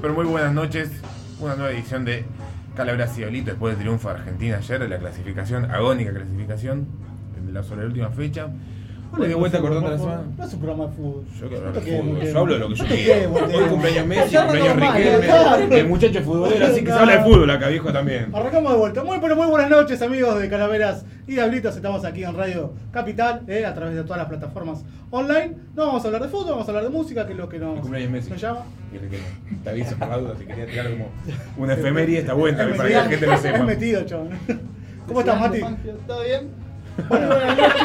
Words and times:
Pero 0.00 0.14
muy 0.14 0.24
buenas 0.24 0.54
noches. 0.54 0.90
Una 1.40 1.56
nueva 1.56 1.72
edición 1.72 2.06
de 2.06 2.24
Calabras 2.74 3.18
y 3.18 3.24
Olito 3.24 3.50
después 3.50 3.74
del 3.74 3.82
triunfo 3.82 4.08
de 4.08 4.14
Argentina 4.14 4.56
ayer 4.56 4.80
de 4.80 4.88
la 4.88 4.98
clasificación, 4.98 5.70
agónica 5.70 6.10
clasificación, 6.12 6.86
en 7.36 7.52
la, 7.52 7.62
sobre 7.62 7.82
la 7.82 7.86
última 7.88 8.08
fecha. 8.08 8.48
Hoy 9.18 9.28
de 9.28 9.34
vuelta 9.34 9.60
cortando 9.60 9.90
la 9.90 9.98
semana. 9.98 10.22
No 10.38 10.44
es 10.44 10.54
un 10.54 10.60
programa 10.60 10.86
de 10.86 10.92
fútbol. 10.92 11.24
Yo 11.38 11.48
quiero 11.48 11.66
hablar 11.66 11.82
de 11.82 11.98
fútbol. 11.98 12.22
Yo 12.22 12.38
hablo 12.38 12.54
de 12.54 12.60
lo 12.60 12.68
que 12.68 12.74
yo 12.74 12.84
muy 13.28 13.54
Hoy 13.54 13.68
cumpleaños 13.68 14.06
Messi, 14.06 14.36
cumpleaños 14.36 14.76
Riquelme. 14.76 15.78
El 15.78 15.88
muchacho 15.88 16.22
futbolero, 16.22 16.66
así 16.66 16.80
que 16.80 16.86
se 16.86 16.92
habla 16.92 17.16
de 17.16 17.22
fútbol 17.24 17.50
acá, 17.50 17.68
viejo 17.68 17.92
también. 17.92 18.30
Arrancamos 18.32 18.72
de 18.72 18.78
vuelta. 18.78 19.04
Muy, 19.04 19.18
pero 19.18 19.36
muy 19.36 19.46
buenas 19.48 19.68
noches, 19.68 20.00
amigos 20.00 20.40
de 20.40 20.48
Calaveras 20.48 21.04
y 21.26 21.32
Diablitos. 21.32 21.74
Estamos 21.74 22.04
aquí 22.04 22.22
en 22.22 22.36
Radio 22.36 22.72
Capital, 22.92 23.42
eh, 23.48 23.66
a 23.66 23.74
través 23.74 23.96
de 23.96 24.04
todas 24.04 24.18
las 24.18 24.28
plataformas 24.28 24.84
online. 25.10 25.56
No 25.74 25.86
vamos 25.86 26.04
a 26.04 26.06
hablar 26.06 26.22
de 26.22 26.28
fútbol, 26.28 26.52
vamos 26.52 26.68
a 26.68 26.70
hablar 26.70 26.84
de 26.84 26.90
música, 26.90 27.26
que 27.26 27.32
es 27.32 27.38
lo 27.38 27.48
que 27.48 27.58
nos, 27.58 27.84
llama. 28.40 28.60
Y 28.92 28.96
el 28.96 29.08
que 29.08 29.18
te 29.62 29.70
aviso 29.70 29.96
por 29.96 30.08
la 30.08 30.18
duda, 30.18 30.34
si 30.38 30.44
quería 30.44 30.66
tirar 30.66 30.90
como 30.90 31.08
una 31.56 31.74
efeméride, 31.74 32.18
está 32.20 32.34
buena 32.34 32.58
para 32.76 32.88
que 32.88 32.94
la 32.94 33.04
gente 33.04 33.26
lo 33.26 33.36
sepa. 33.36 33.58
metido, 33.62 34.02
chabón. 34.04 34.30
¿Cómo 35.06 35.20
estás, 35.20 35.40
Mati? 35.40 35.60
¿Todo 36.06 36.22
bien? 36.24 36.48
Bueno, 37.08 37.28
buenas 37.28 37.56
noches. 37.56 37.76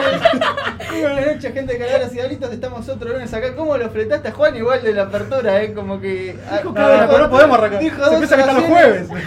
Muy 0.92 1.02
buenas 1.02 1.26
noches, 1.26 1.54
gente 1.54 1.74
de 1.74 1.80
Calaveras 1.80 2.12
y 2.12 2.16
Diablitos. 2.16 2.52
Estamos 2.52 2.90
otro 2.90 3.14
lunes 3.14 3.34
acá. 3.34 3.56
¿Cómo 3.56 3.78
lo 3.78 3.90
fletaste 3.90 4.28
a 4.28 4.32
Juan 4.32 4.56
igual 4.58 4.84
de 4.84 4.94
la 4.94 5.04
apertura, 5.04 5.64
eh? 5.64 5.74
Como 5.74 6.02
que. 6.02 6.36
ah, 6.50 6.58
Dijo 6.58 6.74
que 6.74 6.80
no, 6.82 7.18
no 7.20 7.30
podemos 7.30 7.58
arrancar. 7.58 7.80
Dijo 7.80 8.04
Se 8.04 8.18
piensa 8.18 8.36
que 8.36 8.42
están 8.42 8.56
los 8.58 8.66
jueves. 8.66 9.08
Dos 9.10 9.20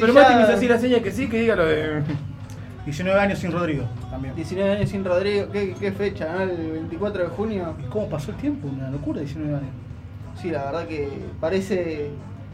Pero 0.00 0.12
Mati 0.12 0.34
me 0.34 0.42
hizo 0.42 0.52
así 0.52 0.68
la 0.68 0.78
seña 0.78 1.00
que 1.00 1.10
sí, 1.12 1.28
que 1.28 1.40
diga 1.40 1.56
lo 1.56 1.66
de. 1.66 2.02
19 2.84 3.20
años 3.20 3.38
sin 3.38 3.52
Rodrigo 3.52 3.84
también. 4.10 4.34
19 4.34 4.70
años 4.72 4.90
sin 4.90 5.04
Rodrigo. 5.04 5.46
¿Qué, 5.52 5.74
qué 5.78 5.92
fecha, 5.92 6.28
no? 6.32 6.42
El 6.42 6.72
24 6.72 7.22
de 7.24 7.28
junio. 7.28 7.74
¿Y 7.78 7.88
cómo 7.88 8.08
pasó 8.08 8.32
el 8.32 8.36
tiempo? 8.38 8.68
Una 8.68 8.90
locura, 8.90 9.20
19 9.20 9.54
años. 9.56 9.70
Sí, 10.40 10.50
la 10.50 10.64
verdad 10.64 10.86
que 10.86 11.08
parece. 11.40 12.10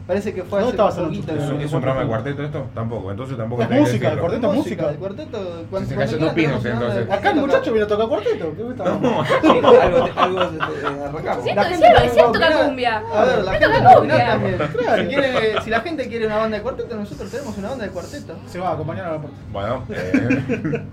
Parece 0.07 0.33
que 0.33 0.41
fue 0.43 0.61
¿Dónde 0.61 0.81
hace 0.81 0.87
estabas 0.91 0.97
en 0.99 1.03
poquito. 1.03 1.35
¿Es 1.35 1.49
un, 1.51 1.59
es 1.59 1.73
un 1.73 1.81
programa 1.81 1.99
de 1.99 2.07
cuarteto 2.07 2.41
esto? 2.41 2.65
Tampoco, 2.73 3.11
entonces 3.11 3.35
tampoco 3.35 3.63
Es 3.63 3.69
música, 3.69 4.13
el 4.13 4.19
cuarteto 4.19 4.51
es 4.51 4.57
música. 4.57 4.89
El 4.89 4.95
cuarteto. 4.95 5.37
Se 5.37 5.65
Cuando, 5.65 5.89
cayó 5.89 5.95
cuando 5.97 6.25
dos 6.27 6.33
quieran 6.33 6.35
pinos, 6.61 6.65
entonces. 6.65 7.11
Acá 7.11 7.29
el 7.31 7.35
muchacho 7.41 7.71
viene 7.73 7.83
a 7.83 7.87
tocar 7.87 8.07
cuarteto. 8.07 8.53
¿Qué 8.55 8.63
me 8.63 8.69
está 8.69 8.83
No, 8.85 8.91
algo, 8.93 9.25
se 10.79 10.87
arrancamos. 11.03 11.43
Sí, 11.43 11.51
La 11.53 11.63
gente 11.65 11.87
sí, 11.87 11.93
también 11.93 12.13
sí, 12.13 12.19
va 12.21 12.23
a 12.23 12.31
toca 12.31 12.45
opinar. 12.45 12.65
cumbia. 12.65 13.03
A 13.13 13.25
ver, 13.25 13.43
la 13.43 13.51
gente 13.51 13.67
cumbia. 13.97 14.27
también. 14.27 14.57
Claro. 14.57 15.01
Si, 15.01 15.07
quiere- 15.09 15.61
si 15.61 15.69
la 15.69 15.79
gente 15.81 16.07
quiere 16.07 16.25
una 16.27 16.37
banda 16.37 16.57
de 16.57 16.63
cuarteto, 16.63 16.95
nosotros 16.95 17.29
tenemos 17.29 17.57
una 17.57 17.69
banda 17.69 17.83
de 17.83 17.91
cuarteto. 17.91 18.35
Se 18.45 18.59
va 18.59 18.69
a 18.69 18.73
acompañar 18.75 19.07
a 19.07 19.11
la 19.11 19.17
puerta. 19.17 19.37
Bueno, 19.51 19.83
eh, 19.89 20.83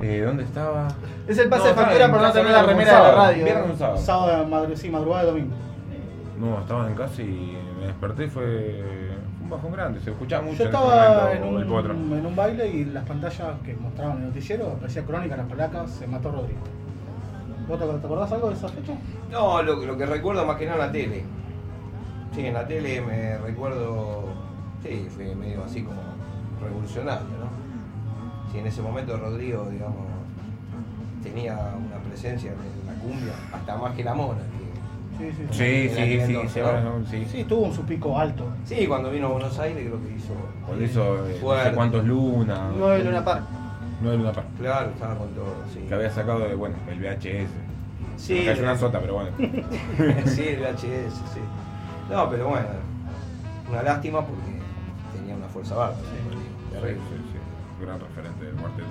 eh, 0.00 0.22
¿dónde 0.24 0.44
estaba? 0.44 0.88
Es 1.28 1.36
el 1.36 1.50
pase 1.50 1.64
No, 1.64 1.68
de 1.68 1.74
factura 1.74 2.04
en 2.06 2.12
no 2.12 2.32
tener 2.32 2.44
la 2.44 2.50
era 2.50 2.60
un 2.60 2.66
remera 2.66 2.92
de 2.92 2.98
la 2.98 3.04
sábado, 3.04 3.16
radio. 3.26 3.44
Viernes 3.44 3.66
o 3.68 3.72
un 3.72 3.78
sábado. 3.78 3.98
Sábado, 3.98 4.68
sí, 4.74 4.88
madrugada 4.88 5.24
de 5.24 5.30
domingo. 5.32 5.65
No, 6.38 6.60
estaba 6.60 6.88
en 6.88 6.94
casa 6.94 7.22
y 7.22 7.56
me 7.80 7.86
desperté 7.86 8.24
y 8.24 8.28
fue 8.28 8.84
fue 9.36 9.44
un 9.44 9.50
bajón 9.50 9.72
grande. 9.72 10.00
Se 10.00 10.10
escuchaba 10.10 10.42
mucho 10.42 10.58
Yo 10.58 10.64
en 10.64 10.74
estaba 10.74 11.32
en 11.32 11.44
momento 11.44 11.74
un, 11.92 12.12
en 12.12 12.26
un 12.26 12.36
baile 12.36 12.68
y 12.68 12.84
las 12.86 13.04
pantallas 13.04 13.60
que 13.64 13.74
mostraban 13.74 14.16
en 14.18 14.22
el 14.24 14.28
noticiero 14.28 14.72
aparecía 14.72 15.04
crónica, 15.04 15.36
las 15.36 15.46
palacas, 15.46 15.90
se 15.90 16.06
mató 16.06 16.30
Rodrigo. 16.30 16.60
¿Vos 17.68 17.78
te, 17.78 17.86
te 17.86 18.06
acordás 18.06 18.32
algo 18.32 18.48
de 18.48 18.54
esa 18.54 18.68
fecha? 18.68 18.92
No, 19.30 19.62
lo, 19.62 19.76
lo 19.84 19.96
que 19.96 20.06
recuerdo 20.06 20.44
más 20.46 20.56
que 20.56 20.66
nada 20.66 20.76
en 20.78 20.86
la 20.86 20.92
tele. 20.92 21.24
Sí, 22.34 22.46
en 22.46 22.54
la 22.54 22.66
tele 22.66 23.00
me 23.00 23.38
recuerdo. 23.38 24.24
Sí, 24.82 25.08
fue 25.10 25.34
medio 25.34 25.64
así 25.64 25.82
como 25.82 26.00
revolucionario, 26.62 27.26
¿no? 27.26 28.52
Sí, 28.52 28.58
en 28.58 28.66
ese 28.66 28.82
momento 28.82 29.16
Rodrigo, 29.16 29.66
digamos, 29.70 30.06
tenía 31.22 31.54
una 31.54 31.96
presencia 32.06 32.52
en 32.52 32.86
la 32.86 32.94
cumbia, 33.00 33.32
hasta 33.52 33.76
más 33.76 33.94
que 33.94 34.04
la 34.04 34.14
mona. 34.14 34.42
Sí, 35.18 35.30
sí. 35.30 35.46
Sí, 35.50 35.88
sí, 35.88 36.20
sí, 36.26 36.34
entonces, 36.34 37.10
sí, 37.10 37.26
sí. 37.30 37.44
Tuvo 37.44 37.72
su 37.72 37.82
pico 37.82 38.18
alto. 38.18 38.44
Sí, 38.64 38.86
cuando 38.86 39.10
vino 39.10 39.26
a 39.28 39.30
Buenos 39.30 39.58
Aires 39.58 39.86
creo 39.86 40.02
que 40.02 40.14
hizo. 40.14 40.34
Por 40.66 40.82
eso, 40.82 41.16
eh, 41.16 41.20
no 41.20 41.26
sé 41.26 41.40
Fuerte. 41.40 41.74
cuántos 41.74 42.04
lunas. 42.04 42.60
Nueve 42.76 43.04
Luna 43.04 43.24
Park. 43.24 43.42
Nueve 44.02 44.18
Luna 44.18 44.32
Park. 44.32 44.46
Claro, 44.58 44.90
estaba 44.90 45.16
con 45.16 45.28
todo, 45.30 45.54
sí. 45.72 45.80
Que 45.88 45.94
había 45.94 46.10
sacado 46.10 46.40
de, 46.40 46.54
bueno, 46.54 46.76
el 46.90 47.00
VHS. 47.00 47.50
Sí, 48.16 48.34
Me 48.34 48.44
cayó 48.46 48.62
una 48.62 48.76
sota, 48.76 49.00
pero 49.00 49.14
bueno. 49.14 49.30
sí, 50.26 50.48
el 50.48 50.60
VHS, 50.60 51.14
sí. 51.32 51.40
No, 52.10 52.28
pero 52.30 52.48
bueno, 52.48 52.66
una 53.70 53.82
lástima 53.82 54.20
porque 54.24 54.60
tenía 55.16 55.34
una 55.34 55.48
fuerza 55.48 55.74
bárbara. 55.74 55.98
Sí, 56.00 56.72
terrible. 56.72 57.00
sí, 57.08 57.24
sí. 57.32 57.84
Gran 57.84 58.00
referente 58.00 58.44
del 58.44 58.54
cuarteto 58.54 58.88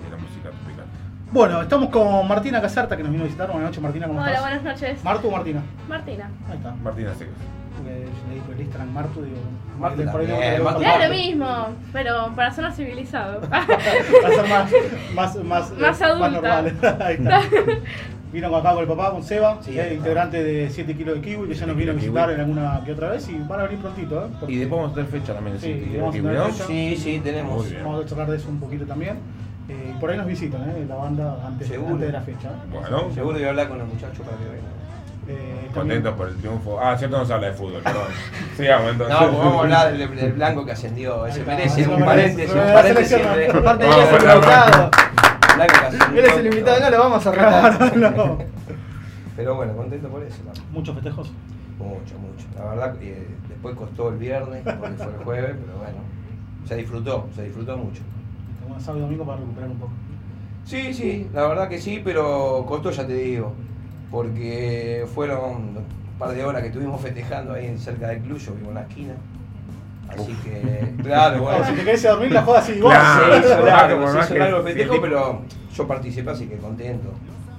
y 0.00 0.04
de 0.04 0.10
la 0.10 0.16
música 0.16 0.50
tropical. 0.50 0.86
Bueno, 1.34 1.62
estamos 1.62 1.88
con 1.90 2.28
Martina 2.28 2.60
Caserta 2.60 2.96
que 2.96 3.02
nos 3.02 3.10
vino 3.10 3.24
a 3.24 3.26
visitar. 3.26 3.48
Buenas 3.48 3.70
noches, 3.70 3.82
Martina, 3.82 4.06
¿cómo 4.06 4.20
Hola, 4.20 4.30
estás? 4.30 4.42
buenas 4.44 4.62
noches. 4.62 5.02
¿Martu 5.04 5.26
o 5.26 5.30
Martina? 5.32 5.62
Martina. 5.88 6.30
Ahí 6.48 6.56
está. 6.58 6.70
Martina 6.76 7.12
Secos. 7.14 7.34
Porque 7.76 7.90
le 8.28 8.34
dijo 8.36 8.52
el 8.52 8.60
Instagram 8.60 8.92
Martu, 8.92 9.22
digo. 9.22 9.36
Martu 9.80 10.04
por 10.12 10.20
ahí 10.20 10.26
le- 10.28 10.50
le- 10.58 10.58
Martu 10.62 10.80
le- 10.80 11.08
lo 11.08 11.12
mismo, 11.14 11.66
pero 11.92 12.32
para 12.36 12.52
sonar 12.54 12.72
civilizado. 12.72 13.40
Para 13.50 13.66
ser 13.66 14.48
más, 14.48 14.70
más, 15.16 15.36
más, 15.44 15.72
Más 15.72 16.02
adulta. 16.02 16.30
normal. 16.30 16.72
Ahí 17.02 17.14
está. 17.14 17.40
Vino 18.32 18.56
acá 18.56 18.72
con 18.72 18.82
el 18.82 18.88
papá, 18.88 19.10
con 19.12 19.22
Seba, 19.22 19.58
Sí, 19.60 19.70
eh, 19.76 19.80
ahí 19.80 19.86
está. 19.86 19.94
integrante 19.94 20.42
de 20.42 20.68
7 20.68 20.96
kilos 20.96 21.14
de 21.16 21.20
kiwi, 21.20 21.46
que 21.48 21.54
ya 21.54 21.66
nos 21.66 21.76
vino 21.76 21.92
a 21.92 21.94
kilos 21.94 22.02
de 22.02 22.08
visitar 22.10 22.24
kiwi. 22.30 22.34
en 22.34 22.40
alguna 22.40 22.82
que 22.84 22.92
otra 22.92 23.10
vez 23.10 23.28
y 23.28 23.38
van 23.38 23.60
a 23.60 23.62
venir 23.64 23.78
prontito, 23.78 24.24
¿eh? 24.24 24.28
Porque 24.40 24.52
Y 24.54 24.56
después 24.58 24.76
vamos 24.80 24.92
a 24.92 24.94
tener 24.96 25.10
fecha 25.10 25.34
también. 25.34 25.60
Sí, 25.60 25.66
Sí, 25.72 25.96
vamos 25.96 26.08
a 26.08 26.12
Kiwi, 26.18 26.26
tener 26.28 26.38
¿no? 26.40 26.46
fecha. 26.52 26.66
Sí, 26.66 26.96
sí, 26.96 27.20
tenemos. 27.22 27.62
Muy 27.62 27.70
bien. 27.70 27.84
Vamos 27.84 28.04
a 28.04 28.08
charlar 28.08 28.30
de 28.30 28.36
eso 28.36 28.48
un 28.48 28.58
poquito 28.58 28.86
también. 28.86 29.18
Eh, 29.68 29.94
por 29.98 30.10
ahí 30.10 30.16
nos 30.18 30.26
visitan, 30.26 30.62
¿eh? 30.68 30.84
La 30.86 30.96
banda 30.96 31.38
antes, 31.46 31.68
Seguro. 31.68 31.94
antes 31.94 32.08
de 32.08 32.12
la 32.12 32.20
fecha. 32.20 32.48
¿eh? 32.48 32.68
Bueno, 32.70 33.10
Seguro 33.14 33.34
voy 33.38 33.44
a 33.44 33.48
hablar 33.48 33.68
con 33.68 33.78
los 33.78 33.88
muchachos 33.88 34.18
para 34.24 34.36
que 34.36 34.44
vengan. 34.44 34.74
Eh, 35.26 35.70
contentos 35.72 36.14
por 36.14 36.28
el 36.28 36.36
triunfo. 36.36 36.78
Ah, 36.78 36.96
cierto, 36.98 37.16
no 37.16 37.24
se 37.24 37.32
habla 37.32 37.46
de 37.46 37.54
fútbol, 37.54 37.80
perdón. 37.82 38.08
Sigamos 38.56 38.92
entonces. 38.92 39.16
No, 39.18 39.26
pues 39.26 39.38
vamos 39.38 39.56
a 39.56 39.60
hablar 39.60 39.96
del, 39.96 40.16
del 40.16 40.32
blanco 40.34 40.66
que 40.66 40.72
ascendió. 40.72 41.26
Está, 41.26 41.44
merece 41.44 41.88
un 41.88 42.04
paréntesis, 42.04 42.50
un 42.54 42.58
merece 42.58 42.74
paréntesis. 42.74 43.16
Aparte, 43.54 43.86
él 43.86 43.92
es 43.92 44.12
el 44.12 44.30
invitado. 44.30 44.90
Él 46.14 46.24
es 46.24 46.36
el 46.36 46.46
invitado, 46.46 46.80
no 46.80 46.90
lo 46.90 46.98
vamos 46.98 47.26
a 47.26 47.28
arreglar. 47.30 47.96
no. 48.16 48.38
Pero 49.36 49.54
bueno, 49.56 49.76
contento 49.76 50.08
por 50.08 50.22
eso. 50.22 50.42
Muchos 50.72 50.94
festejos. 50.94 51.32
Mucho, 51.78 52.18
mucho. 52.18 52.46
La 52.58 52.66
verdad, 52.66 52.98
que 52.98 53.26
después 53.48 53.74
costó 53.76 54.10
el 54.10 54.16
viernes, 54.18 54.62
porque 54.62 54.94
fue 54.96 55.06
el 55.06 55.24
jueves, 55.24 55.56
pero 55.64 55.78
bueno, 55.78 55.98
se 56.68 56.76
disfrutó, 56.76 57.28
se 57.34 57.44
disfrutó 57.44 57.76
mucho. 57.78 58.02
Bueno, 58.74 58.84
sábado 58.84 58.98
y 58.98 59.02
domingo 59.02 59.24
para 59.24 59.38
recuperar 59.38 59.70
un 59.70 59.78
poco. 59.78 59.92
Sí, 60.64 60.92
sí, 60.94 61.28
la 61.32 61.46
verdad 61.46 61.68
que 61.68 61.80
sí, 61.80 62.00
pero 62.02 62.64
costó, 62.66 62.90
ya 62.90 63.06
te 63.06 63.14
digo, 63.14 63.52
porque 64.10 65.06
fueron 65.14 65.54
un 65.54 66.18
par 66.18 66.30
de 66.34 66.44
horas 66.44 66.62
que 66.62 66.68
estuvimos 66.68 67.00
festejando 67.00 67.52
ahí 67.52 67.76
cerca 67.78 68.08
del 68.08 68.20
club, 68.22 68.38
yo 68.38 68.54
vivo 68.54 68.68
en 68.70 68.74
la 68.74 68.82
esquina. 68.82 69.14
Así 70.08 70.32
que, 70.44 70.92
claro, 71.02 71.42
bueno. 71.42 71.64
Si 71.66 71.72
te 71.74 71.84
querés 71.84 72.02
dormir, 72.02 72.32
la 72.32 72.42
jodas 72.42 72.68
así. 72.68 72.80
vos. 72.80 72.92
Claro. 72.92 73.32
Se 73.32 73.38
hizo 73.38 73.48
Claro, 73.48 73.64
largo, 73.66 74.00
por 74.00 74.10
se 74.10 74.16
más 74.16 74.24
hizo 74.24 74.34
que 74.34 74.40
largo 74.40 74.56
el 74.58 74.66
el 74.66 74.74
festejo, 74.74 75.00
pero 75.00 75.42
yo 75.76 75.86
participé, 75.86 76.30
así 76.30 76.46
que 76.46 76.56
contento. 76.56 77.10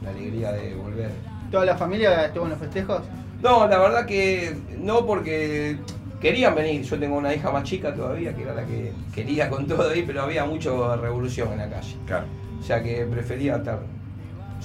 La 0.03 0.09
alegría 0.09 0.51
de 0.51 0.75
volver. 0.75 1.11
Toda 1.51 1.65
la 1.65 1.77
familia 1.77 2.25
estuvo 2.25 2.43
en 2.43 2.49
los 2.51 2.59
festejos. 2.59 3.01
No, 3.41 3.67
la 3.67 3.77
verdad 3.77 4.05
que 4.05 4.57
no 4.79 5.05
porque 5.05 5.77
querían 6.25 6.55
venir. 6.55 6.81
Yo 6.81 6.97
tengo 6.99 7.17
una 7.17 7.33
hija 7.33 7.51
más 7.51 7.63
chica 7.63 7.93
todavía, 7.93 8.35
que 8.35 8.41
era 8.41 8.55
la 8.55 8.65
que 8.65 8.91
quería 9.13 9.47
con 9.47 9.67
todo 9.67 9.89
ahí, 9.89 10.03
pero 10.05 10.23
había 10.23 10.43
mucha 10.43 10.71
revolución 10.95 11.51
en 11.51 11.59
la 11.59 11.69
calle. 11.69 11.95
Claro. 12.07 12.25
O 12.59 12.63
sea 12.63 12.81
que 12.81 13.05
prefería 13.05 13.57
estar 13.57 13.79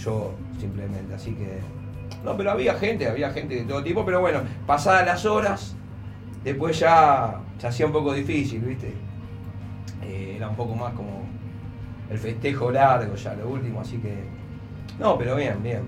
yo 0.02 0.32
simplemente. 0.58 1.14
Así 1.14 1.32
que. 1.34 1.58
No, 2.24 2.34
pero 2.36 2.52
había 2.52 2.74
gente, 2.74 3.06
había 3.06 3.30
gente 3.30 3.56
de 3.56 3.64
todo 3.64 3.82
tipo, 3.82 4.04
pero 4.06 4.20
bueno, 4.20 4.40
pasadas 4.66 5.04
las 5.06 5.24
horas, 5.26 5.76
después 6.44 6.78
ya 6.78 7.40
se 7.58 7.66
hacía 7.66 7.86
un 7.86 7.92
poco 7.92 8.14
difícil, 8.14 8.60
¿viste? 8.60 8.94
Eh, 10.02 10.34
era 10.36 10.48
un 10.48 10.56
poco 10.56 10.74
más 10.74 10.94
como 10.94 11.22
el 12.10 12.18
festejo 12.18 12.70
largo 12.70 13.14
ya, 13.14 13.34
lo 13.34 13.48
último, 13.48 13.82
así 13.82 13.98
que. 13.98 14.14
No, 14.98 15.18
pero 15.18 15.36
bien, 15.36 15.62
bien. 15.62 15.82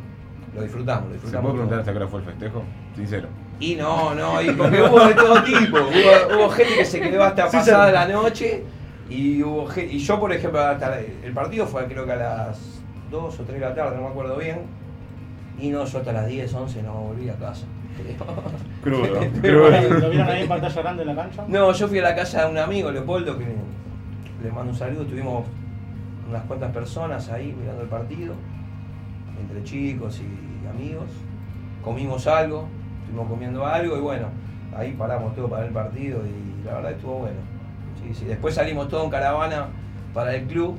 Lo 0.54 0.62
disfrutamos, 0.62 1.04
lo 1.04 1.08
¿Se 1.08 1.14
disfrutamos. 1.14 1.50
puede 1.50 1.54
preguntar 1.54 1.78
hasta 1.80 1.92
qué 1.92 1.98
hora 1.98 2.08
fue 2.08 2.20
el 2.20 2.26
festejo? 2.26 2.62
Sincero. 2.94 3.28
Y 3.62 3.76
no, 3.76 4.14
no, 4.14 4.42
y 4.42 4.50
porque 4.52 4.82
hubo 4.82 4.98
de 5.06 5.14
todo 5.14 5.42
tipo. 5.44 5.78
Hubo, 5.78 6.36
hubo 6.36 6.50
gente 6.50 6.74
que 6.78 6.84
se 6.84 7.00
quedó 7.00 7.22
hasta 7.22 7.48
Sí, 7.48 7.56
pasada 7.58 7.86
sí. 7.88 7.92
la 7.92 8.08
noche. 8.08 8.64
Y 9.08 9.42
hubo 9.42 9.66
gen- 9.66 9.88
y 9.90 9.98
yo, 9.98 10.18
por 10.18 10.32
ejemplo, 10.32 10.60
hasta 10.60 10.98
el 11.00 11.32
partido 11.32 11.66
fue 11.66 11.84
creo 11.86 12.04
que 12.04 12.12
a 12.12 12.16
las 12.16 12.80
2 13.10 13.38
o 13.40 13.42
3 13.44 13.60
de 13.60 13.66
la 13.66 13.74
tarde, 13.74 13.96
no 13.96 14.02
me 14.02 14.08
acuerdo 14.08 14.36
bien. 14.36 14.62
Y 15.58 15.68
no, 15.68 15.84
yo 15.84 15.98
hasta 15.98 16.12
las 16.12 16.26
10, 16.26 16.52
11 16.52 16.82
no 16.82 16.92
volví 16.94 17.28
a 17.28 17.34
casa. 17.34 17.64
Crudo. 18.82 19.20
Pero 19.42 19.68
¿Lo 19.70 19.88
Crudo. 19.88 20.10
vieron 20.10 20.28
ahí 20.28 20.42
en 20.42 20.48
pantalla 20.48 20.82
grande 20.82 21.02
en 21.02 21.08
la 21.08 21.14
cancha? 21.14 21.44
No, 21.46 21.72
yo 21.72 21.88
fui 21.88 21.98
a 21.98 22.02
la 22.02 22.14
casa 22.14 22.44
de 22.46 22.50
un 22.50 22.58
amigo, 22.58 22.90
Leopoldo, 22.90 23.38
que 23.38 23.44
le 24.42 24.50
mando 24.50 24.72
un 24.72 24.78
saludo. 24.78 25.04
Tuvimos 25.04 25.44
unas 26.28 26.42
cuantas 26.44 26.72
personas 26.72 27.28
ahí 27.28 27.54
mirando 27.58 27.82
el 27.82 27.88
partido, 27.88 28.34
entre 29.40 29.62
chicos 29.62 30.20
y 30.20 30.66
amigos. 30.68 31.10
Comimos 31.84 32.26
algo, 32.26 32.66
estuvimos 33.12 33.30
comiendo 33.30 33.66
algo 33.66 33.98
y 33.98 34.00
bueno, 34.00 34.28
ahí 34.74 34.92
paramos 34.92 35.34
todo 35.34 35.46
para 35.48 35.66
el 35.66 35.72
partido 35.72 36.20
y 36.24 36.64
la 36.64 36.74
verdad 36.74 36.92
estuvo 36.92 37.18
bueno. 37.18 37.36
Sí. 38.14 38.24
Después 38.24 38.54
salimos 38.54 38.88
todos 38.88 39.04
en 39.04 39.10
caravana 39.10 39.66
para 40.14 40.34
el 40.34 40.46
club, 40.46 40.78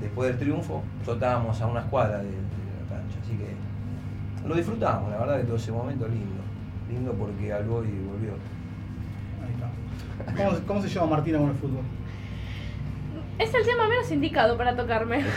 después 0.00 0.30
del 0.30 0.38
triunfo. 0.38 0.82
Nosotros 0.98 1.16
estábamos 1.16 1.60
a 1.60 1.66
unas 1.68 1.84
cuadras 1.84 2.22
de, 2.22 2.30
la 2.30 2.96
cancha, 2.96 3.18
así 3.22 3.36
que 3.36 4.48
lo 4.48 4.56
disfrutamos, 4.56 5.10
la 5.10 5.18
verdad 5.18 5.38
que 5.38 5.44
todo 5.44 5.56
ese 5.56 5.70
momento 5.70 6.08
lindo. 6.08 6.42
lindo 6.90 7.12
porque 7.12 7.52
algo 7.52 7.84
y 7.84 8.02
volvió. 8.02 8.32
Ahí 9.44 9.54
está. 9.54 10.44
¿Cómo, 10.44 10.58
cómo 10.66 10.82
se 10.82 10.88
lleva 10.88 11.06
Martina 11.06 11.38
con 11.38 11.50
el 11.50 11.56
fútbol? 11.56 11.82
Es 13.38 13.52
el 13.52 13.64
tema 13.66 13.88
menos 13.88 14.10
indicado 14.12 14.56
para 14.56 14.76
tocarme. 14.76 15.24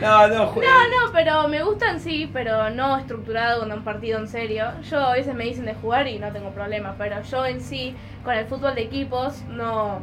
No, 0.00 0.28
no, 0.28 0.34
No, 0.44 0.50
no, 0.52 1.12
pero 1.12 1.48
me 1.48 1.62
gusta 1.62 1.90
en 1.90 2.00
sí, 2.00 2.28
pero 2.32 2.68
no 2.70 2.98
estructurado 2.98 3.60
con 3.60 3.72
un 3.72 3.82
partido 3.84 4.18
en 4.18 4.28
serio. 4.28 4.66
Yo 4.90 4.98
a 4.98 5.12
veces 5.14 5.34
me 5.34 5.44
dicen 5.44 5.64
de 5.64 5.74
jugar 5.74 6.06
y 6.08 6.18
no 6.18 6.30
tengo 6.32 6.50
problema, 6.50 6.94
pero 6.98 7.22
yo 7.22 7.46
en 7.46 7.60
sí, 7.62 7.94
con 8.22 8.34
el 8.34 8.44
fútbol 8.46 8.74
de 8.74 8.82
equipos, 8.82 9.42
no. 9.48 10.00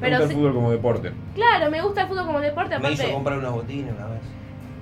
Me 0.00 0.08
Pero 0.08 0.10
gusta 0.18 0.22
el 0.24 0.28
sí- 0.30 0.34
fútbol 0.36 0.54
como 0.54 0.70
deporte. 0.70 1.12
claro, 1.34 1.70
me 1.70 1.80
gusta 1.82 2.02
el 2.02 2.08
fútbol 2.08 2.26
como 2.26 2.40
deporte, 2.40 2.78
Me 2.78 2.92
hizo 2.92 3.10
comprar 3.10 3.38
unos 3.38 3.52
botines 3.52 3.94
una 3.96 4.06
vez. 4.06 4.20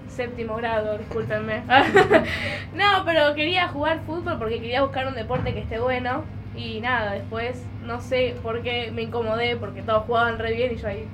Séptimo 0.08 0.56
grado, 0.56 0.98
discúlpenme. 0.98 1.62
no, 2.74 3.04
pero 3.06 3.34
quería 3.34 3.68
jugar 3.68 4.00
fútbol 4.06 4.38
porque 4.38 4.60
quería 4.60 4.82
buscar 4.82 5.06
un 5.06 5.14
deporte 5.14 5.54
que 5.54 5.60
esté 5.60 5.78
bueno. 5.78 6.24
Y 6.52 6.80
nada, 6.80 7.12
después 7.12 7.70
no 7.80 8.00
sé 8.00 8.38
por 8.42 8.62
qué 8.62 8.90
me 8.92 9.02
incomodé 9.02 9.56
porque 9.56 9.82
todos 9.82 10.04
jugaban 10.04 10.38
re 10.38 10.52
bien 10.52 10.72
y 10.72 10.76
yo 10.76 10.88
ahí 10.88 11.08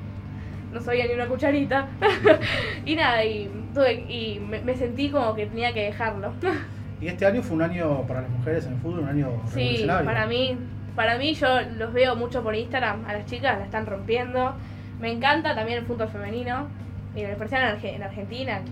no 0.71 0.81
sabía 0.81 1.07
ni 1.07 1.15
una 1.15 1.29
cucharita. 1.29 1.91
y 2.85 2.97
nada, 2.97 3.25
y, 3.25 3.49
tuve, 3.75 4.07
y 4.09 4.41
me, 4.41 4.63
me 4.63 4.77
sentí 4.77 5.11
como 5.11 5.35
que 5.35 5.47
tenía 5.47 5.73
que 5.75 5.85
dejarlo. 5.85 6.35
Y 6.99 7.09
este 7.09 7.27
año 7.27 7.43
fue 7.43 7.57
un 7.57 7.63
año 7.63 8.07
para 8.07 8.23
las 8.23 8.31
mujeres 8.31 8.67
en 8.67 8.73
el 8.75 8.79
fútbol, 8.79 9.01
un 9.01 9.09
año 9.09 9.43
sí, 9.45 10.01
para 10.05 10.27
mí, 10.27 10.59
para 10.95 11.19
mí 11.19 11.35
yo 11.35 11.61
los 11.63 11.93
veo 11.93 12.17
mucho 12.17 12.43
por 12.43 12.55
Instagram, 12.55 13.05
a 13.07 13.13
las 13.13 13.27
chicas 13.27 13.59
la 13.59 13.65
están 13.65 13.87
rompiendo. 13.87 14.59
Me 14.99 15.13
encanta 15.13 15.55
también 15.55 15.79
el 15.79 15.87
fútbol 15.87 16.09
femenino. 16.09 16.69
Y 17.15 17.21
en, 17.23 17.31
Arge- 17.39 17.95
en 17.95 18.03
Argentina, 18.03 18.63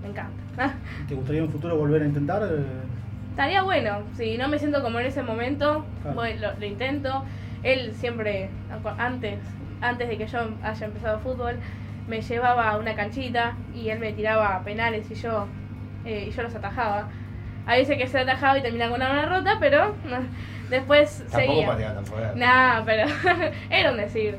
me 0.00 0.08
encanta. 0.08 0.44
¿Te 1.06 1.14
gustaría 1.14 1.40
en 1.40 1.46
un 1.46 1.52
futuro 1.52 1.76
volver 1.76 2.02
a 2.02 2.06
intentar? 2.06 2.42
eh, 2.50 2.97
Estaría 3.38 3.62
bueno, 3.62 3.98
si 4.16 4.36
no 4.36 4.48
me 4.48 4.58
siento 4.58 4.82
como 4.82 4.98
en 4.98 5.06
ese 5.06 5.22
momento, 5.22 5.86
Claro. 6.02 6.16
voy- 6.16 6.36
lo, 6.38 6.54
lo 6.58 6.66
intento. 6.66 7.22
Él 7.62 7.94
siempre, 7.94 8.48
antes, 8.98 9.38
antes 9.80 10.08
de 10.08 10.18
que 10.18 10.26
yo 10.26 10.40
haya 10.60 10.84
empezado 10.86 11.20
fútbol, 11.20 11.54
me 12.08 12.20
llevaba 12.20 12.68
a 12.68 12.76
una 12.78 12.96
canchita 12.96 13.52
y 13.72 13.90
él 13.90 14.00
me 14.00 14.12
tiraba 14.12 14.60
penales 14.64 15.08
y 15.12 15.14
yo, 15.14 15.46
eh, 16.04 16.24
y 16.26 16.32
yo 16.32 16.42
los 16.42 16.52
atajaba. 16.56 17.06
A 17.64 17.74
veces 17.76 17.96
que 17.96 18.08
se 18.08 18.18
atajaba 18.18 18.58
y 18.58 18.62
terminaba 18.62 18.90
con 18.90 19.02
una 19.02 19.12
mano 19.14 19.28
rota, 19.28 19.52
pero 19.60 19.94
después 20.68 21.18
Tampoco 21.30 21.38
seguía. 21.38 21.66
pateaba 21.68 21.94
tan 21.94 22.06
fuerte. 22.06 22.38
Nah, 22.40 22.82
pero 22.84 23.08
era 23.70 23.92
un 23.92 23.98
decir. 23.98 24.36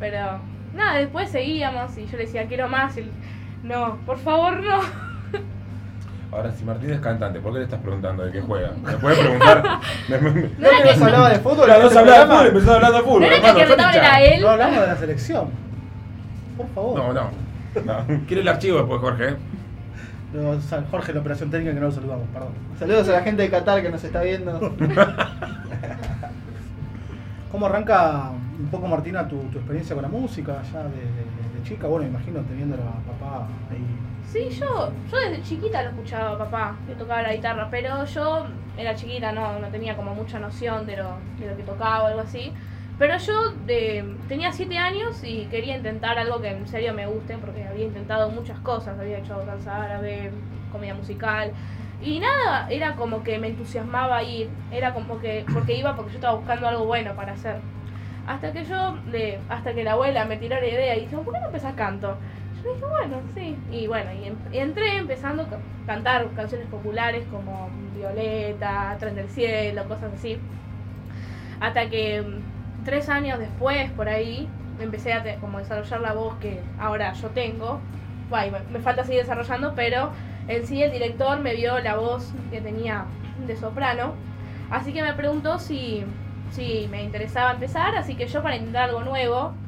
Pero 0.00 0.40
nada, 0.74 0.98
después 0.98 1.30
seguíamos 1.30 1.96
y 1.96 2.06
yo 2.06 2.16
le 2.16 2.24
decía, 2.24 2.46
quiero 2.48 2.66
más. 2.68 2.96
Y 2.96 3.02
él, 3.02 3.12
no, 3.62 3.96
por 4.04 4.18
favor, 4.18 4.60
no. 4.60 4.80
Ahora, 6.32 6.52
si 6.52 6.64
Martín 6.64 6.90
es 6.92 7.00
cantante, 7.00 7.40
¿por 7.40 7.52
qué 7.52 7.58
le 7.58 7.64
estás 7.64 7.80
preguntando 7.80 8.24
de 8.24 8.30
qué 8.30 8.40
juega? 8.40 8.70
¿Me 8.84 8.92
puedes 8.98 9.18
preguntar? 9.18 9.80
Me- 10.08 10.18
me- 10.20 10.30
me- 10.30 10.50
No 10.58 10.68
era 10.68 10.82
que 10.82 10.90
hablaba 11.04 11.28
de 11.30 11.38
fútbol? 11.40 11.68
Este 11.70 11.88
se 11.90 11.98
hablaba 11.98 12.18
de 12.20 12.26
fútbol, 12.26 12.46
empezó 12.46 12.72
hablando 12.74 12.96
de 12.98 13.02
fútbol. 13.04 13.20
No 13.20 13.26
era 13.26 13.40
que 13.54 13.98
era 13.98 14.20
él. 14.22 14.40
No 14.42 14.48
hablamos 14.50 14.80
de 14.80 14.86
la 14.86 14.96
selección. 14.96 15.48
Por 16.56 16.68
favor. 16.68 16.98
No, 16.98 17.12
no. 17.12 17.30
no. 17.84 18.06
Quiere 18.26 18.42
el 18.42 18.48
archivo 18.48 18.78
después, 18.78 19.00
Jorge. 19.00 19.36
Sea, 20.68 20.84
Jorge, 20.88 21.12
la 21.12 21.20
operación 21.20 21.50
técnica 21.50 21.74
que 21.74 21.80
no 21.80 21.86
lo 21.86 21.92
saludamos, 21.92 22.28
perdón. 22.32 22.50
Saludos 22.78 23.08
a 23.08 23.12
la 23.12 23.22
gente 23.22 23.42
de 23.42 23.50
Qatar 23.50 23.82
que 23.82 23.90
nos 23.90 24.04
está 24.04 24.22
viendo. 24.22 24.60
¿Cómo 27.50 27.66
arranca 27.66 28.30
un 28.58 28.68
poco, 28.70 28.86
Martina, 28.86 29.26
tu, 29.26 29.36
tu 29.50 29.58
experiencia 29.58 29.94
con 29.96 30.02
la 30.02 30.08
música 30.08 30.62
ya 30.72 30.84
de, 30.84 30.90
de- 30.90 31.58
de 31.58 31.62
chica? 31.64 31.88
Bueno, 31.88 32.06
imagino 32.06 32.40
teniendo 32.42 32.76
a 32.76 32.78
papá 33.10 33.48
ahí. 33.72 33.84
Sí, 34.32 34.38
yo, 34.60 35.02
yo 35.02 35.16
desde 35.28 35.42
chiquita 35.42 35.82
lo 35.82 35.88
escuchaba 35.90 36.38
papá, 36.38 36.84
que 36.86 36.94
tocaba 36.94 37.20
la 37.22 37.34
guitarra, 37.34 37.68
pero 37.68 38.04
yo 38.04 38.46
era 38.76 38.94
chiquita, 38.94 39.32
no, 39.32 39.58
no 39.58 39.70
tenía 39.72 39.96
como 39.96 40.14
mucha 40.14 40.38
noción 40.38 40.86
de 40.86 40.96
lo, 40.98 41.24
de 41.36 41.48
lo 41.48 41.56
que 41.56 41.64
tocaba 41.64 42.04
o 42.04 42.06
algo 42.06 42.20
así. 42.20 42.54
Pero 42.96 43.16
yo 43.18 43.32
de, 43.58 44.22
tenía 44.28 44.52
siete 44.52 44.78
años 44.78 45.24
y 45.24 45.48
quería 45.48 45.76
intentar 45.76 46.16
algo 46.16 46.40
que 46.40 46.50
en 46.50 46.68
serio 46.68 46.94
me 46.94 47.06
guste, 47.08 47.38
porque 47.38 47.64
había 47.66 47.86
intentado 47.86 48.30
muchas 48.30 48.60
cosas, 48.60 49.00
había 49.00 49.18
hecho 49.18 49.44
danza 49.44 49.82
árabe, 49.82 50.30
comedia 50.68 50.94
musical, 50.94 51.52
y 51.98 52.20
nada, 52.20 52.68
era 52.70 52.94
como 52.94 53.24
que 53.24 53.38
me 53.40 53.48
entusiasmaba 53.48 54.22
ir, 54.22 54.48
era 54.70 54.94
como 54.94 55.18
que, 55.18 55.48
porque 55.52 55.74
iba 55.74 55.96
porque 55.96 56.12
yo 56.12 56.18
estaba 56.18 56.36
buscando 56.36 56.68
algo 56.68 56.84
bueno 56.86 57.16
para 57.16 57.32
hacer. 57.32 57.64
Hasta 58.24 58.52
que 58.52 58.64
yo, 58.64 59.00
de, 59.04 59.44
hasta 59.48 59.74
que 59.74 59.82
la 59.84 59.92
abuela 59.92 60.24
me 60.26 60.36
tiró 60.36 60.60
la 60.60 60.66
idea 60.66 60.96
y 60.96 61.06
dijo, 61.06 61.24
¿por 61.24 61.32
qué 61.34 61.40
no 61.40 61.46
empezás 61.46 61.74
canto? 61.74 62.20
Dije, 62.62 62.80
bueno, 63.10 63.26
sí. 63.34 63.64
Y 63.68 63.86
bueno, 63.86 64.12
y, 64.12 64.24
em- 64.26 64.42
entré 64.50 64.96
empezando 64.98 65.42
a 65.44 65.48
ca- 65.48 65.62
cantar 65.84 66.32
canciones 66.34 66.68
populares 66.68 67.26
como 67.26 67.70
Violeta, 67.92 68.96
Tren 68.98 69.14
del 69.14 69.28
Cielo, 69.30 69.86
cosas 69.88 70.12
así. 70.14 70.46
Hasta 71.58 71.88
que 71.90 72.22
mm, 72.22 72.82
tres 72.82 73.08
años 73.08 73.38
después, 73.38 73.90
por 73.92 74.08
ahí, 74.08 74.56
empecé 74.78 75.12
a 75.12 75.38
como 75.40 75.58
desarrollar 75.58 76.00
la 76.00 76.12
voz 76.12 76.38
que 76.38 76.70
ahora 76.76 77.12
yo 77.12 77.32
tengo. 77.32 77.88
Bueno, 78.28 78.58
me 78.68 78.80
falta 78.80 79.04
seguir 79.04 79.20
desarrollando, 79.22 79.74
pero 79.74 80.12
en 80.46 80.66
sí 80.66 80.82
el 80.82 80.92
director 80.92 81.40
me 81.40 81.54
vio 81.54 81.78
la 81.80 81.96
voz 81.96 82.32
que 82.48 82.60
tenía 82.60 83.12
de 83.34 83.56
soprano. 83.56 84.22
Así 84.68 84.92
que 84.92 85.02
me 85.02 85.14
preguntó 85.14 85.58
si, 85.58 86.04
si 86.48 86.86
me 86.88 87.02
interesaba 87.02 87.52
empezar, 87.52 87.94
así 87.96 88.16
que 88.16 88.26
yo 88.28 88.42
para 88.42 88.56
intentar 88.56 88.84
algo 88.88 89.02
nuevo, 89.02 89.60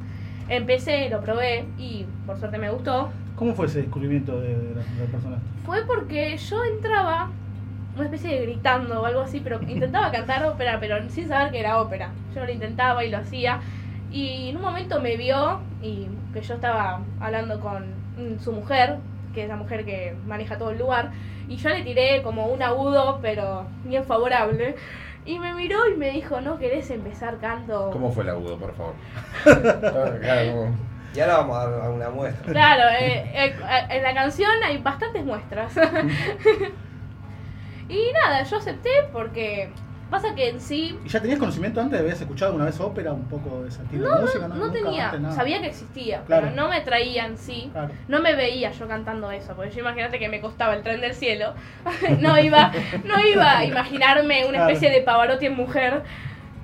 empecé, 0.49 1.09
lo 1.09 1.21
probé 1.21 1.65
y 1.79 2.07
por 2.27 2.39
suerte 2.39 2.59
me 2.59 2.71
gustó. 2.71 3.11
¿Cómo 3.37 3.55
fue 3.55 3.67
ese 3.67 3.83
descubrimiento 3.83 4.41
de, 4.41 4.57
de 4.57 4.75
la, 4.75 4.83
del 4.83 5.11
personaje? 5.11 5.43
Fue 5.65 5.85
porque 5.87 6.37
yo 6.37 6.65
entraba 6.65 7.31
una 7.95 8.05
especie 8.05 8.39
de 8.39 8.47
gritando 8.47 9.03
o 9.03 9.05
algo 9.05 9.21
así, 9.21 9.41
pero 9.41 9.61
intentaba 9.63 10.11
cantar 10.13 10.45
ópera, 10.45 10.79
pero 10.81 11.09
sin 11.09 11.29
saber 11.29 11.53
que 11.53 11.61
era 11.61 11.81
ópera. 11.81 12.11
Yo 12.35 12.45
lo 12.45 12.51
intentaba 12.53 13.05
y 13.05 13.11
lo 13.11 13.19
hacía. 13.19 13.61
Y 14.11 14.51
en 14.51 14.57
un 14.57 14.63
momento 14.63 15.01
me 15.01 15.17
vio 15.17 15.61
y 15.83 16.07
que 16.33 16.43
yo 16.43 16.55
estaba 16.55 17.01
hablando 17.21 17.61
con 17.61 17.85
su 18.41 18.53
mujer, 18.53 18.99
que 19.35 19.45
es 19.45 19.49
la 19.49 19.57
mujer 19.57 19.85
que 19.85 20.15
maneja 20.27 20.59
todo 20.59 20.71
el 20.71 20.79
lugar, 20.79 21.11
y 21.49 21.57
yo 21.57 21.71
le 21.71 21.83
tiré 21.83 22.23
como 22.23 22.47
un 22.47 22.63
agudo, 22.63 23.19
pero 23.23 23.65
bien 23.85 24.05
favorable. 24.05 24.77
Y 25.25 25.39
me 25.39 25.55
miró 25.55 25.89
y 25.89 25.95
me 25.97 26.11
dijo, 26.11 26.41
¿no 26.41 26.59
querés 26.59 26.91
empezar 26.91 27.39
canto? 27.39 27.91
¿Cómo 27.93 28.11
fue 28.11 28.25
el 28.25 28.31
agudo, 28.31 28.59
por 28.59 28.75
favor? 28.75 28.95
Claro, 30.21 30.75
Y 31.15 31.21
ahora 31.21 31.37
vamos 31.39 31.59
a 31.59 31.71
dar 31.71 31.91
una 31.91 32.11
muestra. 32.11 32.53
Claro, 32.53 32.83
eh, 32.99 33.31
eh, 33.33 33.55
en 33.91 34.03
la 34.03 34.15
canción 34.15 34.51
hay 34.65 34.79
bastantes 34.79 35.25
muestras. 35.25 35.73
y 37.89 38.13
nada, 38.25 38.43
yo 38.43 38.57
acepté 38.57 38.91
porque 39.13 39.71
pasa 40.13 40.33
que 40.37 40.49
en 40.51 40.61
sí 40.61 40.97
¿Y 41.05 41.09
ya 41.09 41.21
tenías 41.21 41.41
conocimiento 41.41 41.81
antes? 41.81 41.99
¿Habías 41.99 42.21
escuchado 42.21 42.51
alguna 42.51 42.67
vez 42.67 42.79
ópera, 42.79 43.13
un 43.13 43.25
poco 43.25 43.63
de 43.63 43.69
ese 43.71 43.83
tipo 43.87 44.05
no, 44.05 44.15
de 44.17 44.23
música? 44.23 44.47
no, 44.47 44.55
Nunca 44.55 44.73
tenía, 44.73 45.05
antes 45.07 45.21
nada. 45.21 45.35
sabía 45.35 45.61
que 45.61 45.67
existía, 45.67 46.23
Claro. 46.27 46.47
pero 46.51 46.55
no 46.63 46.69
me 46.69 46.81
traía 46.83 47.27
en 47.27 47.37
sí. 47.37 47.69
Claro. 47.73 47.89
No 48.07 48.21
me 48.21 48.37
veía 48.37 48.71
yo 48.71 48.87
cantando 48.87 49.31
eso, 49.33 49.55
porque 49.57 49.73
yo 49.73 49.81
imagínate 49.81 50.21
que 50.21 50.29
me 50.29 50.41
costaba 50.41 50.75
el 50.77 50.83
tren 50.85 51.01
del 51.01 51.15
cielo. 51.15 51.55
no 52.21 52.39
iba, 52.39 52.71
no 53.05 53.27
iba 53.27 53.59
a 53.59 53.65
imaginarme 53.65 54.45
una 54.45 54.59
Claro. 54.59 54.73
especie 54.73 54.91
de 54.97 55.03
Pavarotti 55.03 55.47
en 55.47 55.57
mujer. 55.57 56.03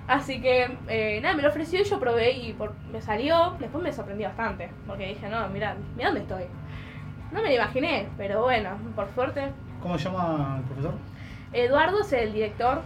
Así 0.07 0.41
que 0.41 0.79
eh, 0.89 1.21
nada, 1.21 1.35
me 1.35 1.43
lo 1.43 1.49
ofreció 1.49 1.81
y 1.81 1.85
yo 1.85 1.99
probé 1.99 2.31
y 2.33 2.53
por- 2.53 2.75
me 2.93 3.03
salió. 3.03 3.57
Después 3.59 3.83
me 3.83 3.93
sorprendió 3.93 4.29
bastante, 4.29 4.71
porque 4.87 5.07
dije, 5.09 5.29
no, 5.29 5.49
mira, 5.49 5.75
mira 5.97 6.09
dónde 6.11 6.23
estoy. 6.23 6.45
No 7.33 7.43
me 7.43 7.49
lo 7.49 7.55
imaginé, 7.57 8.09
pero 8.17 8.43
bueno, 8.43 8.71
por 8.97 9.09
suerte. 9.15 9.51
¿Cómo 9.83 9.99
se 9.99 10.05
llama 10.05 10.57
el 10.59 10.65
profesor? 10.65 10.95
Eduardo 11.53 12.01
es 12.01 12.13
el 12.15 12.33
director, 12.33 12.83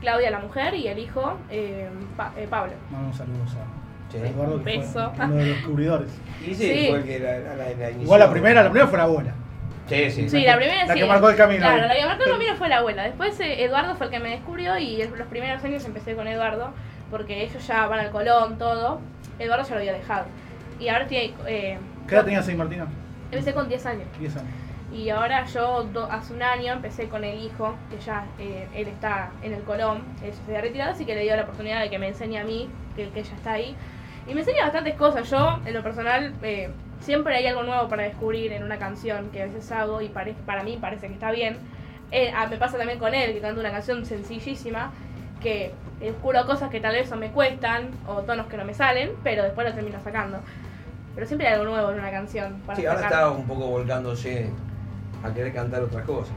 Claudia 0.00 0.30
la 0.30 0.38
mujer 0.40 0.74
y 0.74 0.86
el 0.88 0.98
hijo 0.98 1.38
eh, 1.50 1.88
Pa- 2.16 2.32
eh, 2.36 2.46
Pablo. 2.48 2.72
Mandamos 2.90 3.16
saludos 3.16 3.50
a 3.56 4.12
Sí. 4.12 4.16
Eduardo, 4.18 4.64
que 4.64 4.78
Beso. 4.78 5.12
fue 5.14 5.24
uno 5.26 5.34
de 5.34 5.46
los 5.46 5.56
descubridores. 5.56 6.08
Y 6.40 6.54
sí, 6.54 6.54
Sí. 6.54 6.86
fue 6.88 6.98
el 6.98 7.04
que 7.04 7.18
la, 7.18 7.38
la, 7.40 7.56
la- 7.56 7.64
la 7.70 7.90
inició. 7.90 8.02
Igual 8.04 8.20
la 8.20 8.30
primera, 8.30 8.62
la 8.62 8.70
primera 8.70 8.86
fue 8.88 8.98
la 8.98 9.04
abuela. 9.04 9.32
Sí, 9.86 10.10
sí. 10.10 10.28
Sí, 10.30 10.42
la 10.42 10.56
primera 10.56 10.86
la 10.86 10.94
sí. 10.94 11.00
que 11.00 11.06
marcó 11.06 11.28
el 11.30 11.36
camino. 11.36 11.60
Claro, 11.60 11.86
la 11.86 11.94
que 11.94 12.04
marcó 12.06 12.24
el 12.24 12.30
camino 12.30 12.54
fue 12.56 12.68
la 12.68 12.76
abuela. 12.78 13.02
Después 13.04 13.38
eh, 13.40 13.64
Eduardo 13.64 13.94
fue 13.96 14.06
el 14.06 14.12
que 14.12 14.18
me 14.20 14.30
descubrió 14.30 14.78
y 14.78 15.00
el- 15.02 15.10
los 15.16 15.26
primeros 15.28 15.62
años 15.64 15.84
empecé 15.84 16.14
con 16.14 16.26
Eduardo 16.26 16.70
porque 17.10 17.42
ellos 17.44 17.66
ya 17.66 17.86
van 17.86 18.00
al 18.00 18.10
Colón, 18.10 18.56
todo. 18.58 19.00
Eduardo 19.38 19.64
ya 19.64 19.74
lo 19.74 19.80
había 19.80 19.92
dejado. 19.92 20.24
Y 20.80 20.88
ahora 20.88 21.06
tiene. 21.06 21.34
Eh, 21.46 21.78
¿Qué 22.06 22.14
edad 22.14 22.24
tenías 22.24 22.48
ahí, 22.48 22.54
Martina? 22.56 22.86
Empecé 23.30 23.52
con 23.52 23.68
10 23.68 23.84
años. 23.84 24.06
10 24.18 24.36
años. 24.36 24.48
Y 24.92 25.10
ahora 25.10 25.44
yo 25.44 25.84
do- 25.84 26.10
hace 26.10 26.32
un 26.32 26.42
año 26.42 26.72
empecé 26.72 27.08
con 27.08 27.22
el 27.24 27.38
hijo, 27.42 27.74
que 27.90 27.98
ya 28.00 28.24
eh, 28.38 28.66
él 28.74 28.88
está 28.88 29.30
en 29.42 29.52
el 29.52 29.62
Colón, 29.62 30.02
él 30.22 30.32
se 30.32 30.40
había 30.50 30.62
retirado, 30.62 30.92
así 30.92 31.04
que 31.04 31.14
le 31.14 31.22
dio 31.22 31.36
la 31.36 31.42
oportunidad 31.42 31.82
de 31.82 31.90
que 31.90 31.98
me 31.98 32.08
enseñe 32.08 32.38
a 32.38 32.44
mí, 32.44 32.68
que, 32.96 33.08
que 33.10 33.20
ella 33.20 33.34
está 33.36 33.52
ahí. 33.52 33.76
Y 34.26 34.34
me 34.34 34.40
enseña 34.40 34.62
bastantes 34.64 34.94
cosas. 34.94 35.28
Yo, 35.30 35.58
en 35.64 35.74
lo 35.74 35.82
personal, 35.82 36.34
eh, 36.42 36.70
siempre 37.00 37.36
hay 37.36 37.46
algo 37.46 37.62
nuevo 37.64 37.88
para 37.88 38.02
descubrir 38.04 38.52
en 38.52 38.62
una 38.62 38.78
canción 38.78 39.30
que 39.30 39.42
a 39.42 39.46
veces 39.46 39.70
hago 39.72 40.00
y 40.00 40.08
pare- 40.08 40.34
para 40.46 40.62
mí 40.62 40.78
parece 40.80 41.08
que 41.08 41.14
está 41.14 41.30
bien. 41.32 41.58
Eh, 42.10 42.32
ah, 42.34 42.46
me 42.46 42.56
pasa 42.56 42.78
también 42.78 42.98
con 42.98 43.14
él, 43.14 43.34
que 43.34 43.40
canta 43.40 43.60
una 43.60 43.70
canción 43.70 44.04
sencillísima, 44.06 44.90
que 45.42 45.72
descubro 46.00 46.46
cosas 46.46 46.70
que 46.70 46.80
tal 46.80 46.94
vez 46.94 47.10
no 47.10 47.16
me 47.16 47.30
cuestan 47.30 47.90
o 48.06 48.22
tonos 48.22 48.46
que 48.46 48.56
no 48.56 48.64
me 48.64 48.72
salen, 48.72 49.10
pero 49.22 49.42
después 49.42 49.66
lo 49.68 49.74
termino 49.74 50.00
sacando. 50.02 50.38
Pero 51.14 51.26
siempre 51.26 51.46
hay 51.48 51.54
algo 51.54 51.66
nuevo 51.66 51.90
en 51.90 51.98
una 51.98 52.10
canción. 52.10 52.60
Para 52.66 52.78
Sí, 52.78 52.86
ahora 52.86 53.00
sacar. 53.02 53.18
está 53.18 53.30
un 53.30 53.46
poco 53.46 53.66
volcándose 53.66 54.50
a 55.24 55.32
querer 55.34 55.52
cantar 55.52 55.82
otras 55.82 56.04
cosas. 56.04 56.34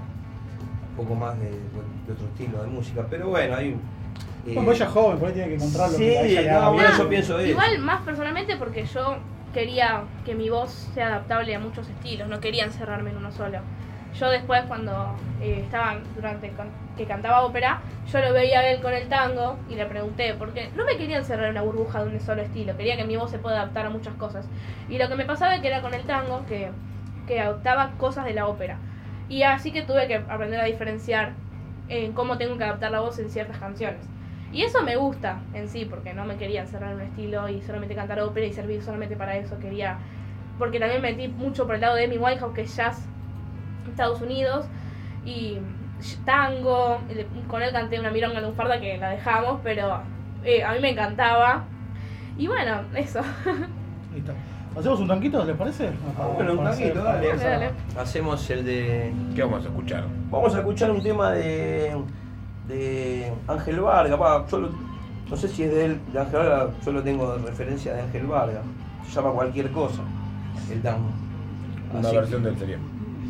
un 0.92 0.96
poco 0.98 1.16
más 1.16 1.40
de, 1.40 1.50
de 1.50 2.14
otro 2.14 2.26
estilo 2.28 2.62
de 2.64 2.68
música. 2.68 3.06
Pero 3.10 3.30
bueno, 3.30 3.56
hay. 3.56 3.70
eh, 4.46 4.54
Bueno, 4.54 4.72
ella 4.72 4.86
es 4.86 4.92
joven, 4.92 5.18
por 5.20 5.28
ahí 5.30 5.34
tiene 5.34 5.50
que 5.50 5.56
encontrar 5.56 5.90
lo 5.92 5.98
Sí, 5.98 6.04
que 6.06 6.50
no, 6.52 6.74
bueno, 6.74 6.90
yo 6.98 7.10
pienso 7.10 7.40
eso. 7.40 7.50
Igual 7.50 7.80
más 7.80 8.02
personalmente 8.02 8.56
porque 8.58 8.86
yo 8.86 9.18
quería 9.54 10.04
que 10.26 10.34
mi 10.36 10.50
voz 10.50 10.72
sea 10.94 11.08
adaptable 11.08 11.54
a 11.56 11.60
muchos 11.60 11.88
estilos, 11.90 12.28
no 12.28 12.40
quería 12.40 12.64
encerrarme 12.66 13.10
en 13.12 13.18
uno 13.18 13.32
solo. 13.32 13.60
Yo 14.20 14.30
después 14.30 14.62
cuando 14.68 15.16
eh, 15.42 15.62
estaba 15.64 15.96
durante 16.16 16.52
que 16.98 17.06
cantaba 17.06 17.44
ópera, 17.46 17.80
yo 18.12 18.20
lo 18.20 18.34
veía 18.34 18.60
a 18.60 18.68
él 18.70 18.82
con 18.82 18.94
el 18.94 19.08
tango 19.08 19.56
y 19.70 19.76
le 19.76 19.86
pregunté, 19.86 20.36
porque 20.38 20.70
no 20.76 20.84
me 20.86 20.98
quería 20.98 21.18
encerrar 21.18 21.46
en 21.46 21.52
una 21.52 21.62
burbuja 21.62 22.04
de 22.04 22.14
un 22.14 22.20
solo 22.20 22.42
estilo, 22.42 22.76
quería 22.76 22.98
que 22.98 23.06
mi 23.06 23.16
voz 23.16 23.32
se 23.32 23.40
pueda 23.40 23.62
adaptar 23.62 23.86
a 23.86 23.90
muchas 23.90 24.14
cosas. 24.16 24.46
Y 24.90 24.98
lo 24.98 25.08
que 25.08 25.16
me 25.16 25.24
pasaba 25.26 25.56
es 25.56 25.62
que 25.62 25.68
era 25.68 25.82
con 25.82 25.94
el 25.94 26.02
tango 26.04 26.46
que, 26.46 26.72
que 27.32 27.40
adoptaba 27.40 27.92
cosas 27.98 28.26
de 28.26 28.34
la 28.34 28.46
ópera. 28.48 28.78
Y 29.30 29.44
así 29.44 29.72
que 29.72 29.84
tuve 29.84 30.06
que 30.08 30.16
aprender 30.16 30.60
a 30.60 30.66
diferenciar 30.66 31.32
en 31.88 32.12
cómo 32.12 32.38
tengo 32.38 32.58
que 32.58 32.66
adaptar 32.66 32.92
la 32.92 33.00
voz 33.00 33.20
en 33.20 33.30
ciertas 33.30 33.58
canciones. 33.58 34.02
Y 34.52 34.64
eso 34.64 34.84
me 34.84 34.98
gusta 34.98 35.40
en 35.54 35.70
sí, 35.70 35.86
porque 35.86 36.14
no 36.14 36.26
me 36.26 36.36
quería 36.36 36.62
encerrar 36.62 36.92
en 36.92 36.98
un 36.98 37.04
estilo 37.04 37.48
y 37.48 37.62
solamente 37.62 37.96
cantar 37.96 38.20
ópera 38.20 38.46
y 38.46 38.52
servir 38.52 38.84
solamente 38.84 39.16
para 39.16 39.38
eso. 39.38 39.58
Quería. 39.60 39.98
Porque 40.60 40.78
también 40.78 41.02
metí 41.02 41.30
mucho 41.30 41.66
por 41.66 41.76
el 41.76 41.82
lado 41.82 41.96
de 41.96 42.04
Amy 42.04 42.18
Winehouse, 42.18 42.54
que 42.54 42.64
es 42.64 42.76
jazz 42.76 43.08
Estados 43.90 44.22
Unidos, 44.22 44.66
y 45.26 45.60
tango. 46.26 47.00
Con 47.48 47.62
él 47.62 47.72
canté 47.72 47.98
una 47.98 48.12
mironga 48.12 48.42
lunfarda 48.42 48.82
que 48.82 48.98
la 48.98 49.12
dejamos, 49.12 49.62
pero 49.64 50.02
eh, 50.44 50.66
a 50.66 50.74
mí 50.74 50.80
me 50.82 50.90
encantaba. 50.90 51.64
Y 52.38 52.48
bueno, 52.48 52.82
eso. 52.94 53.22
Listo. 54.14 54.34
¿Hacemos 54.78 55.00
un 55.02 55.08
tanquito, 55.08 55.44
les 55.44 55.56
parece? 55.58 55.90
Bueno, 56.36 56.54
un 56.54 56.66
hacer- 56.68 56.94
dale. 56.96 57.28
Dale, 57.28 57.44
dale. 57.44 57.70
Hacemos 58.00 58.50
el 58.50 58.66
de. 58.66 59.14
¿Qué 59.36 59.44
vamos 59.44 59.66
a 59.66 59.68
escuchar? 59.68 60.06
Vamos 60.30 60.56
a 60.56 60.60
escuchar 60.60 60.92
un 60.92 61.04
tema 61.04 61.32
de. 61.32 61.92
de 62.68 63.32
Ángel 63.48 63.80
Varga. 63.82 64.18
pa, 64.18 64.46
yo 64.50 64.60
lo- 64.60 64.70
no 65.30 65.36
sé 65.38 65.48
si 65.50 65.64
es 65.64 65.72
de 65.74 65.86
él, 65.86 66.00
de 66.14 66.20
Ángel 66.20 66.40
Varga, 66.40 66.70
yo 66.86 66.92
lo 66.94 67.04
tengo 67.04 67.38
de 67.38 67.46
referencia 67.50 67.94
de 67.94 68.02
Ángel 68.02 68.28
Varga. 68.28 68.62
Se 69.08 69.14
llama 69.16 69.32
cualquier 69.32 69.72
cosa. 69.72 70.02
El 70.72 70.82
tango. 70.82 71.10
Una 71.94 72.08
Así 72.08 72.16
versión 72.16 72.42
que- 72.42 72.50
del 72.50 72.58
serial. 72.60 72.80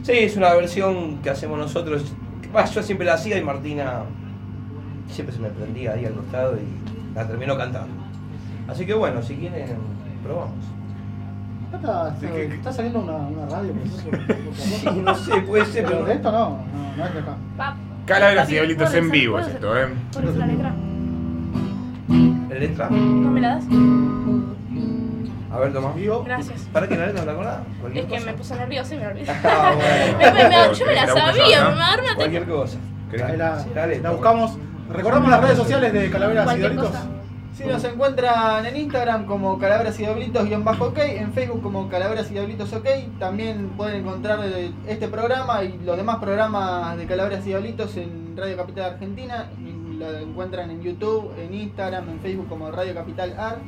Sí, 0.04 0.12
es 0.14 0.38
una 0.38 0.54
versión 0.54 1.18
que 1.24 1.30
hacemos 1.32 1.58
nosotros. 1.58 2.14
Bah, 2.54 2.66
yo 2.66 2.84
siempre 2.84 3.06
la 3.08 3.14
hacía 3.16 3.38
y 3.38 3.44
Martina 3.44 4.02
siempre 5.10 5.36
se 5.36 5.42
me 5.42 5.50
prendía 5.50 5.94
ahí 5.94 6.06
al 6.06 6.14
costado 6.14 6.56
y 6.58 7.16
la 7.16 7.28
terminó 7.28 7.58
cantando. 7.58 7.94
Así 8.68 8.86
que 8.86 8.94
bueno, 8.94 9.22
si 9.24 9.36
quieren, 9.38 9.78
probamos. 10.24 10.54
Está, 11.74 12.10
Sí, 12.20 12.26
está- 12.26 12.36
que- 12.38 12.48
que- 12.50 12.56
está 12.56 12.74
saliendo 12.74 13.00
una, 13.00 13.14
una 13.14 13.46
radio. 13.48 13.74
por 13.74 14.14
ejemplo, 14.14 14.52
Sí, 14.54 15.02
no 15.04 15.16
sé, 15.16 15.42
puede 15.42 15.66
ser, 15.66 15.86
Pero 15.86 16.06
de 16.06 16.14
esto 16.14 16.32
no, 16.32 16.40
no, 16.50 16.58
no 16.98 17.06
es 17.06 17.14
de 17.14 17.20
acá. 17.20 17.76
Calaveras 18.06 18.50
y 18.50 18.52
diablitos 18.54 18.90
¿puedo 18.90 19.04
en 19.04 19.12
vivo 19.12 19.40
es 19.40 19.48
esto, 19.48 19.78
¿eh? 19.78 19.88
¿Puedo 20.12 20.28
hacer 20.30 20.40
la 20.40 20.46
letra? 20.48 20.74
¿La 22.50 22.56
letra? 22.60 22.90
¿No 22.90 23.32
me 23.32 23.42
la 23.42 23.56
das? 23.56 23.64
A 25.54 25.60
ver, 25.60 25.74
toma. 25.74 25.92
Vivo. 25.94 26.24
Gracias. 26.24 26.62
¿Para 26.72 26.88
qué 26.88 26.96
la 26.96 27.08
letra 27.08 27.22
no 27.22 27.26
te 27.26 27.32
acordás? 27.32 27.60
Es 27.94 28.06
que 28.06 28.08
cosa. 28.10 28.26
me 28.26 28.34
puse 28.34 28.56
nerviosa 28.56 28.96
y 28.96 28.98
me 28.98 29.08
olvidé. 29.08 29.32
Ah, 29.44 29.74
bueno. 29.76 30.18
Me- 30.18 30.32
me- 30.32 30.50
me- 30.50 30.74
yo 30.76 30.86
me 30.86 30.96
la 30.96 31.02
¿Querés 31.02 31.14
que 31.14 31.20
sabía, 31.42 31.70
me 31.70 32.16
Cualquier 32.16 32.46
cosa. 32.48 32.78
¿Querés 33.10 33.26
Ahí 33.26 33.32
que- 33.32 33.38
la, 33.38 33.60
Sí, 33.60 33.70
la 33.76 33.88
la 33.88 34.12
buscamos. 34.12 34.58
Recordamos 34.92 35.30
las 35.30 35.42
redes 35.42 35.58
sociales 35.58 35.94
de 35.94 36.10
Calaveras 36.10 36.54
y 36.56 36.58
Diablitos. 36.60 36.92
Sí, 37.62 37.68
nos 37.68 37.84
encuentran 37.84 38.66
en 38.66 38.76
Instagram 38.76 39.28
como 39.28 39.60
Calaveras 39.60 40.00
y 40.00 40.04
Diablitos 40.04 40.48
guion 40.48 40.64
bajo 40.64 40.86
ok, 40.86 40.98
en 40.98 41.32
Facebook 41.32 41.62
como 41.62 41.90
Calaveras 41.90 42.32
y 42.32 42.34
Diablitos 42.34 42.74
ok. 42.74 42.88
También 43.20 43.70
pueden 43.78 44.02
encontrar 44.02 44.40
este 44.88 45.08
programa 45.08 45.64
y 45.64 45.78
los 45.86 45.96
demás 45.96 46.18
programas 46.18 46.98
de 46.98 47.06
Calaveras 47.06 47.46
y 47.46 47.50
Diablitos 47.50 47.96
en 47.98 48.36
Radio 48.36 48.58
Capital 48.58 48.94
Argentina. 48.94 49.48
Lo 50.00 50.18
encuentran 50.18 50.72
en 50.72 50.82
YouTube, 50.82 51.32
en 51.38 51.54
Instagram, 51.54 52.10
en 52.10 52.20
Facebook 52.22 52.50
como 52.50 52.72
Radio 52.72 52.96
Capital 52.96 53.36
Ar. 53.38 53.60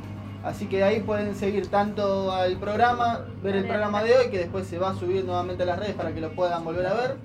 Así 0.42 0.66
que 0.66 0.82
ahí 0.82 1.00
pueden 1.00 1.36
seguir 1.36 1.68
tanto 1.68 2.32
al 2.32 2.56
programa, 2.56 3.20
ver 3.44 3.54
el 3.54 3.64
programa 3.64 4.02
de 4.02 4.16
hoy 4.16 4.28
que 4.28 4.38
después 4.38 4.66
se 4.66 4.78
va 4.78 4.90
a 4.90 4.94
subir 4.94 5.24
nuevamente 5.24 5.62
a 5.62 5.66
las 5.66 5.78
redes 5.78 5.94
para 5.94 6.12
que 6.12 6.20
lo 6.20 6.32
puedan 6.34 6.64
volver 6.64 6.86
a 6.86 6.94
ver, 6.94 7.16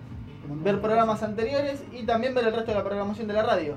ver 0.64 0.80
programas 0.82 1.24
anteriores 1.24 1.84
y 1.92 2.04
también 2.04 2.36
ver 2.36 2.46
el 2.46 2.54
resto 2.54 2.72
de 2.72 2.78
la 2.78 2.84
programación 2.84 3.28
de 3.28 3.34
la 3.34 3.42
radio. 3.42 3.76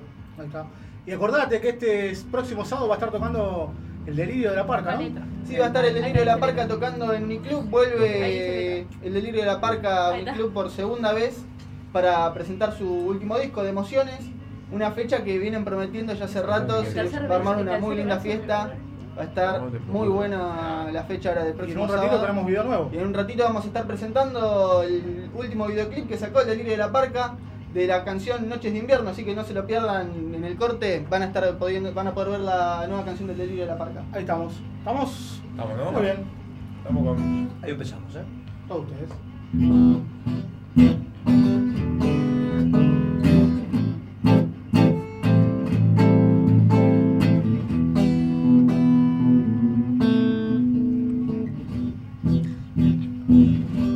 Y 1.07 1.13
acordate 1.13 1.61
que 1.61 1.71
este 1.71 2.13
próximo 2.31 2.65
sábado 2.65 2.89
va 2.89 2.95
a 2.95 2.99
estar 2.99 3.11
tocando 3.11 3.73
el 4.07 4.17
delirio 4.17 4.51
de 4.51 4.57
la 4.57 4.67
parca, 4.67 4.97
¿no? 4.97 5.03
Sí, 5.47 5.57
va 5.57 5.65
a 5.65 5.69
estar 5.69 5.85
el 5.85 5.95
Delirio 5.95 6.21
de 6.21 6.27
la 6.27 6.39
Parca 6.39 6.69
tocando 6.69 7.13
en 7.13 7.27
mi 7.27 7.39
club. 7.39 7.69
Vuelve 7.69 8.87
el 9.03 9.13
Delirio 9.13 9.41
de 9.41 9.47
la 9.47 9.61
Parca 9.61 10.09
a 10.11 10.17
mi 10.17 10.25
club 10.25 10.53
por 10.53 10.71
segunda 10.71 11.13
vez 11.13 11.45
para 11.93 12.33
presentar 12.33 12.77
su 12.77 12.89
último 12.89 13.39
disco 13.39 13.63
de 13.63 13.71
Emociones. 13.71 14.21
Una 14.71 14.93
fecha 14.93 15.23
que 15.25 15.39
vienen 15.39 15.65
prometiendo 15.65 16.15
ya 16.15 16.25
hace 16.27 16.43
rato. 16.43 16.85
Se 16.85 17.03
va 17.27 17.35
a 17.35 17.39
armar 17.39 17.59
una 17.59 17.79
muy 17.79 17.97
linda 17.97 18.21
fiesta. 18.21 18.73
Va 19.19 19.23
a 19.23 19.25
estar 19.27 19.63
muy 19.89 20.09
buena 20.09 20.89
la 20.91 21.03
fecha 21.03 21.31
ahora 21.31 21.45
del 21.45 21.51
Y 21.51 21.53
en 21.53 21.57
próximo 21.59 21.83
un 21.83 21.89
ratito 21.91 22.07
sábado. 22.07 22.27
tenemos 22.27 22.47
video 22.47 22.65
nuevo. 22.65 22.91
Y 22.93 22.97
en 22.97 23.07
un 23.09 23.15
ratito 23.15 23.45
vamos 23.45 23.65
a 23.65 23.67
estar 23.67 23.87
presentando 23.87 24.83
el 24.85 25.29
último 25.35 25.67
videoclip 25.67 26.09
que 26.09 26.17
sacó 26.17 26.41
el 26.41 26.47
Delirio 26.47 26.73
de 26.73 26.79
la 26.79 26.91
Parca 26.93 27.35
de 27.73 27.87
la 27.87 28.05
canción 28.05 28.49
Noches 28.49 28.73
de 28.73 28.79
Invierno, 28.79 29.11
así 29.11 29.25
que 29.25 29.35
no 29.35 29.45
se 29.45 29.55
lo 29.55 29.67
pierdan 29.67 30.35
en 30.35 30.45
el 30.45 30.57
corte, 30.57 31.07
van 31.09 31.23
a 31.23 31.27
estar 31.27 31.59
pudiendo, 31.59 31.93
van 31.95 32.09
a 32.09 32.15
poder 32.15 32.31
ver 32.31 32.41
la 32.41 32.87
nueva 32.87 33.05
canción 33.05 33.29
del 33.29 33.39
Delirio 33.39 33.63
de 33.63 33.71
la 33.71 33.79
Parca. 33.79 34.03
Ahí 34.13 34.21
estamos. 34.21 34.55
Estamos 34.79 35.43
Estamos, 35.51 35.77
¿no? 35.77 35.93
muy 35.93 36.03
bien. 36.03 36.17
Estamos 36.79 37.05
con. 37.05 37.51
Ahí 37.63 37.71
empezamos, 37.71 38.15
¿eh? 38.17 38.25
Todos 38.69 38.87
ustedes. 38.89 39.11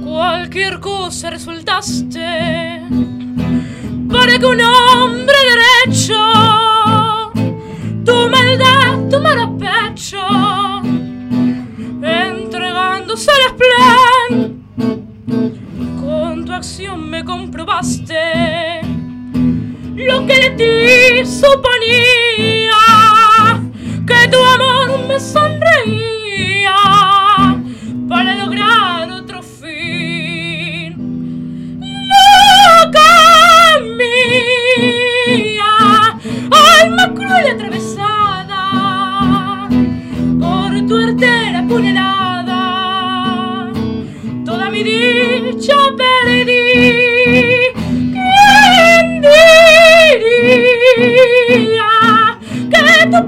Cualquier 0.04 0.80
cosa 0.80 1.30
resultaste 1.30 3.25
para 4.11 4.39
que 4.39 4.47
un 4.47 4.61
hombre 4.61 5.37
derecho. 5.53 6.15
Tu 8.05 8.29
maldad 8.29 9.09
tomara 9.11 9.51
pecho, 9.59 10.23
entregándose 12.03 13.31
al 13.31 13.57
plan. 13.57 14.63
Con 16.01 16.45
tu 16.45 16.53
acción 16.53 17.11
me 17.11 17.25
comprobaste 17.25 18.81
lo 19.97 20.27
que 20.27 20.35
de 20.35 20.51
ti 20.51 21.27
suponía, 21.27 22.77
que 24.07 24.29
tu 24.29 24.39
amor 24.39 25.07
me 25.09 25.19
sonreía. 25.19 26.77
Para 28.09 28.37
toda 44.45 44.71
mi 44.71 44.83
dicha 44.83 45.76
perdí. 45.97 46.54
¿Quién 48.12 49.21
diría 50.90 51.90
que 52.71 53.06
tu 53.11 53.21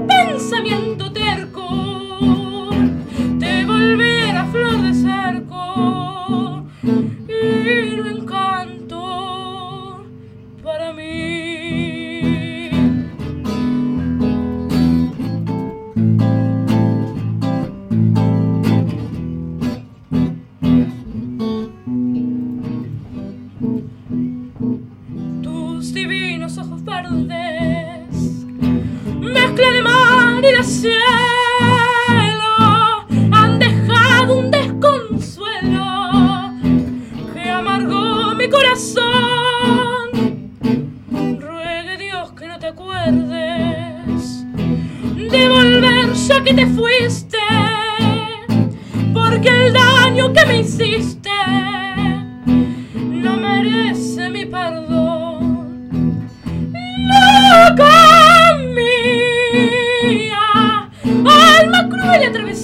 alma 62.13 62.31
cruel 62.31 62.49
y 62.49 62.58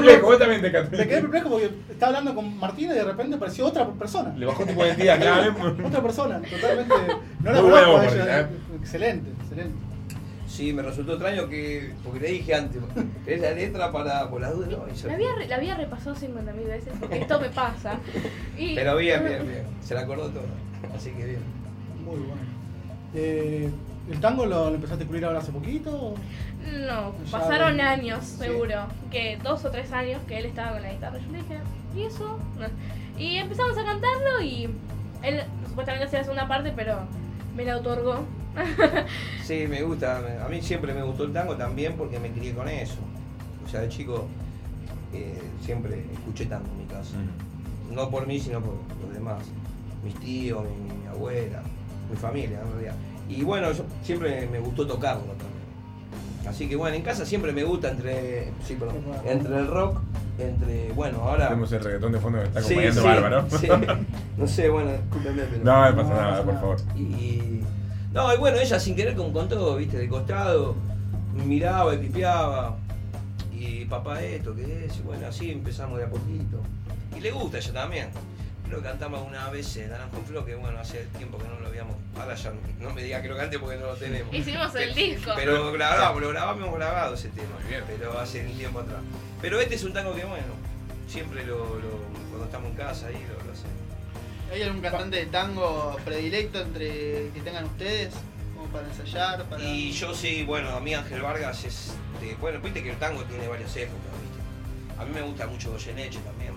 perplejo, 0.00 0.20
con- 0.22 0.30
vos 0.30 0.38
también 0.38 0.62
te 0.62 0.70
quedaste. 0.70 0.96
Me 0.96 1.08
quedé 1.08 1.20
perplejo 1.22 1.48
porque 1.50 1.70
estaba 1.90 2.08
hablando 2.18 2.34
con 2.34 2.58
Martina 2.58 2.92
y 2.92 2.96
de 2.96 3.04
repente 3.04 3.36
apareció 3.36 3.66
otra 3.66 3.88
persona. 3.90 4.34
Le 4.36 4.46
bajó 4.46 4.64
tipo 4.64 4.84
de 4.84 4.94
día, 4.96 5.18
claro. 5.18 5.54
Otra 5.86 6.02
persona, 6.02 6.40
totalmente. 6.40 6.94
No 7.42 7.52
la 7.52 7.62
Muy 7.62 7.70
conozco 7.70 7.90
bueno, 7.92 7.96
a 7.98 8.04
ella. 8.04 8.24
Martina, 8.42 8.48
Excelente, 8.80 9.30
excelente. 9.42 9.74
Sí, 10.46 10.72
me 10.72 10.82
resultó 10.82 11.12
extraño 11.12 11.48
que. 11.48 11.92
Porque 12.04 12.18
le 12.20 12.28
dije 12.32 12.54
antes, 12.54 12.82
es 13.26 13.40
la 13.40 13.52
letra 13.52 13.92
para. 13.92 14.28
por 14.28 14.40
las 14.40 14.52
dudas, 14.54 14.68
¿no? 14.70 14.84
Y 14.92 14.96
yo- 14.96 15.06
La 15.08 15.14
había, 15.14 15.34
re- 15.36 15.46
la 15.46 15.56
había 15.56 15.76
repasado 15.76 16.16
50.000 16.16 16.66
veces 16.66 16.92
porque 16.98 17.18
esto 17.18 17.40
me 17.40 17.48
pasa. 17.50 17.98
Y, 18.58 18.74
Pero 18.74 18.96
bien, 18.96 19.24
bien, 19.24 19.46
bien. 19.48 19.62
Se 19.80 19.94
la 19.94 20.00
acordó 20.00 20.28
todo. 20.28 20.42
Así 20.94 21.10
que 21.12 21.24
bien. 21.24 21.40
Muy 22.04 22.16
bueno. 22.18 22.34
Eh, 23.14 23.70
¿El 24.10 24.20
tango 24.20 24.44
lo, 24.46 24.70
lo 24.70 24.74
empezaste 24.74 25.04
a 25.04 25.06
cubrir 25.06 25.24
ahora 25.24 25.38
hace 25.38 25.52
poquito? 25.52 26.14
No, 26.86 27.14
Ya 27.24 27.30
pasaron 27.30 27.80
años, 27.80 28.24
Sí. 28.24 28.38
seguro. 28.38 28.86
Que 29.10 29.38
dos 29.42 29.64
o 29.64 29.70
tres 29.70 29.92
años 29.92 30.20
que 30.26 30.38
él 30.38 30.46
estaba 30.46 30.72
con 30.72 30.82
la 30.82 30.92
guitarra. 30.92 31.18
Yo 31.18 31.30
le 31.32 31.38
dije, 31.38 31.58
¿y 31.96 32.02
eso? 32.02 32.38
No. 32.58 32.66
Y 33.20 33.36
empezamos 33.36 33.76
a 33.78 33.84
cantarlo 33.84 34.42
y 34.42 34.64
él 35.22 35.40
supuestamente 35.68 36.06
hacía 36.06 36.18
la 36.20 36.24
segunda 36.24 36.48
parte, 36.48 36.72
pero 36.74 36.98
me 37.56 37.64
la 37.64 37.76
otorgó. 37.76 38.24
Sí, 39.44 39.66
me 39.68 39.82
gusta. 39.82 40.20
A 40.44 40.48
mí 40.48 40.60
siempre 40.62 40.92
me 40.94 41.02
gustó 41.02 41.24
el 41.24 41.32
tango 41.32 41.56
también 41.56 41.94
porque 41.96 42.18
me 42.20 42.30
crié 42.30 42.52
con 42.54 42.68
eso. 42.68 42.98
O 43.64 43.68
sea, 43.68 43.80
de 43.80 43.88
chico 43.88 44.26
eh, 45.12 45.40
siempre 45.60 46.04
escuché 46.12 46.46
tango 46.46 46.66
en 46.66 46.78
mi 46.78 46.84
casa. 46.84 47.14
No 47.90 48.10
por 48.10 48.26
mí, 48.26 48.38
sino 48.38 48.60
por 48.60 48.74
los 49.04 49.12
demás. 49.12 49.42
Mis 50.04 50.14
tíos, 50.16 50.64
mi, 50.64 51.00
mi 51.00 51.06
abuela, 51.08 51.62
mi 52.10 52.16
familia, 52.16 52.60
en 52.60 52.72
realidad. 52.72 52.94
Y 53.30 53.42
bueno, 53.42 53.70
yo 53.72 53.84
siempre 54.02 54.48
me 54.50 54.58
gustó 54.58 54.86
tocarlo 54.86 55.22
también. 55.22 55.50
Así 56.48 56.68
que 56.68 56.74
bueno, 56.74 56.96
en 56.96 57.02
casa 57.02 57.24
siempre 57.24 57.52
me 57.52 57.62
gusta 57.62 57.90
entre, 57.90 58.50
sí, 58.66 58.74
perdón, 58.74 58.96
entre 59.24 59.56
el 59.56 59.66
rock, 59.66 60.00
entre, 60.38 60.90
bueno, 60.92 61.18
ahora... 61.22 61.48
Tenemos 61.48 61.70
el 61.72 61.84
reggaetón 61.84 62.12
de 62.12 62.18
fondo 62.18 62.38
que 62.40 62.44
está 62.46 62.60
acompañando 62.60 63.00
sí, 63.00 63.06
Bárbaro. 63.06 63.46
sí. 63.50 63.68
No 64.36 64.46
sé, 64.46 64.68
bueno, 64.70 64.90
discúlpeme, 64.92 65.42
pero... 65.42 65.64
No, 65.64 65.90
no 65.90 65.96
pasa 65.96 66.14
nada, 66.14 66.36
por 66.42 66.54
nada. 66.54 66.60
favor. 66.60 66.76
Y. 66.96 67.60
No, 68.12 68.34
y 68.34 68.38
bueno, 68.38 68.56
ella 68.56 68.80
sin 68.80 68.96
querer 68.96 69.14
con, 69.14 69.32
con 69.32 69.48
todo, 69.48 69.76
viste, 69.76 69.98
de 69.98 70.08
costado, 70.08 70.74
miraba 71.46 71.94
y 71.94 71.98
pipeaba. 71.98 72.76
Y 73.52 73.84
papá 73.84 74.22
esto, 74.22 74.54
¿qué 74.56 74.86
es? 74.86 74.96
Y 74.98 75.02
bueno, 75.02 75.26
así 75.28 75.50
empezamos 75.52 75.98
de 75.98 76.04
a 76.06 76.08
poquito. 76.08 76.58
Y 77.16 77.20
le 77.20 77.30
gusta 77.30 77.58
a 77.58 77.60
ella 77.60 77.72
también. 77.74 78.08
Creo 78.70 78.82
que 78.82 78.88
cantamos 78.88 79.26
una 79.26 79.50
vez 79.50 79.76
en 79.78 79.90
Naranjo 79.90 80.16
en 80.18 80.24
Flor, 80.26 80.46
que 80.46 80.54
bueno, 80.54 80.78
hace 80.78 80.98
tiempo 81.18 81.38
que 81.38 81.48
no 81.48 81.58
lo 81.58 81.66
habíamos. 81.66 81.96
Ahora 82.16 82.36
ya 82.36 82.50
no, 82.50 82.60
no 82.78 82.94
me 82.94 83.02
diga 83.02 83.20
que 83.20 83.28
lo 83.28 83.36
cante 83.36 83.58
porque 83.58 83.76
no 83.76 83.86
lo 83.86 83.96
tenemos. 83.96 84.32
Hicimos 84.32 84.72
el 84.76 84.94
disco. 84.94 85.32
Pero 85.34 85.72
grabamos, 85.72 86.22
lo 86.22 86.28
grabamos 86.28 86.72
grabado 86.76 87.14
ese 87.14 87.30
tema. 87.30 87.48
Muy 87.60 87.68
bien. 87.68 87.82
Pero 87.88 88.16
hace 88.18 88.46
un 88.46 88.56
tiempo 88.56 88.78
atrás. 88.78 89.00
Pero 89.42 89.60
este 89.60 89.74
es 89.74 89.82
un 89.82 89.92
tango 89.92 90.14
que 90.14 90.24
bueno, 90.24 90.46
siempre 91.08 91.44
lo, 91.44 91.58
lo- 91.80 91.98
cuando 92.28 92.44
estamos 92.44 92.70
en 92.70 92.76
casa 92.76 93.08
ahí 93.08 93.14
lo, 93.14 93.44
lo 93.44 93.52
hacemos. 93.52 93.74
¿Hay 94.52 94.62
algún 94.62 94.80
cantante 94.82 95.16
de 95.16 95.26
tango 95.26 95.96
predilecto 96.04 96.60
entre 96.60 97.30
que 97.34 97.40
tengan 97.42 97.64
ustedes? 97.64 98.14
Como 98.54 98.66
para 98.68 98.86
ensayar, 98.86 99.44
para. 99.46 99.62
Y 99.64 99.90
yo 99.90 100.14
sí, 100.14 100.44
bueno, 100.44 100.70
a 100.70 100.80
mí 100.80 100.94
Ángel 100.94 101.22
Vargas 101.22 101.64
es. 101.64 101.92
de- 102.20 102.36
bueno, 102.36 102.60
viste 102.60 102.84
que 102.84 102.90
el 102.90 102.96
tango 102.98 103.24
tiene 103.24 103.48
varias 103.48 103.74
épocas, 103.76 104.12
viste. 104.22 105.00
A 105.02 105.04
mí 105.04 105.10
me 105.12 105.22
gusta 105.22 105.48
mucho 105.48 105.72
Goyeneche 105.72 106.20
también. 106.20 106.52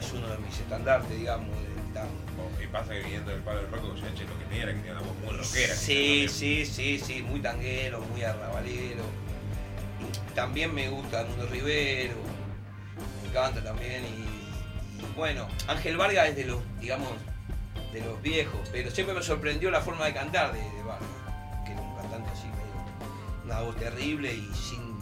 Es 0.00 0.12
uno 0.12 0.28
de 0.28 0.38
mis 0.38 0.58
estandartes, 0.58 1.10
digamos, 1.18 1.48
del 1.48 1.92
tango. 1.94 2.08
Oh, 2.38 2.62
Y 2.62 2.66
pasa 2.68 2.92
que 2.92 3.00
viniendo 3.00 3.30
del 3.30 3.40
palo 3.42 3.62
del 3.62 3.70
rock, 3.72 3.82
Goyeneche 3.82 4.24
lo 4.24 4.38
que 4.38 4.44
tenía 4.44 4.62
era 4.64 4.72
que 4.72 4.78
tenía 4.78 4.92
una 4.92 5.00
voz 5.02 5.16
muy 5.24 5.36
rockera. 5.36 5.74
Sí, 5.74 6.26
sí, 6.28 6.64
sí, 6.66 6.98
sí, 6.98 7.22
muy 7.22 7.40
tanguero, 7.40 8.00
muy 8.00 8.22
arrabalero. 8.22 9.02
También 10.34 10.72
me 10.72 10.88
gusta 10.88 11.24
Mundo 11.24 11.46
Rivero, 11.50 12.14
me 13.22 13.28
encanta 13.28 13.62
también. 13.62 14.04
Y, 14.04 15.02
y 15.02 15.12
bueno, 15.16 15.48
Ángel 15.66 15.96
Vargas 15.96 16.28
es 16.28 16.36
de 16.36 16.44
los, 16.44 16.60
digamos, 16.80 17.08
de 17.92 18.00
los 18.02 18.22
viejos, 18.22 18.60
pero 18.70 18.90
siempre 18.90 19.14
me 19.14 19.22
sorprendió 19.22 19.70
la 19.70 19.80
forma 19.80 20.06
de 20.06 20.14
cantar 20.14 20.52
de, 20.52 20.60
de 20.60 20.82
Vargas, 20.84 21.08
que 21.66 21.72
era 21.72 21.80
un 21.80 21.96
cantante 21.96 22.30
así, 22.30 22.46
medio, 22.46 23.44
una 23.44 23.60
voz 23.62 23.76
terrible 23.76 24.32
y 24.32 24.48
sin. 24.54 24.96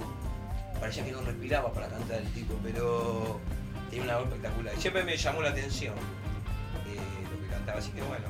parecía 0.81 1.05
que 1.05 1.13
no 1.13 1.21
respiraba 1.21 1.71
para 1.73 1.89
cantar 1.89 2.19
el 2.23 2.33
tipo, 2.33 2.55
pero 2.63 3.39
tenía 3.91 4.05
una 4.05 4.17
voz 4.19 4.27
espectacular. 4.29 4.75
Y 4.77 4.81
siempre 4.81 5.05
me 5.05 5.17
llamó 5.17 5.43
la 5.43 5.51
atención 5.51 5.95
eh, 5.95 6.97
lo 7.33 7.41
que 7.43 7.47
cantaba, 7.53 7.79
así 7.79 7.91
que 7.91 8.03
bueno. 8.03 8.27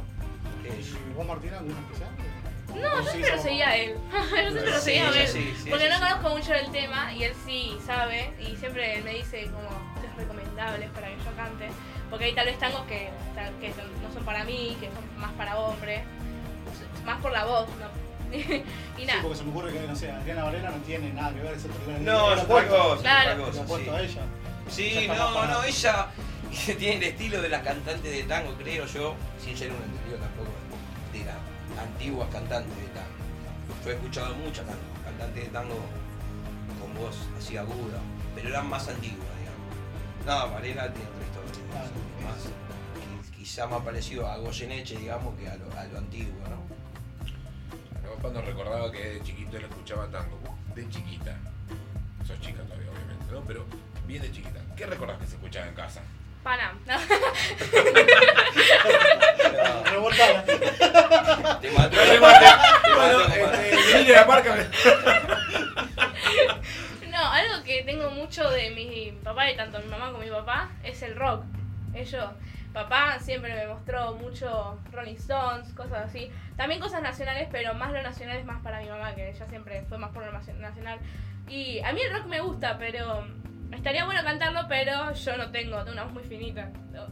eh, 0.65 0.81
¿Y 1.11 1.13
vos, 1.15 1.27
Martina, 1.27 1.59
alguna 1.59 1.79
especial? 1.81 2.11
No, 2.75 2.83
yo 2.83 3.03
Sí, 3.05 3.11
siempre 3.11 3.37
lo 3.37 3.43
seguía 3.43 3.69
a 3.69 3.77
él. 3.77 3.95
yo 4.13 4.27
siempre 4.51 4.71
lo 4.71 4.79
Sí, 4.79 4.85
seguía 4.85 5.09
a 5.09 5.21
él. 5.23 5.29
sí, 5.29 5.55
sí, 5.63 5.71
porque 5.71 5.87
ella 5.87 5.99
no 5.99 6.05
sí. 6.07 6.13
conozco 6.13 6.37
mucho 6.37 6.53
del 6.53 6.71
tema 6.73 7.13
y 7.13 7.25
él 7.25 7.33
sí 7.47 7.77
sabe. 7.87 8.33
Y 8.41 8.57
siempre 8.57 9.01
me 9.03 9.15
dice 9.15 9.45
como 9.45 9.69
es 10.05 10.17
recomendable 10.17 10.89
para 10.89 11.09
que 11.09 11.17
yo 11.17 11.37
cante. 11.37 11.69
Porque 12.11 12.27
hay 12.27 12.35
tal 12.35 12.47
vez 12.47 12.59
tangos 12.59 12.83
que, 12.83 13.09
que 13.61 13.69
no 14.03 14.13
son 14.13 14.25
para 14.25 14.45
mí, 14.45 14.77
que 14.81 14.87
son 14.87 15.21
más 15.21 15.33
para 15.33 15.57
hombres. 15.59 16.03
Más 17.05 17.21
por 17.21 17.33
la 17.33 17.45
voz, 17.45 17.67
¿no? 17.81 18.37
y 18.37 18.43
Sí, 18.43 19.07
nada. 19.07 19.23
porque 19.23 19.37
se 19.39 19.45
me 19.45 19.51
ocurre 19.51 19.73
que, 19.73 19.87
no 19.87 19.95
sé, 19.95 20.11
Adriana 20.11 20.43
Valera 20.45 20.71
no 20.71 20.79
tiene 20.79 21.13
nada 21.13 21.33
que 21.33 21.41
ver, 21.41 21.55
es 21.55 21.65
otra 21.65 21.99
No, 22.01 22.33
es 22.35 22.43
otra 22.43 22.67
cosa, 22.69 23.01
Claro. 23.03 23.39
Lo 23.39 23.45
cosa, 23.47 23.61
opuesto 23.63 23.95
a 23.95 23.99
sí. 24.01 24.05
ella. 24.07 24.23
Sí, 24.69 25.07
no, 25.09 25.47
no, 25.47 25.63
ella 25.65 26.09
tiene 26.79 26.97
el 26.97 27.03
estilo 27.05 27.41
de 27.43 27.49
las 27.49 27.63
cantantes 27.63 28.11
de 28.11 28.23
tango, 28.25 28.53
creo 28.55 28.87
yo, 28.87 29.15
sin 29.43 29.57
ser 29.57 29.71
un 29.71 29.77
entendido 29.83 30.19
tampoco, 30.19 30.51
de 31.13 31.25
las 31.25 31.37
antiguas 31.83 32.29
cantantes 32.31 32.77
de 32.77 32.87
tango. 32.89 33.85
Yo 33.85 33.91
he 33.91 33.95
escuchado 33.95 34.35
muchas 34.37 34.65
can- 34.67 34.77
cantantes 35.05 35.45
de 35.45 35.51
tango 35.51 35.77
con 36.81 36.95
voz 36.95 37.17
así 37.39 37.57
aguda, 37.57 37.99
pero 38.35 38.49
eran 38.49 38.69
más 38.69 38.89
antiguas, 38.89 39.27
digamos. 39.39 40.47
No, 40.49 40.55
Varela 40.55 40.93
tiene 40.93 41.09
otra 41.11 41.25
historia, 41.27 41.71
Claro. 41.71 41.91
más, 42.25 43.31
qui- 43.31 43.37
quizá 43.37 43.67
más 43.67 43.83
parecido 43.83 44.27
a 44.29 44.37
Goyeneche, 44.39 44.97
digamos, 44.97 45.37
que 45.39 45.49
a 45.49 45.57
lo, 45.57 45.73
a 45.79 45.85
lo 45.85 45.99
antiguo, 45.99 46.35
¿no? 46.51 46.67
Mi 48.03 48.17
papá 48.17 48.29
nos 48.31 48.45
recordaba 48.45 48.91
que 48.91 48.99
de 49.11 49.23
chiquito 49.23 49.57
él 49.57 49.65
escuchaba 49.65 50.07
tango. 50.09 50.39
De 50.75 50.89
chiquita. 50.91 51.37
Sos 52.27 52.41
chica 52.41 52.63
todavía, 52.65 52.91
obviamente, 52.91 53.33
¿no? 53.33 53.41
Pero 53.43 53.65
bien 54.07 54.23
de 54.23 54.31
chiquita. 54.33 54.61
¿Qué 54.77 54.87
recordás 54.87 55.19
que 55.19 55.27
se 55.27 55.35
escuchaba 55.37 55.67
en 55.67 55.75
casa? 55.75 56.03
Panam. 56.43 56.79
Revoltada. 59.91 60.45
Te 60.45 60.57
mató, 60.59 60.71
Te 61.61 61.61
te 61.61 61.71
maté. 61.71 62.21
mató, 62.21 62.47
Bueno, 62.97 63.19
compadre. 63.25 63.71
este, 63.71 64.13
la. 64.13 64.67
No, 67.11 67.33
algo 67.33 67.65
que 67.65 67.83
tengo 67.85 68.11
mucho 68.11 68.49
de 68.51 68.71
mi 68.71 69.13
papá, 69.25 69.45
de 69.45 69.55
tanto 69.55 69.79
mi 69.81 69.87
mamá 69.87 70.13
como 70.13 70.23
mi 70.23 70.31
papá, 70.31 70.71
es 70.85 71.03
el 71.03 71.17
rock. 71.17 71.45
Ellos, 71.95 72.25
papá 72.75 73.19
siempre 73.21 73.55
me 73.55 73.67
mostró 73.67 74.15
mucho 74.15 74.79
Rolling 74.93 75.15
Stones, 75.17 75.73
cosas 75.73 76.05
así. 76.07 76.31
También 76.57 76.81
cosas 76.81 77.03
nacionales, 77.03 77.49
pero 77.51 77.75
más 77.75 77.91
lo 77.93 78.03
nacional 78.03 78.37
es 78.37 78.45
más 78.45 78.61
para 78.63 78.81
mi 78.81 78.89
mamá, 78.89 79.15
que 79.15 79.31
ella 79.31 79.47
siempre 79.49 79.83
fue 79.89 79.97
más 79.99 80.11
por 80.11 80.25
lo 80.25 80.33
nacio- 80.33 80.55
nacional. 80.55 80.99
Y 81.49 81.81
a 81.81 81.93
mí 81.93 82.01
el 82.03 82.13
rock 82.13 82.27
me 82.27 82.41
gusta, 82.41 82.77
pero 82.79 83.25
estaría 83.87 84.05
bueno 84.05 84.21
cantarlo, 84.25 84.63
pero 84.69 85.13
yo 85.13 85.37
no 85.37 85.51
tengo, 85.53 85.77
tengo 85.79 85.93
una 85.93 86.03
voz 86.05 86.13
muy 86.13 86.25
finita. 86.25 86.71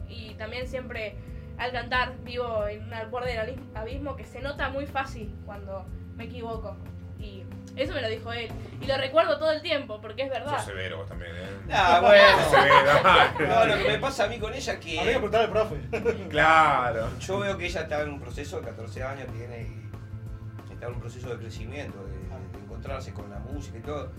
Y 0.08 0.34
también 0.34 0.66
siempre 0.66 1.14
al 1.56 1.70
cantar 1.70 2.16
vivo 2.24 2.66
en 2.66 2.82
un 2.82 3.10
borde 3.12 3.28
del 3.36 3.38
abis- 3.48 3.76
abismo 3.76 4.16
que 4.16 4.24
se 4.24 4.40
nota 4.40 4.70
muy 4.70 4.84
fácil 4.86 5.32
cuando 5.46 5.86
me 6.16 6.24
equivoco. 6.24 6.76
Y 7.20 7.44
eso 7.76 7.94
me 7.94 8.02
lo 8.02 8.08
dijo 8.08 8.32
él. 8.32 8.48
Y 8.80 8.86
lo 8.86 8.96
recuerdo 8.96 9.38
todo 9.38 9.52
el 9.52 9.62
tiempo, 9.62 10.00
porque 10.00 10.22
es 10.24 10.30
verdad. 10.30 10.56
Sos 10.56 10.64
severo 10.64 10.96
vos 10.98 11.08
también, 11.08 11.30
¿eh? 11.36 11.48
Ah, 11.72 12.00
bueno. 12.02 13.48
No, 13.54 13.66
lo 13.66 13.76
que 13.78 13.88
me 13.92 13.98
pasa 14.00 14.24
a 14.24 14.26
mí 14.28 14.38
con 14.40 14.52
ella 14.52 14.72
es 14.72 14.76
Habría 14.76 14.94
que 15.00 15.04
que 15.04 15.12
preguntarle 15.12 15.46
al 15.46 15.52
profe. 15.52 16.26
Claro. 16.28 17.08
yo 17.20 17.38
veo 17.38 17.56
que 17.56 17.66
ella 17.66 17.82
está 17.82 18.02
en 18.02 18.08
un 18.14 18.20
proceso 18.20 18.60
de 18.60 18.66
14 18.66 19.02
años, 19.04 19.28
tiene 19.32 19.62
y 19.62 20.72
está 20.72 20.86
en 20.88 20.94
un 20.94 21.00
proceso 21.00 21.28
de 21.28 21.36
crecimiento, 21.36 22.04
de, 22.04 22.18
de 22.58 22.64
encontrarse 22.64 23.12
con 23.12 23.30
la 23.30 23.38
música 23.38 23.78
y 23.78 23.82
todo. 23.82 24.10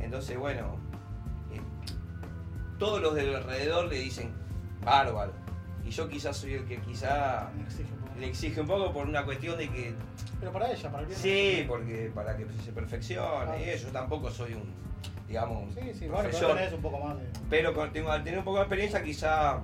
Entonces, 0.00 0.36
bueno, 0.38 0.78
todos 2.78 3.00
los 3.02 3.14
del 3.14 3.34
alrededor 3.34 3.86
le 3.88 3.98
dicen 3.98 4.30
bárbaro. 4.84 5.32
Y 5.84 5.90
yo 5.90 6.08
quizás 6.08 6.36
soy 6.36 6.54
el 6.54 6.64
que 6.64 6.78
quizá 6.80 7.50
exige 7.66 7.88
le 8.18 8.26
exige 8.26 8.60
un 8.60 8.66
poco 8.66 8.92
por 8.92 9.06
una 9.06 9.24
cuestión 9.24 9.56
de 9.56 9.68
que 9.68 9.94
Pero 10.40 10.50
para 10.52 10.72
ella, 10.72 10.90
para 10.90 11.02
el 11.04 11.08
bien. 11.08 11.18
Sí, 11.20 11.64
porque 11.68 12.10
para 12.14 12.36
que 12.36 12.46
se 12.64 12.72
perfeccione 12.72 13.50
Ah. 13.52 13.58
y 13.60 13.68
eso, 13.68 13.86
yo 13.86 13.92
tampoco 13.92 14.28
soy 14.28 14.54
un, 14.54 14.64
digamos, 15.28 15.72
Sí, 15.74 15.80
sí, 15.94 15.98
pero 16.00 16.14
profesor. 16.18 16.56
tenés 16.56 16.72
un 16.72 16.82
poco 16.82 16.98
más 16.98 17.16
de. 17.16 17.24
Pero 17.48 17.72
con- 17.74 17.92
tengo, 17.92 18.10
al 18.10 18.24
tener 18.24 18.40
un 18.40 18.44
poco 18.44 18.56
de 18.56 18.62
experiencia 18.64 19.02
quizá 19.04 19.60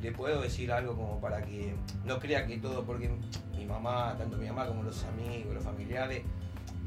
le 0.00 0.12
puedo 0.12 0.40
decir 0.40 0.72
algo 0.72 0.96
como 0.96 1.20
para 1.20 1.42
que 1.42 1.74
no 2.06 2.18
crea 2.18 2.46
que 2.46 2.56
todo, 2.56 2.84
porque 2.84 3.10
mi 3.54 3.66
mamá, 3.66 4.14
tanto 4.16 4.38
mi 4.38 4.46
mamá 4.46 4.66
como 4.66 4.82
los 4.82 5.04
amigos, 5.04 5.52
los 5.54 5.62
familiares, 5.62 6.22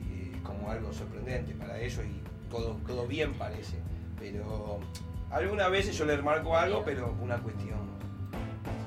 eh, 0.10 0.32
como 0.44 0.72
algo 0.72 0.92
sorprendente 0.92 1.54
para 1.54 1.80
ellos 1.80 2.04
y 2.06 2.50
todo, 2.50 2.76
todo 2.88 3.06
bien 3.06 3.34
parece. 3.36 3.78
Pero 4.20 4.80
algunas 5.34 5.72
veces 5.72 5.98
yo 5.98 6.06
le 6.06 6.16
remarco 6.16 6.56
algo, 6.56 6.84
pero 6.86 7.16
una 7.22 7.38
cuestión 7.38 7.80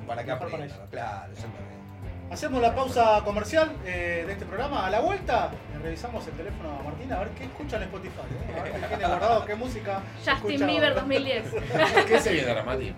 para 0.07 0.23
que 0.23 0.31
ella. 0.31 0.85
claro, 0.89 1.33
exactamente. 1.33 1.77
Hacemos 2.31 2.61
la 2.61 2.75
pausa 2.75 3.21
comercial 3.23 3.71
eh, 3.85 4.23
de 4.25 4.33
este 4.33 4.45
programa. 4.45 4.85
A 4.85 4.89
la 4.89 4.99
vuelta 4.99 5.51
revisamos 5.81 6.25
el 6.27 6.33
teléfono 6.33 6.77
a 6.79 6.83
Martina 6.83 7.17
a 7.17 7.19
ver 7.19 7.29
qué 7.29 7.45
escucha 7.45 7.77
en 7.77 7.83
Spotify. 7.83 8.19
¿eh? 8.19 8.59
A 8.59 8.63
ver 8.63 8.73
qué 8.73 8.87
tiene 8.87 9.07
guardado, 9.07 9.45
qué 9.45 9.55
música. 9.55 10.01
Justin 10.17 10.33
escucha 10.35 10.65
Bieber 10.65 10.89
ahora. 10.89 11.01
2010. 11.01 11.45
¿Qué 12.07 12.19
se 12.19 12.33
viene 12.33 12.49
ahora, 12.49 12.63
Mati? 12.63 12.93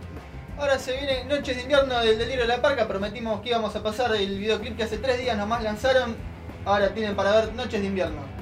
Ahora 0.57 0.79
se 0.79 0.93
viene 0.93 1.23
Noches 1.25 1.55
de 1.55 1.62
Invierno 1.63 1.99
del 1.99 2.17
Delirio 2.17 2.41
de 2.41 2.47
la 2.47 2.62
Parca. 2.62 2.88
Prometimos 2.88 3.41
que 3.41 3.49
íbamos 3.49 3.75
a 3.75 3.83
pasar 3.83 4.15
el 4.15 4.38
videoclip 4.38 4.77
que 4.77 4.83
hace 4.83 4.97
tres 4.97 5.19
días 5.19 5.38
nomás 5.38 5.63
lanzaron. 5.63 6.15
Ahora 6.65 6.89
tienen 6.89 7.15
para 7.15 7.31
ver 7.31 7.53
Noches 7.53 7.81
de 7.81 7.88
Invierno. 7.88 8.38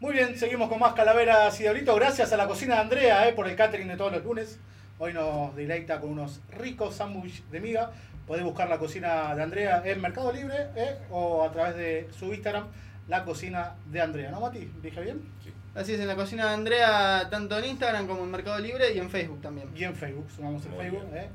Muy 0.00 0.14
bien, 0.14 0.34
seguimos 0.38 0.70
con 0.70 0.78
más 0.78 0.94
calaveras 0.94 1.58
y 1.60 1.64
diablitos. 1.64 1.94
Gracias 1.94 2.32
a 2.32 2.36
la 2.38 2.46
cocina 2.46 2.76
de 2.76 2.80
Andrea 2.80 3.28
eh, 3.28 3.34
por 3.34 3.46
el 3.46 3.54
catering 3.54 3.86
de 3.88 3.96
todos 3.98 4.12
los 4.12 4.24
lunes. 4.24 4.58
Hoy 4.98 5.12
nos 5.12 5.54
deleita 5.54 6.00
con 6.00 6.10
unos 6.10 6.40
ricos 6.50 6.94
sándwiches 6.96 7.48
de 7.50 7.60
miga. 7.60 7.90
Podés 8.26 8.42
buscar 8.42 8.68
la 8.70 8.78
cocina 8.78 9.34
de 9.34 9.42
Andrea 9.42 9.82
en 9.84 10.00
Mercado 10.00 10.32
Libre 10.32 10.68
eh, 10.74 10.96
o 11.10 11.44
a 11.44 11.52
través 11.52 11.76
de 11.76 12.08
su 12.18 12.32
Instagram, 12.32 12.68
la 13.08 13.24
cocina 13.24 13.74
de 13.90 14.00
Andrea. 14.00 14.30
¿No, 14.30 14.40
Mati? 14.40 14.70
¿Dije 14.82 15.00
bien? 15.02 15.20
Sí. 15.44 15.52
Así 15.74 15.92
es, 15.92 16.00
en 16.00 16.08
la 16.08 16.16
cocina 16.16 16.46
de 16.48 16.54
Andrea, 16.54 17.28
tanto 17.30 17.58
en 17.58 17.66
Instagram 17.66 18.06
como 18.06 18.24
en 18.24 18.30
Mercado 18.30 18.58
Libre 18.58 18.94
y 18.94 18.98
en 18.98 19.10
Facebook 19.10 19.42
también. 19.42 19.68
Y 19.76 19.84
en 19.84 19.94
Facebook, 19.94 20.30
sumamos 20.34 20.64
en 20.64 20.70
Muy 20.72 20.80
Facebook. 20.80 21.04
eh. 21.14 21.28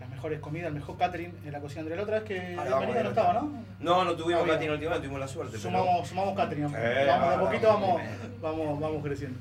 Las 0.00 0.08
mejores 0.08 0.40
comidas, 0.40 0.68
el 0.68 0.74
mejor 0.74 0.96
catering 0.96 1.32
en 1.44 1.52
la 1.52 1.60
cocina 1.60 1.82
de 1.82 1.92
Andrea. 1.92 1.96
La 1.98 2.02
otra 2.04 2.20
vez 2.20 2.24
que 2.28 2.56
vamos 2.56 2.68
Bienvenida 2.78 3.02
no 3.02 3.08
estaba, 3.10 3.32
¿no? 3.34 3.64
No, 3.80 4.04
no 4.04 4.14
tuvimos 4.16 4.42
Había. 4.42 4.54
catering 4.54 4.72
últimamente, 4.72 5.06
tuvimos 5.06 5.20
la 5.20 5.28
suerte. 5.28 5.50
pero- 5.52 5.62
Sumamos, 5.62 6.08
sumamos 6.08 6.36
catering. 6.36 6.64
Eh, 6.64 7.04
vamos, 7.06 7.28
de 7.28 7.34
ah, 7.34 7.40
poquito 7.40 7.66
vamos, 7.68 8.02
vamos, 8.40 8.80
vamos 8.80 9.02
creciendo. 9.04 9.38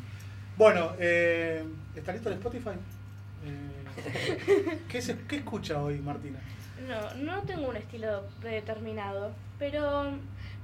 Bueno, 0.58 0.92
eh, 1.00 1.64
¿está 1.96 2.12
listo 2.12 2.28
el 2.30 2.36
Spotify? 2.36 2.72
Eh, 3.46 4.80
¿qué, 4.90 5.02
se- 5.02 5.18
¿Qué 5.28 5.38
escucha 5.38 5.82
hoy, 5.82 6.00
Martina? 6.00 6.40
No, 6.88 7.14
no 7.24 7.42
tengo 7.44 7.70
un 7.70 7.78
estilo 7.78 8.24
predeterminado, 8.42 9.32
pero 9.58 10.12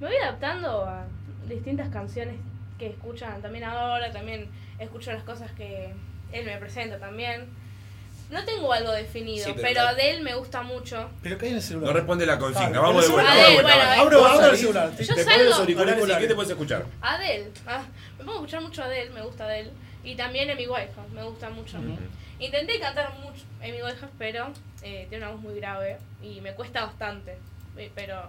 me 0.00 0.06
voy 0.08 0.16
adaptando 0.22 0.84
a 0.84 1.04
distintas 1.48 1.88
canciones 1.88 2.36
que 2.78 2.88
escuchan 2.88 3.40
también 3.40 3.64
ahora, 3.64 4.12
también 4.12 4.48
escucho 4.78 5.10
las 5.12 5.22
cosas 5.22 5.50
que 5.52 5.94
él 6.32 6.44
me 6.44 6.58
presenta 6.58 6.98
también. 6.98 7.46
No 8.30 8.44
tengo 8.44 8.72
algo 8.72 8.90
definido, 8.92 9.44
Sí, 9.46 9.52
pero 9.54 9.68
pero, 9.68 9.82
la- 9.84 9.90
Adele 9.90 10.20
me 10.22 10.34
gusta 10.34 10.62
mucho. 10.62 11.08
Pero 11.22 11.38
que 11.38 11.46
hay 11.46 11.50
en 11.52 11.56
el 11.58 11.62
celular. 11.62 11.88
No 11.90 11.92
responde 11.96 12.26
la 12.26 12.38
consigna. 12.38 12.68
Claro, 12.70 12.82
Vamos 12.88 13.02
de 13.02 13.06
el 13.06 13.12
vuelta. 13.12 13.34
vuelta. 13.34 13.52
Bueno, 14.02 14.26
Abro, 14.26 14.50
el 14.50 14.56
celular. 14.58 14.90
Yo 14.98 15.14
Te 15.14 15.24
salgo. 15.24 15.44
los 15.44 15.58
auriculares 15.60 16.04
y. 16.08 16.18
¿qué 16.20 16.26
te 16.26 16.34
puedes 16.34 16.50
escuchar? 16.50 16.84
Adele, 17.00 17.50
ah, 17.66 17.84
me 18.18 18.24
pongo 18.24 18.32
a 18.32 18.34
escuchar 18.36 18.62
mucho 18.62 18.82
Adele, 18.82 19.10
me 19.10 19.22
gusta 19.22 19.44
Adele. 19.44 19.70
Y 20.02 20.14
también 20.16 20.50
Amy 20.50 20.66
Winehouse, 20.66 21.10
me 21.14 21.22
gusta 21.22 21.50
mucho. 21.50 21.78
Ujú. 21.78 21.96
Intenté 22.38 22.78
cantar 22.80 23.12
mucho 23.20 23.44
Amy 23.60 23.80
Winehouse, 23.82 24.10
pero 24.18 24.50
eh, 24.82 25.06
tiene 25.08 25.24
una 25.24 25.32
voz 25.34 25.40
muy 25.42 25.54
grave 25.56 25.98
y 26.22 26.40
me 26.40 26.52
cuesta 26.54 26.84
bastante. 26.84 27.38
Eh, 27.76 27.90
Pero 27.94 28.22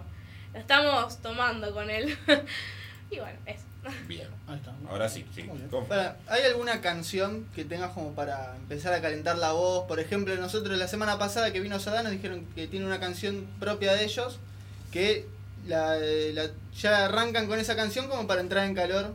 lo 0.54 0.60
estamos 0.60 1.18
tomando 1.22 1.72
con 1.72 1.90
él. 1.90 2.16
y 3.10 3.18
bueno, 3.18 3.38
eso. 3.46 3.62
Bien. 4.06 4.28
Ahí 4.46 4.56
está. 4.56 4.72
Ahora 4.88 5.08
sí, 5.08 5.24
sí. 5.34 5.48
Para, 5.88 6.16
¿Hay 6.26 6.42
alguna 6.42 6.80
canción 6.80 7.46
que 7.54 7.64
tengas 7.64 7.90
como 7.92 8.12
para 8.14 8.54
empezar 8.56 8.92
a 8.92 9.00
calentar 9.00 9.38
la 9.38 9.52
voz? 9.52 9.86
Por 9.86 10.00
ejemplo, 10.00 10.34
nosotros 10.36 10.76
la 10.78 10.88
semana 10.88 11.18
pasada 11.18 11.52
que 11.52 11.60
vino 11.60 11.78
Sadá 11.80 12.02
nos 12.02 12.12
dijeron 12.12 12.44
que 12.54 12.66
tiene 12.66 12.86
una 12.86 13.00
canción 13.00 13.46
propia 13.60 13.94
de 13.94 14.04
ellos 14.04 14.38
que 14.92 15.26
la, 15.66 15.96
la- 15.96 16.50
ya 16.76 17.04
arrancan 17.06 17.46
con 17.46 17.58
esa 17.58 17.76
canción 17.76 18.08
como 18.08 18.26
para 18.26 18.40
entrar 18.40 18.64
en 18.66 18.74
calor 18.74 19.14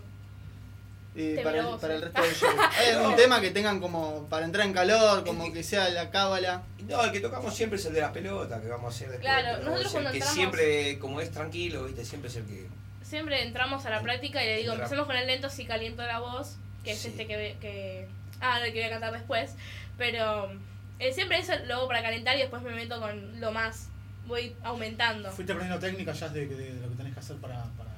eh, 1.15 1.41
para, 1.43 1.60
el, 1.60 1.78
para 1.78 1.97
resto 1.99 2.21
del 2.21 2.34
show. 2.34 2.49
¿Hay 2.80 2.93
algún 2.95 3.15
tema 3.15 3.39
que 3.39 3.52
tengan 3.52 3.80
como 3.80 4.26
para 4.30 4.45
entrar 4.45 4.65
en 4.65 4.73
calor, 4.73 5.23
como 5.23 5.52
que 5.54 5.62
sea 5.63 5.89
la 5.89 6.10
cábala? 6.10 6.63
No, 6.88 7.04
el 7.04 7.12
que 7.12 7.19
tocamos 7.19 7.54
siempre 7.56 7.78
es 7.78 7.86
el 7.86 7.93
de 7.93 8.02
las 8.02 8.12
pelotas, 8.12 8.62
que 8.62 8.67
vamos 8.67 8.93
a 8.93 8.95
hacer 8.95 9.10
después. 9.12 9.21
Claro, 9.32 9.58
nosotros 9.63 9.86
el 9.86 9.91
cuando 9.91 10.12
que 10.12 10.17
entramos- 10.17 10.34
siempre, 10.34 10.99
como 10.99 11.21
es 11.21 11.32
tranquilo, 11.32 11.84
viste, 11.86 12.04
siempre 12.06 12.30
es 12.30 12.36
el 12.38 12.45
que. 12.45 12.67
Siempre 13.13 13.43
entramos 13.43 13.86
a 13.86 13.91
la 13.91 14.02
práctica 14.02 14.41
y 14.43 14.47
le 14.47 14.58
digo, 14.58 14.73
empecemos 14.73 15.06
con 15.06 15.15
el 15.15 15.28
lento 15.28 15.47
si 15.47 15.65
caliento 15.65 16.02
la 16.02 16.17
voz, 16.19 16.56
que 16.84 16.93
es 16.93 17.06
este 17.06 17.28
que, 17.28 17.38
ve- 17.38 17.58
que... 17.62 18.08
Ah, 18.41 18.58
el 18.65 18.73
que 18.73 18.80
voy 18.80 18.88
a 18.88 18.89
cantar 18.89 19.13
después. 19.13 19.56
Pero 19.99 20.49
eh, 20.97 21.13
siempre 21.13 21.38
eso 21.38 21.54
lo 21.67 21.76
hago 21.76 21.88
para 21.88 22.02
calentar 22.02 22.36
y 22.36 22.39
después 22.39 22.63
me 22.63 22.71
meto 22.71 22.99
con 22.99 23.39
lo 23.39 23.52
más. 23.52 23.89
Voy 24.26 24.56
aumentando. 24.63 25.30
Fuiste 25.30 25.54
aprendiendo 25.54 25.86
técnicas 25.86 26.19
ya 26.19 26.30
de, 26.30 26.47
de- 26.47 26.73
de 26.73 26.82
lo 26.82 26.89
que 26.89 26.95
tenés 26.95 27.13
que 27.13 27.19
hacer 27.19 27.36
para, 27.38 27.63
para, 27.78 27.91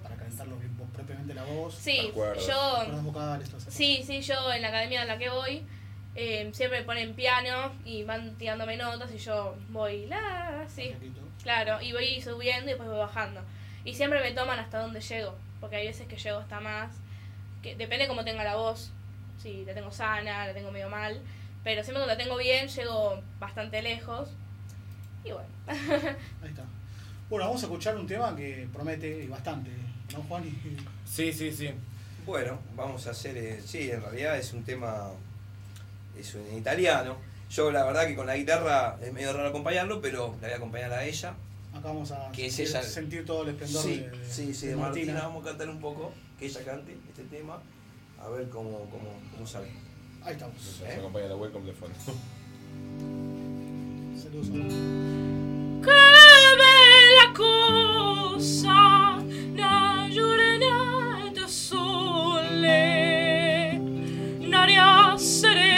para 0.00 0.14
calentar 0.14 0.46
lo 0.46 0.56
propiamente 0.94 1.34
la 1.34 1.42
voz. 1.42 1.74
Sí, 1.74 2.12
yo... 2.46 3.02
Vocales, 3.02 3.50
Sí, 3.68 4.04
sí, 4.06 4.20
yo 4.22 4.52
en 4.52 4.62
la 4.62 4.68
academia 4.68 5.02
en 5.02 5.08
la 5.08 5.18
que 5.18 5.28
voy 5.28 5.64
eh, 6.14 6.48
siempre 6.54 6.84
ponen 6.84 7.14
piano 7.14 7.72
y 7.84 8.04
van 8.04 8.36
tirándome 8.36 8.76
notas 8.76 9.12
y 9.12 9.18
yo 9.18 9.56
voy 9.70 10.06
la, 10.06 10.66
sí, 10.68 10.90
un 10.90 10.94
poquito. 10.94 11.20
Claro, 11.46 11.80
y 11.80 11.92
voy 11.92 12.20
subiendo 12.20 12.64
y 12.66 12.68
después 12.70 12.88
voy 12.88 12.98
bajando. 12.98 13.40
Y 13.84 13.94
siempre 13.94 14.20
me 14.20 14.32
toman 14.32 14.58
hasta 14.58 14.80
donde 14.80 15.00
llego, 15.00 15.36
porque 15.60 15.76
hay 15.76 15.86
veces 15.86 16.08
que 16.08 16.16
llego 16.16 16.38
hasta 16.38 16.58
más, 16.58 16.90
que 17.62 17.76
depende 17.76 18.08
cómo 18.08 18.24
tenga 18.24 18.42
la 18.42 18.56
voz, 18.56 18.90
si 19.40 19.64
la 19.64 19.72
tengo 19.74 19.92
sana, 19.92 20.46
la 20.48 20.52
tengo 20.52 20.72
medio 20.72 20.88
mal, 20.88 21.20
pero 21.62 21.82
siempre 21.84 22.02
cuando 22.02 22.14
la 22.14 22.18
tengo 22.18 22.36
bien 22.36 22.66
llego 22.68 23.22
bastante 23.38 23.80
lejos. 23.80 24.28
Y 25.24 25.30
bueno, 25.30 25.48
Ahí 25.68 26.48
está. 26.50 26.64
Bueno, 27.30 27.46
vamos 27.46 27.62
a 27.62 27.66
escuchar 27.66 27.96
un 27.96 28.06
tema 28.08 28.34
que 28.34 28.68
promete 28.72 29.22
y 29.24 29.28
bastante, 29.28 29.70
¿no, 30.12 30.22
Juan? 30.24 30.44
Sí, 31.06 31.32
sí, 31.32 31.52
sí. 31.52 31.70
Bueno, 32.26 32.58
vamos 32.74 33.06
a 33.06 33.10
hacer. 33.12 33.36
eh, 33.36 33.62
sí, 33.64 33.88
en 33.90 34.02
realidad 34.02 34.36
es 34.36 34.52
un 34.52 34.64
tema. 34.64 35.10
Es 36.18 36.34
un- 36.34 36.44
en 36.48 36.58
italiano. 36.58 37.16
Yo, 37.50 37.70
la 37.70 37.84
verdad, 37.84 38.06
que 38.06 38.14
con 38.16 38.26
la 38.26 38.36
guitarra 38.36 38.98
es 39.02 39.12
medio 39.12 39.32
raro 39.32 39.48
acompañarlo, 39.48 40.00
pero 40.00 40.34
la 40.40 40.48
voy 40.48 40.50
a 40.52 40.56
acompañar 40.56 40.92
a 40.92 41.04
ella. 41.04 41.30
Acá 41.72 41.88
vamos 41.88 42.10
a 42.10 42.30
Que 42.32 42.46
es 42.46 42.54
sentir, 42.54 42.76
ella- 42.76 42.82
sentir 42.82 43.24
todo 43.26 43.42
el 43.42 43.50
esplendor 43.50 43.82
Sí, 43.82 43.96
de, 43.98 44.10
de- 44.10 44.28
sí, 44.32 44.54
sí, 44.54 44.66
de 44.66 44.72
de 44.72 44.78
Martina. 44.78 45.14
Vamos 45.22 45.42
a 45.44 45.48
cantar 45.50 45.68
un 45.70 45.80
poco, 45.80 46.12
que 46.38 46.46
ella 46.46 46.64
cante 46.64 46.96
este 47.08 47.22
tema, 47.24 47.60
a 48.20 48.28
ver 48.28 48.48
cómo, 48.48 48.88
cómo, 48.90 49.10
cómo 49.32 49.46
sale. 49.46 49.68
Ahí 50.24 50.32
estamos. 50.32 50.56
Nos 50.56 50.82
acompaña 50.98 51.26
la 51.28 51.36
welcome 51.36 51.66
de 51.66 51.72
fondo. 51.72 51.94
Saludos 54.20 54.48
a 54.48 54.52
Che 55.84 55.92
bella 56.56 57.32
cosa, 57.36 59.18
una 59.52 60.08
giornata 60.10 61.46
sole, 61.46 62.80
un'aria 64.40 65.16
serena 65.16 65.75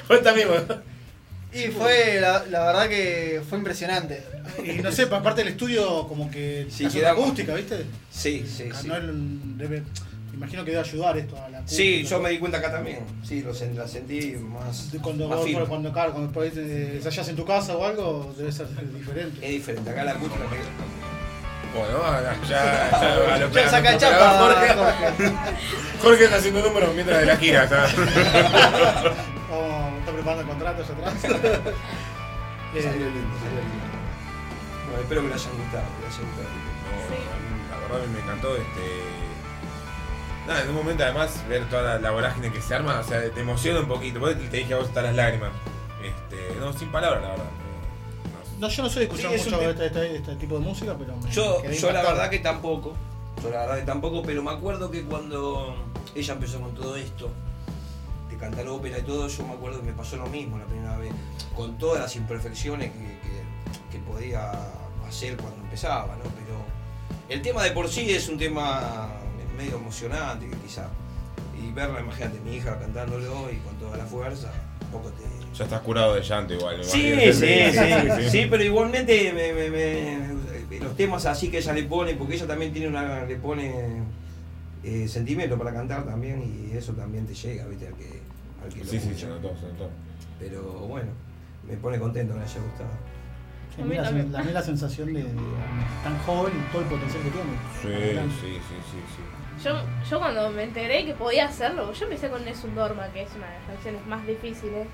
Vos 0.09 0.23
también, 0.23 0.47
vos. 0.47 0.61
Y 1.53 1.67
fue, 1.71 2.19
la, 2.19 2.45
la 2.49 2.65
verdad 2.65 2.89
que 2.89 3.41
fue 3.47 3.57
impresionante. 3.57 4.21
Y 4.63 4.81
no 4.81 4.91
sé, 4.91 5.03
aparte 5.03 5.41
del 5.43 5.53
estudio, 5.53 6.05
como 6.07 6.29
que 6.29 6.67
Sí, 6.69 6.85
otra 6.85 7.11
acústica, 7.11 7.53
¿viste? 7.55 7.85
Sí, 8.11 8.45
sí, 8.45 8.69
sí. 8.81 8.89
el- 8.91 9.57
debe- 9.57 9.83
imagino 10.33 10.65
que 10.65 10.71
debe 10.71 10.83
ayudar 10.83 11.17
esto 11.17 11.37
a 11.41 11.47
la 11.49 11.59
acústica. 11.59 11.81
Sí, 11.81 12.03
yo 12.03 12.19
me 12.19 12.29
di 12.31 12.39
cuenta 12.39 12.57
acá 12.57 12.71
también. 12.73 12.99
Sí, 13.23 13.41
lo 13.41 13.53
sen- 13.53 13.73
la 13.73 13.87
sentí 13.87 14.33
más, 14.37 14.89
Cuando, 15.01 15.29
más 15.29 15.37
vos, 15.37 15.47
firme. 15.47 15.65
cuando, 15.65 15.93
claro, 15.93 16.11
cuando 16.11 16.37
te 16.41 16.95
ensayás 16.97 17.29
en 17.29 17.37
tu 17.37 17.45
casa 17.45 17.77
o 17.77 17.85
algo, 17.85 18.35
debe 18.37 18.51
ser 18.51 18.67
diferente. 18.93 19.37
Es 19.45 19.51
diferente. 19.53 19.89
Acá 19.91 20.03
la 20.03 20.11
acústica 20.11 20.43
Bueno, 21.75 21.99
ya, 22.21 22.33
ya, 22.47 22.89
a 23.33 23.35
lo 23.38 23.49
que 23.51 23.55
Ya 23.55 23.69
saca 23.69 23.97
chapa, 23.97 24.38
Jorge, 24.39 24.73
Jorge. 24.73 25.33
Jorge 26.01 26.23
está 26.23 26.38
haciendo 26.38 26.61
números 26.61 26.93
mientras 26.95 27.19
de 27.19 27.25
la 27.25 27.35
gira. 27.38 27.63
Está. 27.65 27.81
Vamos, 27.81 27.93
está 29.99 30.11
preparando 30.13 30.41
el 30.41 30.47
contrato 30.47 30.81
allá 30.83 30.93
atrás. 30.93 31.13
Eh, 32.73 32.81
Salió 32.81 33.05
lindo, 33.07 33.38
salió 33.39 33.59
lindo. 33.59 33.85
Bueno, 34.88 35.01
espero 35.01 35.21
que 35.21 35.27
les 35.27 35.41
hayan 35.45 35.57
gustado. 35.57 35.83
Que 35.99 36.05
les 36.05 36.15
haya 36.15 36.25
gustado. 36.27 36.49
Sí. 37.09 37.17
La 37.71 37.77
verdad 37.95 38.07
me 38.07 38.19
encantó 38.19 38.47
este. 38.55 38.83
Nada, 40.47 40.61
en 40.61 40.69
un 40.69 40.75
momento 40.75 41.03
además 41.03 41.43
ver 41.49 41.65
toda 41.69 41.81
la, 41.81 41.97
la 41.99 42.11
vorágine 42.11 42.51
que 42.51 42.61
se 42.61 42.75
arma, 42.75 42.99
o 42.99 43.03
sea, 43.03 43.19
te 43.29 43.39
emociona 43.41 43.79
un 43.79 43.88
poquito. 43.88 44.19
Por 44.19 44.29
eso 44.29 44.39
te 44.39 44.57
dije 44.57 44.73
a 44.73 44.77
vos 44.77 44.88
hasta 44.88 45.01
las 45.01 45.15
lágrimas. 45.15 45.49
Este, 46.03 46.55
no, 46.59 46.71
sin 46.71 46.89
palabras, 46.91 47.23
la 47.23 47.29
verdad. 47.29 47.44
No, 48.65 48.71
yo 48.71 48.82
no 48.84 48.89
soy 48.89 48.99
de 49.01 49.06
escuchar 49.06 49.30
Sí, 49.32 49.36
es 49.36 49.45
mucho 49.45 49.62
este, 49.69 49.86
este- 49.86 50.15
este 50.17 50.36
tipo 50.38 50.56
de 50.56 50.62
música, 50.62 50.95
pero 50.97 51.15
me 51.17 51.30
Yo, 51.32 51.62
quedé 51.62 51.78
yo 51.78 51.91
la 51.91 52.01
verdad 52.01 52.30
que 52.32 52.39
tampoco. 52.39 52.93
Yo 53.43 53.49
la 53.51 53.60
verdad 53.62 53.75
que 53.78 53.84
tampoco, 53.84 54.23
pero 54.23 54.41
me 54.41 54.49
acuerdo 54.51 54.89
que 54.89 55.04
cuando 55.04 55.75
ella 56.15 56.34
empezó 56.34 56.60
con 56.60 56.73
todo 56.73 56.95
esto, 56.95 57.30
de 58.30 58.38
cantar 58.38 58.67
ópera 58.67 58.97
y 58.97 59.04
todo, 59.04 59.28
yo 59.28 59.45
me 59.45 59.54
acuerdo 59.54 59.82
que 59.82 59.86
me 59.86 59.93
pasó 59.93 60.17
lo 60.17 60.25
mismo 60.28 60.58
la 60.58 60.65
primera 60.65 60.97
vez, 60.97 61.12
con 61.56 61.78
todas 61.78 62.01
las 62.01 62.15
imperfecciones 62.15 62.91
que, 62.91 62.97
que- 62.97 63.91
que 63.91 63.99
podía 64.04 64.51
hacer 65.08 65.38
cuando 65.38 65.62
empezaba, 65.63 66.15
¿no? 66.15 66.23
Pero 66.23 66.58
el 67.30 67.41
tema 67.43 67.63
de 67.63 67.69
por 67.71 67.88
sí 67.88 68.10
es 68.12 68.28
un 68.30 68.39
tema 68.39 69.10
medio 69.56 69.75
emocionante, 69.75 70.49
quizá. 70.65 70.88
Y 71.62 71.71
verla, 71.71 71.99
imagínate, 72.01 72.39
mi 72.39 72.56
hija 72.56 72.80
cantándolo 72.80 73.51
y 73.51 73.58
con 73.58 73.75
toda 73.75 73.95
la 73.95 74.06
fuerza, 74.06 74.51
un 74.86 74.88
poco 74.89 75.10
te, 75.10 75.23
Ya 75.57 75.63
estás 75.63 75.81
curado 75.81 76.15
de 76.15 76.21
llanto 76.21 76.53
igual. 76.53 76.83
Sí, 76.83 77.13
sí, 77.31 77.33
sí, 77.33 78.29
sí, 78.29 78.47
pero 78.49 78.63
igualmente 78.63 79.31
me- 79.33 79.53
me- 79.53 79.69
me- 79.69 80.79
los 80.79 80.95
temas 80.97 81.25
así 81.25 81.49
que 81.49 81.59
ella 81.59 81.71
le 81.73 81.83
pone, 81.83 82.13
porque 82.15 82.35
ella 82.35 82.47
también 82.47 82.73
tiene 82.73 82.89
una, 82.89 83.23
le 83.25 83.35
pone 83.37 84.03
eh, 84.83 85.07
sentimiento 85.07 85.57
para 85.57 85.73
cantar 85.73 86.03
también 86.05 86.43
y 86.43 86.75
eso 86.75 86.91
también 86.93 87.25
te 87.25 87.33
llega, 87.33 87.65
viste, 87.67 87.87
al 87.87 87.93
que, 87.95 88.21
al 88.63 88.69
que 88.73 88.79
lo 88.79 88.85
Sí, 88.85 88.99
sí, 88.99 89.07
escucha. 89.07 89.19
se 89.19 89.27
notó, 89.27 89.55
se 89.57 89.65
notó. 89.67 89.89
Pero 90.39 90.61
bueno, 90.63 91.11
me 91.67 91.77
pone 91.77 91.97
contento 91.99 92.33
que 92.33 92.39
le 92.39 92.45
haya 92.45 92.59
gustado. 92.61 92.89
Sí, 93.75 93.81
A 93.81 93.85
mí 93.85 93.95
la, 93.95 94.03
también. 94.03 94.53
la- 94.53 94.61
sensación 94.61 95.13
de, 95.13 95.23
de 95.23 95.29
tan 96.03 96.17
joven 96.25 96.53
y 96.55 96.71
todo 96.71 96.81
el 96.81 96.87
potencial 96.89 97.23
que 97.23 97.29
tiene. 97.29 97.51
Sí, 97.81 98.19
sí, 98.41 98.47
sí, 98.47 98.75
sí, 98.91 98.97
sí. 99.15 99.63
Yo, 99.63 99.81
yo 100.09 100.19
cuando 100.19 100.49
me 100.51 100.63
enteré 100.63 101.05
que 101.05 101.13
podía 101.13 101.45
hacerlo, 101.45 101.91
yo 101.93 102.03
empecé 102.05 102.29
con 102.29 102.43
Nessun 102.43 102.75
Dorma, 102.75 103.07
que 103.13 103.21
es 103.23 103.29
una 103.35 103.47
de 103.47 103.53
las 103.59 103.67
canciones 103.67 104.05
más 104.05 104.27
difíciles. 104.27 104.87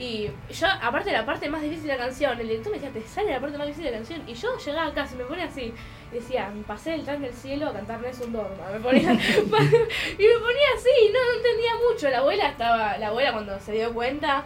Y 0.00 0.30
yo, 0.50 0.66
aparte 0.80 1.10
de 1.10 1.16
la 1.18 1.26
parte 1.26 1.48
más 1.50 1.60
difícil 1.60 1.82
de 1.86 1.92
la 1.92 1.98
canción, 1.98 2.40
el 2.40 2.48
director 2.48 2.72
me 2.72 2.78
decía, 2.78 2.90
te 2.90 3.06
sale 3.06 3.30
la 3.32 3.38
parte 3.40 3.58
más 3.58 3.66
difícil 3.66 3.84
de 3.84 3.90
la 3.90 3.96
canción. 3.98 4.22
Y 4.26 4.32
yo 4.32 4.56
llegaba 4.56 4.86
acá, 4.86 5.06
se 5.06 5.14
me 5.14 5.24
ponía 5.24 5.44
así, 5.44 5.74
y 6.10 6.14
decía, 6.14 6.50
me 6.54 6.62
pasé 6.62 6.92
del 6.92 7.04
tren 7.04 7.20
del 7.20 7.34
cielo 7.34 7.68
a 7.68 7.72
cantar 7.74 8.00
Nessun 8.00 8.32
Dorma. 8.32 8.64
Me 8.72 8.80
ponía, 8.80 9.12
y 9.12 9.12
me 9.12 9.18
ponía 9.18 10.68
así, 10.74 11.12
no, 11.12 11.18
no 11.24 11.36
entendía 11.36 11.72
mucho. 11.90 12.08
La 12.08 12.18
abuela 12.18 12.48
estaba, 12.48 12.96
la 12.96 13.08
abuela 13.08 13.32
cuando 13.32 13.60
se 13.60 13.72
dio 13.72 13.92
cuenta, 13.92 14.44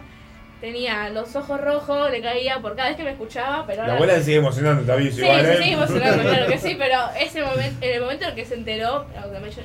tenía 0.59 1.09
los 1.09 1.33
ojos 1.37 1.61
rojos, 1.61 2.11
le 2.11 2.21
caía 2.21 2.59
por 2.59 2.75
cada 2.75 2.89
vez 2.89 2.97
que 2.97 3.03
me 3.03 3.11
escuchaba, 3.11 3.65
pero 3.65 3.77
La 3.77 3.83
ahora- 3.83 3.95
abuela 3.95 4.13
se 4.15 4.23
sigue 4.25 4.37
emocionando, 4.37 4.91
aviso 4.91 5.15
Sí, 5.17 5.21
igual, 5.23 5.45
se 5.45 5.53
¿eh? 5.53 5.57
sigue 5.57 5.71
emocionando, 5.73 6.23
claro 6.29 6.47
que 6.47 6.57
sí, 6.57 6.75
pero 6.77 6.99
ese 7.17 7.41
momento, 7.41 7.85
en 7.85 7.93
el 7.93 8.01
momento 8.01 8.23
en 8.25 8.29
el 8.31 8.35
que 8.35 8.45
se 8.45 8.55
enteró, 8.55 9.05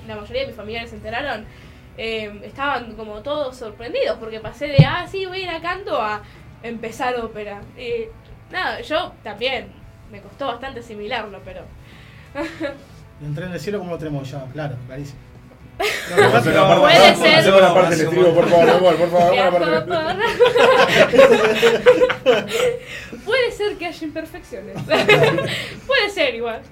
la 0.07 0.15
mayoría 0.15 0.43
de 0.43 0.47
mis 0.47 0.57
familiares 0.57 0.91
se 0.91 0.97
enteraron, 0.97 1.47
eh, 2.03 2.41
estaban 2.45 2.95
como 2.97 3.21
todos 3.21 3.55
sorprendidos, 3.55 4.17
porque 4.19 4.41
pasé 4.41 4.69
de, 4.69 4.87
ah, 4.87 5.07
sí, 5.07 5.27
voy 5.27 5.41
a 5.41 5.43
ir 5.43 5.49
a 5.51 5.61
canto 5.61 6.01
a 6.01 6.23
empezar 6.63 7.15
ópera. 7.21 7.61
Y 7.77 8.07
nada, 8.51 8.81
yo 8.81 9.13
también, 9.23 9.67
me 10.11 10.23
costó 10.23 10.47
bastante 10.47 10.81
asimilarlo, 10.81 11.43
pero... 11.45 11.61
Y 13.21 13.27
el 13.27 13.35
tren 13.35 13.51
del 13.51 13.61
cielo, 13.61 13.81
como 13.81 13.91
lo 13.91 13.99
tenemos 13.99 14.31
ya? 14.31 14.47
Claro, 14.51 14.77
clarísimo. 14.87 15.21
Puede 16.81 17.17
ser. 17.17 17.35
hacemos 17.39 17.61
la 17.63 17.75
parte 17.75 17.97
del 17.97 18.05
estribo, 18.07 18.35
por 18.35 18.49
favor, 18.49 18.71
amor, 18.71 18.97
por 18.97 19.11
favor, 19.11 19.35
Puede 23.25 23.51
ser 23.53 23.77
que 23.77 23.87
haya 23.87 24.05
imperfecciones. 24.07 24.77
Puede 25.87 26.11
ser 26.13 26.35
igual. 26.35 26.63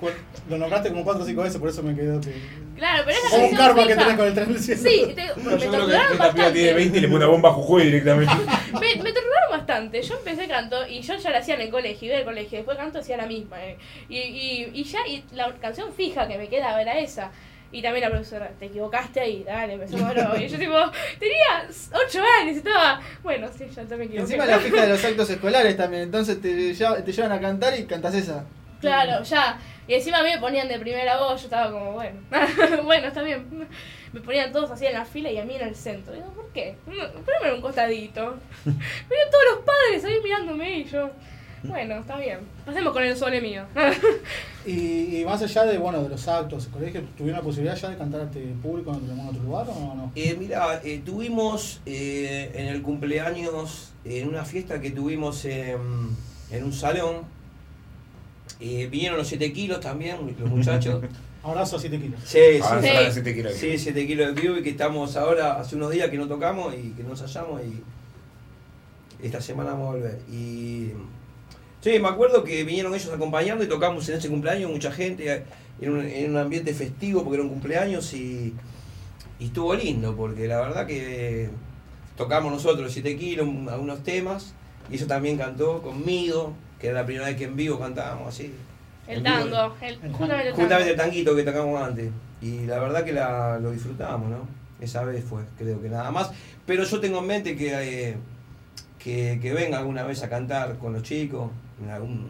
Lo 0.49 0.59
nombraste 0.59 0.89
como 0.91 1.05
4 1.05 1.23
o 1.23 1.27
5 1.27 1.43
veces, 1.43 1.61
por 1.61 1.69
eso 1.69 1.83
me 1.83 1.95
quedó. 1.95 2.21
que- 2.21 2.35
Claro, 2.77 3.03
pero 3.07 3.19
esa 3.19 3.31
Como 3.31 3.47
un 3.49 3.57
karma 3.57 3.87
que 3.89 3.97
tenés 3.97 4.15
con 4.17 4.27
el 4.27 4.35
tren 4.35 4.53
del 4.53 4.63
cielo. 4.63 4.81
Sí, 4.83 5.13
te- 5.15 5.35
me 5.41 5.57
torturaron 5.57 6.13
esta 6.13 6.33
piba 6.33 6.53
tiene 6.53 6.73
bastante. 6.73 6.75
20 6.75 6.99
y 6.99 7.01
le 7.01 7.09
pone 7.09 7.25
una 7.25 7.27
bomba 7.27 7.49
a 7.49 7.53
Jujuy 7.53 7.85
directamente. 7.85 8.35
Me, 8.75 9.03
me 9.03 9.13
torturaron 9.13 9.51
bastante. 9.51 10.03
Yo 10.03 10.15
empecé 10.17 10.47
canto 10.47 10.87
y 10.87 11.01
yo 11.01 11.17
ya 11.17 11.31
la 11.31 11.39
hacía 11.39 11.55
en 11.57 11.63
el 11.63 11.71
colegio, 11.71 12.09
iba 12.09 12.19
al 12.19 12.25
colegio. 12.25 12.59
Después 12.59 12.77
canto 12.79 13.01
hacía 13.01 13.17
la 13.17 13.27
misma. 13.27 13.65
eh. 13.65 13.77
Y, 14.09 14.19
y, 14.19 14.71
y 14.75 14.85
ya, 14.85 15.01
y 15.09 15.25
la 15.33 15.53
canción 15.61 15.93
fija 15.93 16.29
que 16.29 16.39
me 16.39 16.49
quedaba 16.49 16.81
era 16.81 16.99
esa. 16.99 17.33
Y 17.71 17.83
también 17.83 18.05
la 18.05 18.11
profesora, 18.11 18.51
te 18.59 18.67
equivocaste 18.67 19.21
ahí, 19.21 19.45
dale, 19.45 19.75
empezamos 19.75 20.15
de 20.15 20.23
nuevo. 20.23 20.37
Y 20.39 20.49
yo 20.49 20.59
tipo, 20.59 20.75
tenía 21.19 21.69
8 21.93 22.23
años 22.41 22.55
y 22.55 22.59
estaba, 22.59 23.01
bueno, 23.23 23.47
sí, 23.57 23.67
ya 23.69 23.85
también 23.85 24.11
Y 24.11 24.17
equivoqué. 24.17 24.21
encima 24.35 24.47
la 24.47 24.59
fija 24.59 24.83
de 24.83 24.89
los 24.89 25.05
actos 25.05 25.29
escolares 25.31 25.77
también, 25.77 26.05
entonces 26.05 26.41
te, 26.41 26.55
te 27.03 27.13
llevan 27.13 27.33
a 27.33 27.41
cantar 27.41 27.79
y 27.79 27.85
cantas 27.85 28.15
esa. 28.15 28.45
Claro, 28.81 29.23
ya. 29.23 29.59
Y 29.87 29.95
encima 29.95 30.19
a 30.19 30.23
mí 30.23 30.31
me 30.31 30.39
ponían 30.39 30.69
de 30.69 30.79
primera 30.79 31.19
voz, 31.19 31.41
yo 31.43 31.47
estaba 31.47 31.71
como, 31.71 31.93
bueno, 31.93 32.21
bueno, 32.85 33.09
está 33.09 33.23
bien. 33.23 33.69
Me 34.13 34.21
ponían 34.21 34.51
todos 34.53 34.71
así 34.71 34.87
en 34.87 34.95
la 34.95 35.05
fila 35.05 35.31
y 35.31 35.39
a 35.39 35.45
mí 35.45 35.55
en 35.57 35.69
el 35.69 35.75
centro. 35.75 36.15
Digo, 36.15 36.29
¿por 36.33 36.51
qué? 36.53 36.77
Poneme 36.87 37.49
en 37.49 37.55
un 37.55 37.61
costadito. 37.61 38.39
Venían 38.65 39.31
todos 39.31 39.45
los 39.55 39.65
padres 39.65 40.05
ahí 40.05 40.19
mirándome 40.23 40.79
y 40.79 40.85
yo, 40.85 41.11
bueno, 41.65 41.97
está 41.97 42.19
bien. 42.19 42.39
Pasemos 42.65 42.93
con 42.93 43.03
el 43.03 43.17
sole 43.17 43.41
mío. 43.41 43.65
Y, 44.67 45.21
y 45.21 45.25
más 45.25 45.41
allá 45.41 45.65
de, 45.65 45.79
bueno, 45.79 46.03
de 46.03 46.11
los 46.11 46.29
actos, 46.29 46.67
el 46.67 46.73
colegio, 46.73 47.01
¿tuvieron 47.17 47.39
la 47.41 47.45
posibilidad 47.45 47.75
ya 47.75 47.89
de 47.89 47.97
cantar 47.97 48.21
ante 48.21 48.39
público 48.63 48.91
en 48.91 49.11
algún 49.11 49.29
otro 49.29 49.43
lugar 49.43 49.67
o 49.71 49.95
no? 49.95 50.13
Eh, 50.15 50.37
mira, 50.39 50.83
eh, 50.85 51.01
tuvimos 51.03 51.81
eh, 51.87 52.51
en 52.55 52.67
el 52.67 52.83
cumpleaños, 52.83 53.93
en 54.05 54.29
una 54.29 54.45
fiesta 54.45 54.79
que 54.79 54.91
tuvimos 54.91 55.43
en, 55.47 55.79
en 56.51 56.65
un 56.65 56.73
salón, 56.75 57.23
eh, 58.61 58.89
vinieron 58.91 59.17
los 59.17 59.29
7 59.29 59.53
kilos 59.55 59.81
también, 59.81 60.19
los 60.39 60.51
muchachos. 60.51 61.03
Abrazo 61.43 61.77
a 61.77 61.81
7 61.81 61.99
kilos. 61.99 62.21
Sí, 62.25 62.39
sí, 62.57 62.61
Ahora 62.63 62.83
Sí. 62.83 62.89
se 62.89 62.95
van 62.95 63.07
a 63.07 63.11
7 63.11 63.35
kilos. 63.35 63.53
Sí, 63.55 63.79
7 63.79 64.07
kilos 64.07 64.35
de 64.35 64.43
vivo 64.43 64.57
y 64.59 64.63
que 64.63 64.71
estamos 64.71 65.17
ahora, 65.17 65.59
hace 65.59 65.77
unos 65.77 65.91
días 65.93 66.11
que 66.11 66.19
no 66.19 66.27
tocamos 66.29 66.75
y 66.75 66.91
que 66.91 67.05
nos 67.05 67.21
hallamos 67.23 67.63
y 67.63 67.83
esta 69.25 69.41
semana 69.41 69.71
vamos 69.71 69.89
a 69.89 69.93
volver. 69.93 70.19
Y 70.31 70.91
sí, 71.81 71.99
me 71.99 72.09
acuerdo 72.09 72.45
que 72.45 72.65
vinieron 72.65 72.95
ellos 72.95 73.13
acompañando 73.13 73.65
y 73.65 73.69
tocamos 73.69 74.09
en 74.09 74.17
ese 74.19 74.29
cumpleaños, 74.29 74.71
mucha 74.71 74.91
gente, 74.93 75.45
en 75.81 75.91
un, 75.91 76.05
en 76.05 76.31
un 76.31 76.37
ambiente 76.37 76.75
festivo 76.75 77.23
porque 77.23 77.37
era 77.37 77.45
un 77.45 77.51
cumpleaños 77.51 78.13
y, 78.15 78.55
y 79.39 79.45
estuvo 79.47 79.75
lindo 79.75 80.17
porque 80.17 80.47
la 80.49 80.61
verdad 80.61 80.87
que 80.87 81.51
tocamos 82.17 82.53
nosotros 82.53 82.93
7 82.93 83.17
kilos, 83.17 83.47
un- 83.47 83.69
algunos 83.69 84.03
temas 84.03 84.55
y 84.91 84.97
eso 84.97 85.07
también 85.07 85.37
cantó 85.39 85.81
conmigo, 85.83 86.53
que 86.81 86.89
era 86.89 87.01
la 87.01 87.07
primera 87.07 87.27
vez 87.27 87.37
que 87.37 87.45
en 87.45 87.57
vivo 87.57 87.79
cantábamos 87.79 88.29
así. 88.35 88.53
El 89.07 89.23
tango, 89.23 89.75
el, 89.81 89.99
justamente 90.13 90.49
el 90.49 90.55
Justamente 90.55 90.91
el 90.91 90.97
tango. 90.97 91.11
tanguito 91.11 91.37
que 91.37 91.43
tocamos 91.43 91.81
antes. 91.83 92.11
Y 92.43 92.67
la 92.67 92.79
verdad 92.79 93.05
que 93.05 93.13
la, 93.13 93.59
lo 93.59 93.71
disfrutamos, 93.71 94.29
¿no? 94.29 94.47
Esa 94.81 95.03
vez 95.05 95.25
fue, 95.25 95.43
creo 95.57 95.81
que 95.81 95.89
nada 95.89 96.11
más. 96.11 96.31
Pero 96.67 96.85
yo 96.85 97.01
tengo 97.01 97.19
en 97.21 97.27
mente 97.27 97.57
que, 97.57 97.73
eh, 98.11 98.17
que, 98.99 99.39
que 99.41 99.53
venga 99.53 99.79
alguna 99.79 100.05
vez 100.05 100.23
a 100.23 100.29
cantar 100.29 100.77
con 100.79 100.93
los 100.93 101.03
chicos, 101.03 101.51
algún, 101.91 102.29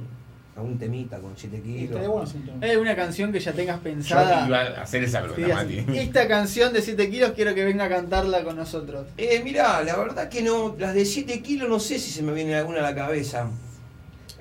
algún 0.56 0.78
temita 0.78 1.18
con 1.18 1.32
7 1.36 1.56
Y 1.58 1.60
kilos. 1.86 2.06
bueno 2.08 2.28
tema. 2.30 2.58
¿Hay 2.60 2.70
alguna 2.72 2.96
canción 2.96 3.32
que 3.32 3.40
ya 3.40 3.52
tengas 3.52 3.76
Yo 3.76 3.82
pensada? 3.82 4.46
iba 4.46 4.60
a 4.60 4.82
hacer 4.82 5.04
esa 5.04 5.22
pregunta, 5.22 5.54
Mati. 5.54 5.84
Esta 5.96 6.26
canción 6.28 6.72
de 6.72 6.82
7 6.82 7.10
kilos 7.10 7.32
quiero 7.34 7.54
que 7.54 7.64
venga 7.64 7.84
a 7.84 7.88
cantarla 7.88 8.42
con 8.44 8.56
nosotros. 8.56 9.06
Eh, 9.16 9.40
mirá, 9.44 9.82
la 9.82 9.96
verdad 9.96 10.28
que 10.28 10.42
no, 10.42 10.74
las 10.78 10.94
de 10.94 11.04
7 11.04 11.40
kilos 11.42 11.68
no 11.68 11.78
sé 11.80 11.98
si 11.98 12.10
se 12.10 12.22
me 12.22 12.32
viene 12.32 12.54
alguna 12.56 12.80
a 12.80 12.82
la 12.82 12.94
cabeza 12.94 13.48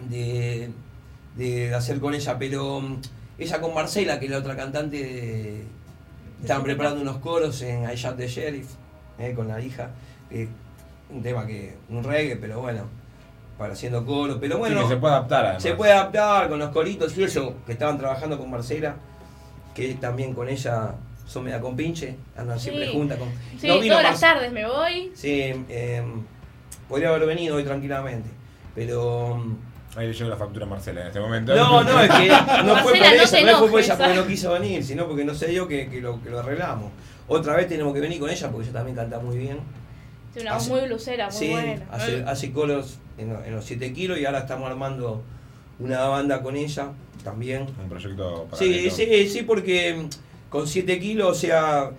de, 0.09 0.69
de 1.35 1.73
hacer 1.73 1.99
con 1.99 2.13
ella, 2.13 2.37
pero 2.37 2.81
mm, 2.81 2.97
esa 3.37 3.61
con 3.61 3.73
Marcela, 3.73 4.19
que 4.19 4.25
es 4.25 4.31
la 4.31 4.39
otra 4.39 4.55
cantante, 4.55 4.97
de- 4.97 5.63
estaban 6.41 6.63
preparando 6.63 7.01
unos 7.01 7.17
coros 7.17 7.61
en 7.63 7.83
I 7.89 7.95
Shot 7.95 8.17
the 8.17 8.27
Sheriff, 8.27 8.67
eh, 9.19 9.33
con 9.35 9.47
la 9.47 9.59
hija, 9.61 9.89
eh, 10.29 10.47
un 11.09 11.23
tema 11.23 11.45
que, 11.47 11.75
un 11.89 12.03
reggae, 12.03 12.35
pero 12.35 12.59
bueno, 12.61 12.83
para 13.57 13.73
haciendo 13.73 14.05
coros, 14.05 14.37
pero 14.39 14.55
Sí, 14.55 14.59
bueno, 14.59 14.81
que 14.83 14.87
se 14.89 14.97
puede 14.97 15.13
adaptar 15.15 15.45
además. 15.45 15.63
se 15.63 15.73
puede 15.73 15.91
adaptar 15.93 16.49
con 16.49 16.59
los 16.59 16.69
coritos 16.69 17.17
y 17.17 17.23
eso, 17.23 17.55
que 17.65 17.71
estaban 17.73 17.97
trabajando 17.97 18.37
con 18.37 18.49
Marcela, 18.51 18.95
que 19.73 19.95
también 19.95 20.33
con 20.33 20.47
ella 20.47 20.93
son 21.25 21.43
media 21.43 21.59
compinche, 21.59 22.15
andan 22.37 22.59
siempre 22.59 22.87
juntas 22.89 23.17
con. 23.17 23.29
Sí, 23.59 23.67
No 23.67 23.79
vino 23.79 23.95
todas 23.95 24.11
las 24.11 24.19
tardes 24.19 24.51
me 24.51 24.65
voy. 24.65 25.11
Sí, 25.15 25.53
eh, 25.69 26.03
podría 26.87 27.09
haber 27.09 27.25
venido 27.27 27.55
hoy 27.55 27.63
tranquilamente. 27.63 28.29
Pero. 28.75 29.43
Ahí 29.95 30.07
le 30.07 30.13
llegó 30.13 30.29
la 30.29 30.35
factura 30.37 30.65
a 30.65 30.69
Marcela 30.69 31.01
en 31.01 31.07
este 31.07 31.19
momento. 31.19 31.55
No, 31.55 31.83
no, 31.83 31.99
es 31.99 32.09
que 32.11 32.27
no 32.63 32.75
fue 32.77 32.91
por 32.93 32.99
no 32.99 33.05
ella, 33.07 33.29
te 33.29 33.43
no 33.43 33.57
fue 33.57 33.69
por 33.69 33.79
ella 33.79 33.97
porque 33.97 34.13
no 34.15 34.27
quiso 34.27 34.51
venir, 34.53 34.83
sino 34.83 35.07
porque 35.07 35.25
no 35.25 35.33
se 35.33 35.47
dio 35.47 35.67
que, 35.67 35.89
que 35.89 35.99
lo, 35.99 36.21
que 36.21 36.29
lo 36.29 36.39
arreglamos. 36.39 36.91
Otra 37.27 37.55
vez 37.55 37.67
tenemos 37.67 37.93
que 37.95 37.99
venir 38.01 38.19
con 38.19 38.29
ella 38.29 38.49
porque 38.51 38.65
ella 38.65 38.73
también 38.73 38.95
canta 38.95 39.19
muy 39.19 39.37
bien. 39.37 39.57
Sí, 40.33 40.39
una 40.41 40.53
voz 40.53 40.63
Hace- 40.63 40.71
muy 40.71 40.81
blusera, 40.81 41.29
muy 41.29 41.35
Sí, 41.37 41.49
buena. 41.49 41.85
hace, 41.91 42.23
hace 42.23 42.51
coros 42.51 42.97
en, 43.17 43.31
en 43.31 43.55
los 43.55 43.65
7 43.65 43.91
kilos 43.93 44.19
y 44.19 44.25
ahora 44.25 44.39
estamos 44.39 44.69
armando 44.69 45.23
una 45.79 46.05
banda 46.05 46.41
con 46.41 46.55
ella 46.55 46.89
también. 47.23 47.63
Un 47.81 47.89
proyecto 47.89 48.45
para 48.49 48.57
Sí, 48.61 48.89
sí, 48.89 49.27
sí, 49.29 49.43
porque 49.43 49.95
mm, 49.95 50.49
con 50.49 50.67
7 50.67 50.99
kilos, 50.99 51.29
o 51.29 51.39
sea, 51.39 51.91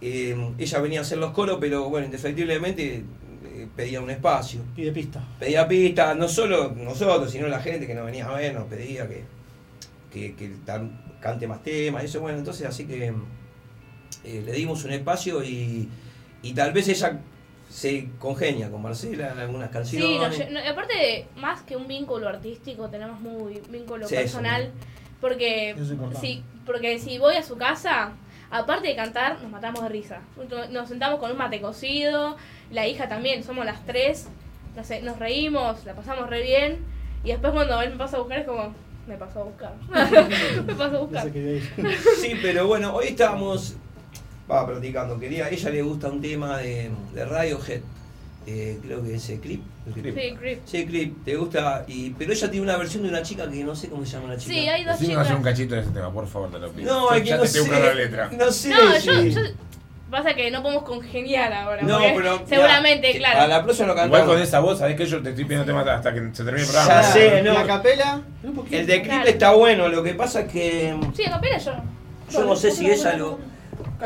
eh, 0.00 0.36
ella 0.58 0.78
venía 0.80 0.98
a 1.00 1.02
hacer 1.02 1.18
los 1.18 1.30
coros, 1.32 1.58
pero 1.60 1.88
bueno, 1.88 2.06
indefectiblemente 2.06 3.04
eh, 3.44 3.68
pedía 3.76 4.00
un 4.00 4.10
espacio. 4.10 4.60
Pide 4.74 4.90
pista. 4.92 5.22
Pedía 5.38 5.66
pistas, 5.68 6.16
no 6.16 6.28
solo 6.28 6.72
nosotros, 6.76 7.30
sino 7.30 7.46
la 7.48 7.60
gente 7.60 7.86
que 7.86 7.94
nos 7.94 8.04
venía 8.04 8.26
a 8.28 8.34
ver, 8.34 8.54
nos 8.54 8.64
pedía 8.64 9.08
que, 9.08 9.24
que, 10.12 10.34
que 10.34 10.48
tan- 10.64 11.02
cante 11.20 11.46
más 11.46 11.62
temas, 11.62 12.04
eso, 12.04 12.20
bueno, 12.20 12.36
entonces 12.38 12.66
así 12.66 12.84
que 12.84 13.14
eh, 14.24 14.42
le 14.44 14.52
dimos 14.52 14.84
un 14.84 14.90
espacio 14.92 15.42
y, 15.42 15.88
y 16.42 16.52
tal 16.52 16.72
vez 16.72 16.86
ella 16.88 17.18
se 17.74 18.08
congenia 18.20 18.70
con 18.70 18.82
Marcela 18.82 19.32
en 19.32 19.38
algunas 19.40 19.68
canciones. 19.70 20.36
Sí, 20.36 20.42
lle- 20.44 20.48
no, 20.50 20.60
aparte, 20.70 21.26
más 21.34 21.62
que 21.62 21.74
un 21.74 21.88
vínculo 21.88 22.28
artístico, 22.28 22.88
tenemos 22.88 23.18
muy 23.20 23.60
vínculo 23.68 24.06
Sí, 24.06 24.14
personal. 24.14 24.62
eso. 24.62 24.72
Porque, 25.20 25.70
Eso 25.70 25.94
es 26.12 26.18
si, 26.20 26.44
porque 26.64 27.00
si 27.00 27.18
voy 27.18 27.34
a 27.34 27.42
su 27.42 27.56
casa, 27.56 28.12
aparte 28.48 28.86
de 28.86 28.94
cantar, 28.94 29.42
nos 29.42 29.50
matamos 29.50 29.82
de 29.82 29.88
risa. 29.88 30.20
Nos 30.70 30.88
sentamos 30.88 31.18
con 31.18 31.32
un 31.32 31.36
mate 31.36 31.60
cocido, 31.60 32.36
la 32.70 32.86
hija 32.86 33.08
también, 33.08 33.42
somos 33.42 33.64
las 33.66 33.84
tres, 33.84 34.28
nos, 34.76 34.88
nos 35.02 35.18
reímos, 35.18 35.84
la 35.84 35.94
pasamos 35.94 36.30
re 36.30 36.42
bien. 36.42 36.78
Y 37.24 37.28
después 37.28 37.52
cuando 37.54 37.82
él 37.82 37.90
me 37.90 37.96
pasa 37.96 38.18
a 38.18 38.20
buscar 38.20 38.38
es 38.38 38.46
como, 38.46 38.72
me 39.08 39.16
pasó 39.16 39.40
a 39.40 39.44
buscar. 39.44 39.74
me 40.64 40.74
pasó 40.74 40.96
a 40.96 41.00
buscar. 41.00 41.28
Sí, 42.20 42.38
pero 42.40 42.68
bueno, 42.68 42.94
hoy 42.94 43.06
estábamos 43.06 43.74
va, 44.50 44.66
platicando. 44.66 45.18
Quería, 45.18 45.46
a 45.46 45.50
ella 45.50 45.70
le 45.70 45.82
gusta 45.82 46.08
un 46.08 46.20
tema 46.20 46.58
de, 46.58 46.90
de 47.14 47.24
Radiohead, 47.24 47.80
eh, 48.46 48.78
creo 48.82 49.02
que 49.02 49.14
ese 49.14 49.40
clip. 49.40 49.62
el 49.86 49.92
clip. 49.94 50.14
Sí, 50.18 50.34
creep. 50.38 50.60
Sí, 50.66 50.86
clip, 50.86 51.24
te 51.24 51.36
gusta. 51.36 51.84
Y, 51.88 52.10
pero 52.10 52.32
ella 52.32 52.50
tiene 52.50 52.64
una 52.66 52.76
versión 52.76 53.02
de 53.02 53.08
una 53.08 53.22
chica 53.22 53.50
que 53.50 53.64
no 53.64 53.74
sé 53.74 53.88
cómo 53.88 54.04
se 54.04 54.12
llama 54.12 54.28
la 54.34 54.36
chica. 54.38 54.52
Sí, 54.52 54.68
hay 54.68 54.84
dos 54.84 54.98
Decime 54.98 55.20
hacer 55.20 55.34
un 55.34 55.40
chicas. 55.40 55.52
cachito 55.54 55.74
de 55.74 55.80
ese 55.80 55.90
tema, 55.90 56.12
por 56.12 56.26
favor, 56.26 56.50
te 56.50 56.58
lo 56.58 56.70
pido. 56.72 56.92
No, 56.94 57.12
es 57.14 57.22
que 57.22 57.28
ya 57.28 57.36
no 57.38 57.46
sé. 57.46 57.68
la 57.68 57.94
letra. 57.94 58.30
No 58.36 58.50
sé. 58.52 58.68
No, 58.70 58.98
yo, 58.98 59.22
sí. 59.22 59.30
yo- 59.32 59.40
Pasa 60.10 60.34
que 60.34 60.48
no 60.50 60.62
podemos 60.62 60.84
congeniar 60.84 61.52
ahora. 61.52 61.82
No, 61.82 61.98
pero. 62.14 62.40
Seguramente, 62.46 63.16
claro. 63.16 63.40
A 63.40 63.46
la 63.48 63.64
próxima 63.64 63.88
lo 63.88 63.94
Igual 63.94 64.10
cantamos. 64.10 64.34
con 64.34 64.42
esa 64.42 64.60
voz, 64.60 64.78
sabés 64.78 64.94
que 64.96 65.06
yo 65.06 65.20
te 65.22 65.30
estoy 65.30 65.44
pidiendo 65.44 65.64
tema 65.66 65.80
hasta 65.80 66.12
que 66.14 66.20
se 66.32 66.44
termine 66.44 66.60
el 66.66 66.72
Ya 66.72 66.72
programa. 66.84 67.02
sé, 67.02 67.42
no. 67.42 67.54
La 67.54 67.66
capela. 67.66 68.22
El 68.70 68.86
de 68.86 68.94
clip 69.00 69.04
Claro. 69.12 69.28
está 69.28 69.52
bueno, 69.54 69.88
lo 69.88 70.02
que 70.04 70.14
pasa 70.14 70.42
es 70.42 70.52
que. 70.52 70.94
Sí, 71.16 71.24
a 71.24 71.30
capela 71.30 71.58
yo. 71.58 71.72
Yo 72.30 72.44
no 72.44 72.54
sé 72.54 72.70
si 72.70 72.88
ella 72.88 73.16
lo. 73.16 73.38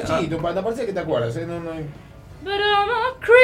Cachito, 0.03 0.39
para 0.39 0.63
parece 0.63 0.87
que 0.87 0.93
te 0.93 1.01
acuerdas, 1.01 1.37
¿eh? 1.37 1.45
No, 1.47 1.59
no. 1.61 1.73
But 2.43 2.61
I'm 2.61 2.89
a 2.89 3.15
creep. 3.21 3.39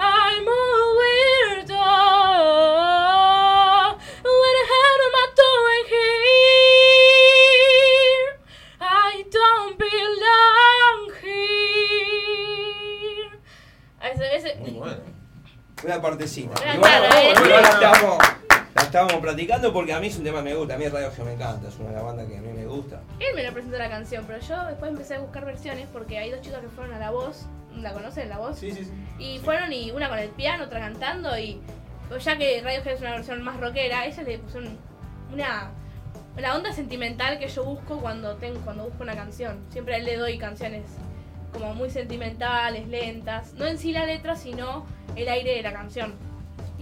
I'm 0.00 0.48
a 0.48 0.50
weirdo. 0.98 1.86
When 4.24 4.54
I 4.60 4.64
had 4.72 4.98
my 5.14 5.26
doing 5.38 5.86
here, 5.94 7.08
I 8.80 9.24
don't 9.30 9.78
belong 9.78 11.00
here. 11.22 12.44
Ese, 14.02 14.26
ese, 14.36 14.50
Muy 14.60 14.72
bueno. 14.72 15.02
Una 15.84 16.00
partecita 16.00 16.54
Y 16.60 16.78
bueno, 16.78 16.80
clara, 16.80 17.22
¿eh? 17.22 17.32
igual 17.32 17.62
la 18.74 18.83
estábamos, 18.94 19.12
la 19.12 19.18
estábamos 19.18 19.20
platicando 19.22 19.72
porque 19.72 19.92
a 19.92 20.00
mí 20.00 20.06
es 20.06 20.16
un 20.18 20.24
tema 20.24 20.38
que 20.38 20.44
me 20.50 20.54
gusta. 20.54 20.74
A 20.74 20.78
mí 20.78 20.88
Radio 20.88 21.10
me 21.24 21.32
encanta, 21.32 21.68
es 21.68 21.76
una 21.78 21.88
de 21.90 21.94
las 21.94 22.04
bandas 22.04 22.26
que 22.28 22.36
a 22.38 22.40
mí 22.40 22.52
me 22.52 22.66
gusta. 22.66 23.00
él 23.20 23.26
me 23.34 23.42
lo 23.42 23.52
presentó 23.52 23.78
la 23.78 23.88
canción, 23.90 24.24
pero 24.26 24.38
yo 24.40 24.64
después 24.66 24.90
empecé 24.90 25.14
a 25.16 25.20
buscar 25.20 25.44
versiones 25.44 25.86
porque 25.92 26.18
hay 26.18 26.30
dos 26.30 26.40
chicas 26.40 26.60
que 26.60 26.68
fueron 26.68 26.94
a 26.94 26.98
La 26.98 27.10
Voz. 27.10 27.46
¿La 27.76 27.92
conocen, 27.92 28.28
La 28.28 28.38
Voz? 28.38 28.58
Sí, 28.58 28.70
sí, 28.70 28.84
sí. 28.84 28.92
Y 29.18 29.38
fueron 29.40 29.72
y 29.72 29.90
una 29.90 30.08
con 30.08 30.18
el 30.18 30.30
piano, 30.30 30.64
otra 30.64 30.78
cantando 30.80 31.36
y 31.38 31.60
pues 32.08 32.24
ya 32.24 32.36
que 32.38 32.60
Radiohead 32.62 32.94
es 32.94 33.00
una 33.00 33.10
versión 33.12 33.42
más 33.42 33.58
rockera, 33.58 34.06
ella 34.06 34.22
le 34.22 34.38
puso 34.38 34.58
un- 34.58 34.78
una 35.32 35.70
la 36.36 36.56
onda 36.56 36.72
sentimental 36.72 37.38
que 37.38 37.48
yo 37.48 37.64
busco 37.64 37.98
cuando 38.00 38.34
tengo 38.36 38.60
cuando 38.60 38.84
busco 38.84 39.02
una 39.02 39.14
canción. 39.16 39.64
Siempre 39.70 39.94
a 39.94 39.98
él 39.98 40.04
le 40.04 40.16
doy 40.16 40.36
canciones 40.38 40.82
como 41.52 41.74
muy 41.74 41.90
sentimentales, 41.90 42.86
lentas, 42.88 43.54
no 43.54 43.66
en 43.66 43.78
sí 43.78 43.92
la 43.92 44.04
letra, 44.06 44.34
sino 44.36 44.84
el 45.16 45.28
aire 45.28 45.54
de 45.56 45.62
la 45.62 45.72
canción. 45.72 46.14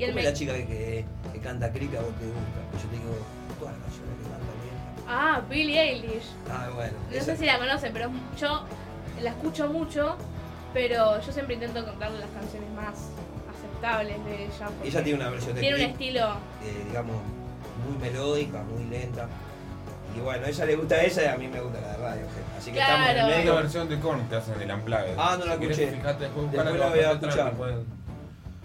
Y 0.02 0.06
¿Cómo 0.08 0.18
es 0.18 0.24
la 0.24 0.32
chica 0.32 0.52
que, 0.54 0.66
que, 0.66 1.04
que 1.32 1.38
canta 1.40 1.70
Crica 1.72 1.98
o 2.00 2.04
te 2.04 2.26
gusta? 2.26 2.60
Pues 2.70 2.82
yo 2.82 2.88
te 2.90 2.96
digo, 2.96 3.14
todas 3.58 3.74
las 3.74 3.82
canciones 3.84 4.14
que 4.18 4.22
canta 4.24 4.52
bien. 4.62 5.04
Ah, 5.08 5.42
Billie 5.48 5.80
Eilish. 5.80 6.26
Ah, 6.50 6.68
bueno. 6.74 6.92
No 7.10 7.16
esa- 7.16 7.24
sé 7.26 7.36
si 7.36 7.46
la 7.46 7.58
conocen, 7.58 7.92
pero 7.92 8.10
yo 8.40 8.64
la 9.22 9.30
escucho 9.30 9.68
mucho, 9.68 10.16
pero 10.74 11.20
yo 11.20 11.32
siempre 11.32 11.54
intento 11.54 11.84
contarle 11.84 12.18
las 12.20 12.30
canciones 12.30 12.70
más 12.72 12.94
aceptables 13.54 14.24
de 14.24 14.44
ella. 14.46 14.68
Ella 14.84 15.02
tiene 15.04 15.20
una 15.20 15.30
versión 15.30 15.54
de 15.54 15.60
tiene 15.60 15.76
un 15.76 15.90
estilo 15.90 16.20
eh, 16.64 16.84
digamos, 16.88 17.16
muy 17.86 17.96
melódica, 18.00 18.62
muy 18.62 18.84
lenta. 18.84 19.28
Y 20.16 20.20
bueno, 20.20 20.44
a 20.44 20.48
ella 20.48 20.64
le 20.66 20.76
gusta 20.76 21.02
esa 21.02 21.22
y 21.22 21.26
a 21.26 21.36
mí 21.36 21.48
me 21.48 21.60
gusta 21.60 21.80
la 21.80 21.88
de 21.92 21.96
radio. 21.96 22.22
Así 22.58 22.70
que 22.70 22.78
estamos 22.80 23.08
en 23.08 23.16
el 23.16 23.18
Hay 23.22 23.24
una 23.28 23.36
medio. 23.38 23.54
versión 23.56 23.88
de 23.88 23.98
Korn 23.98 24.28
que 24.28 24.36
hacen 24.36 24.60
el 24.60 24.70
Unplugged. 24.70 25.14
Ah, 25.16 25.36
no 25.38 25.46
la 25.46 25.54
Si 25.54 25.60
querés, 25.60 25.78
escuché. 25.78 25.96
Fijate, 25.96 26.24
después 26.24 26.52
Después 26.52 26.78
la 26.78 26.88
voy 26.88 26.98
a 26.98 27.12
escuchar. 27.12 27.52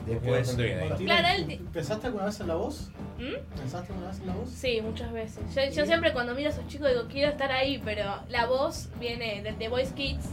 Después. 0.07 0.55
Claro, 0.55 1.27
él- 1.35 1.59
¿Pensaste 1.73 2.07
alguna 2.07 2.25
vez 2.25 2.39
en 2.39 2.47
la 2.47 2.55
voz? 2.55 2.89
¿Mm? 3.17 3.57
¿Pensaste 3.57 3.91
alguna 3.93 4.09
vez 4.11 4.19
en 4.19 4.27
la 4.27 4.33
voz? 4.33 4.49
Sí, 4.49 4.79
muchas 4.81 5.11
veces. 5.11 5.43
Yo, 5.55 5.61
yo 5.75 5.85
siempre 5.85 6.13
cuando 6.13 6.33
miro 6.33 6.49
a 6.49 6.53
esos 6.53 6.67
chicos 6.67 6.89
digo, 6.89 7.03
quiero 7.09 7.31
estar 7.31 7.51
ahí, 7.51 7.81
pero 7.83 8.03
la 8.29 8.45
voz 8.45 8.89
viene 8.99 9.41
de 9.41 9.53
The 9.53 9.67
Voice 9.69 9.93
Kids, 9.93 10.25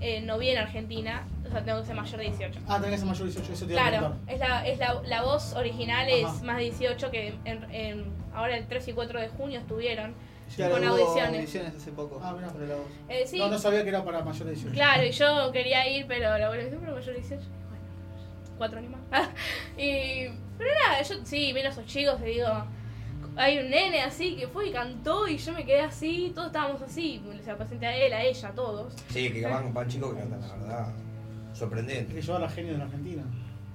eh, 0.00 0.20
no 0.22 0.38
viene 0.38 0.60
Argentina, 0.60 1.26
o 1.46 1.50
sea, 1.50 1.62
tengo 1.64 1.80
que 1.80 1.86
ser 1.86 1.96
mayor 1.96 2.18
de 2.18 2.24
18. 2.26 2.60
Ah, 2.68 2.76
tenés 2.76 2.90
que 2.92 2.98
ser 2.98 3.06
mayor 3.06 3.26
de 3.26 3.32
18, 3.32 3.52
eso 3.52 3.66
te 3.66 3.78
a 3.78 3.82
Claro, 3.90 4.16
es 4.28 4.38
la, 4.38 4.66
es 4.66 4.78
la, 4.78 5.02
la 5.04 5.22
voz 5.22 5.52
original 5.54 6.08
es 6.08 6.42
más 6.42 6.56
de 6.58 6.62
18 6.64 7.10
que 7.10 7.34
en, 7.44 7.70
en- 7.74 8.04
ahora 8.34 8.56
el 8.56 8.66
3 8.66 8.88
y 8.88 8.92
4 8.92 9.20
de 9.20 9.28
junio 9.28 9.58
estuvieron. 9.60 10.14
claro, 10.56 10.74
con 10.74 10.84
hubo 10.84 10.92
audiciones. 10.94 11.34
audiciones 11.40 11.74
hace 11.76 11.90
poco. 11.92 12.20
Ah, 12.22 12.32
mirá, 12.32 12.48
para 12.52 12.66
la 12.66 12.74
voz. 12.76 12.86
Eh, 13.08 13.24
sí, 13.26 13.38
No, 13.38 13.48
no 13.48 13.58
sabía 13.58 13.82
que 13.82 13.88
era 13.88 14.04
para 14.04 14.22
mayor 14.24 14.44
de 14.46 14.52
18. 14.52 14.72
claro, 14.74 15.04
y 15.04 15.10
yo 15.10 15.50
quería 15.52 15.88
ir, 15.88 16.06
pero 16.06 16.38
la 16.38 16.46
abuela 16.46 16.64
pero 16.70 16.80
mayor 16.94 17.04
de 17.14 17.20
18. 17.20 17.42
Cuatro 18.60 18.78
años 18.78 18.92
más. 19.10 19.28
y, 19.78 20.26
pero 20.58 20.70
nada, 20.86 21.00
yo 21.02 21.14
sí, 21.24 21.50
miro 21.54 21.68
a 21.68 21.70
esos 21.72 21.86
chicos 21.86 22.16
y 22.20 22.26
digo, 22.26 22.46
hay 23.36 23.56
un 23.58 23.70
nene 23.70 24.02
así 24.02 24.36
que 24.36 24.48
fue 24.48 24.68
y 24.68 24.72
cantó 24.72 25.26
y 25.26 25.38
yo 25.38 25.54
me 25.54 25.64
quedé 25.64 25.80
así, 25.80 26.30
todos 26.34 26.48
estábamos 26.48 26.82
así, 26.82 27.22
se 27.42 27.50
lo 27.50 27.56
presenté 27.56 27.86
a 27.86 27.96
él, 27.96 28.12
a 28.12 28.22
ella, 28.22 28.48
a 28.48 28.52
todos. 28.52 28.92
Sí, 29.08 29.30
que 29.32 29.46
van, 29.46 29.72
van 29.72 29.88
chicos 29.88 30.12
que 30.12 30.20
cantan, 30.20 30.40
la 30.42 30.54
verdad. 30.56 30.88
Hay 30.88 31.52
que 31.54 31.58
Sorprendente. 31.58 32.20
llevar 32.20 32.42
a 32.42 32.44
la 32.44 32.50
genio 32.50 32.72
de 32.72 32.78
la 32.78 32.84
Argentina. 32.84 33.22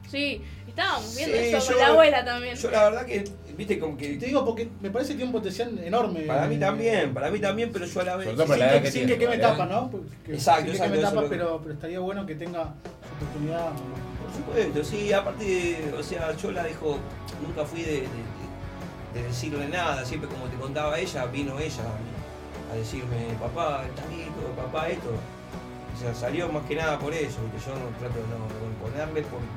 Sí, 0.07 0.39
y 0.67 0.69
estábamos 0.69 1.15
viendo 1.15 1.35
Sí, 1.35 1.43
eso 1.45 1.59
yo- 1.59 1.65
con 1.73 1.77
la 1.81 1.87
abuela 1.87 2.23
también. 2.23 2.55
Yo 2.55 2.69
la 2.69 2.83
verdad 2.83 3.05
que, 3.07 3.23
viste, 3.57 3.79
como 3.79 3.93
Y 3.95 3.97
te 3.97 4.19
que. 4.19 4.25
digo 4.27 4.45
porque 4.45 4.69
me 4.81 4.91
parece 4.91 5.13
que 5.13 5.17
tiene 5.17 5.29
un 5.29 5.39
potencial 5.41 5.79
enorme. 5.83 6.21
Para 6.21 6.45
mí 6.47 6.57
también, 6.59 7.11
para 7.11 7.31
mí 7.31 7.39
también, 7.39 7.71
pero 7.73 7.87
yo 7.87 8.01
a 8.01 8.03
la 8.03 8.15
vez. 8.17 8.25
Sobre 8.25 8.35
todo 8.37 8.45
Sin, 8.45 8.53
para 8.53 8.65
la 8.67 8.71
edad 8.71 8.77
que, 8.81 8.85
que 8.85 8.91
sin 8.91 8.99
tiene, 9.07 9.13
que 9.13 9.19
queme 9.25 9.37
¿verdad? 9.37 9.51
tapa, 9.57 9.65
¿no? 9.65 9.89
Porque- 9.89 10.33
Exacto, 10.33 10.59
sin 10.61 10.65
que 10.67 10.71
exacto, 10.73 10.93
queme 10.93 10.97
eso 11.03 11.09
tapa, 11.09 11.21
lo- 11.23 11.29
pero, 11.29 11.59
pero 11.63 11.73
estaría 11.73 11.99
bueno 12.01 12.23
que 12.27 12.35
tenga 12.35 12.75
oportunidad. 13.15 13.71
Por 13.71 14.04
supuesto, 14.35 14.83
sí, 14.83 15.11
aparte, 15.13 15.93
o 15.97 16.03
sea, 16.03 16.35
yo 16.35 16.51
la 16.51 16.63
dejo, 16.63 16.97
nunca 17.45 17.65
fui 17.65 17.81
de, 17.81 18.01
de- 18.01 18.35
de 19.13 19.23
decirle 19.27 19.67
nada, 19.69 20.03
siempre 20.05 20.29
como 20.29 20.45
te 20.45 20.57
contaba 20.57 20.99
ella, 20.99 21.25
vino 21.27 21.57
ella 21.57 21.83
a, 22.71 22.75
decirme, 22.75 23.33
papá, 23.39 23.83
el 23.85 23.91
tanguito, 23.95 24.41
papá, 24.57 24.89
esto. 24.89 25.09
O 25.09 25.97
sea, 25.97 26.13
salió 26.13 26.49
más 26.49 26.63
que 26.65 26.75
nada 26.75 26.99
por 26.99 27.13
eso, 27.13 27.39
que 27.51 27.59
yo 27.65 27.71
no 27.79 27.87
trato 27.97 28.15
de 28.19 28.27
no, 28.27 28.43
imponerle 28.67 29.21
porque 29.31 29.47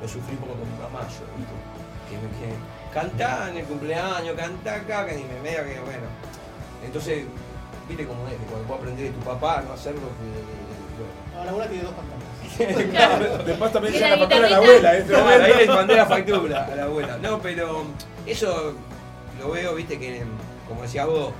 lo 0.00 0.06
sufrí 0.06 0.34
un 0.36 0.38
poco 0.46 0.52
con 0.54 0.70
mi 0.70 0.78
mamá, 0.78 1.00
yo, 1.10 1.26
¿viste? 1.36 1.56
Que 2.08 2.14
me 2.22 2.30
que 2.38 2.54
cantá 2.94 3.50
en 3.50 3.56
el 3.58 3.64
cumpleaños, 3.64 4.36
cantá 4.36 4.76
acá, 4.76 5.06
que 5.06 5.16
ni 5.16 5.24
me 5.24 5.40
media 5.42 5.64
que 5.64 5.80
bueno. 5.80 6.06
Entonces, 6.86 7.24
viste 7.88 8.06
cómo 8.06 8.26
es, 8.28 8.34
que 8.34 8.44
cuando 8.46 8.66
puedo 8.68 8.78
aprender 8.80 9.06
de 9.06 9.12
tu 9.18 9.20
papá, 9.26 9.62
no 9.66 9.72
hacerlo, 9.74 10.00
que, 10.00 10.30
bueno. 11.02 11.34
No, 11.34 11.44
la 11.44 11.50
abuela 11.50 11.68
tiene 11.68 11.82
dos 11.84 11.94
cantantes. 11.94 12.29
Después 13.46 13.72
también 13.72 13.94
llega 13.94 14.08
la 14.10 14.16
la 14.16 14.18
factura 14.28 14.42
de 14.42 14.50
la 14.50 14.56
abuela, 14.56 14.98
¿eh? 14.98 15.04
Claro, 15.06 15.44
ahí 15.44 15.52
les 15.56 15.68
mandé 15.68 15.96
la 15.96 16.06
factura 16.06 16.66
a 16.66 16.76
la 16.76 16.82
abuela. 16.84 17.18
No, 17.18 17.40
pero 17.40 17.84
eso 18.26 18.74
lo 19.38 19.50
veo, 19.50 19.74
viste, 19.74 19.98
que 19.98 20.22
como 20.68 20.82
decías 20.82 21.06
vos, 21.06 21.32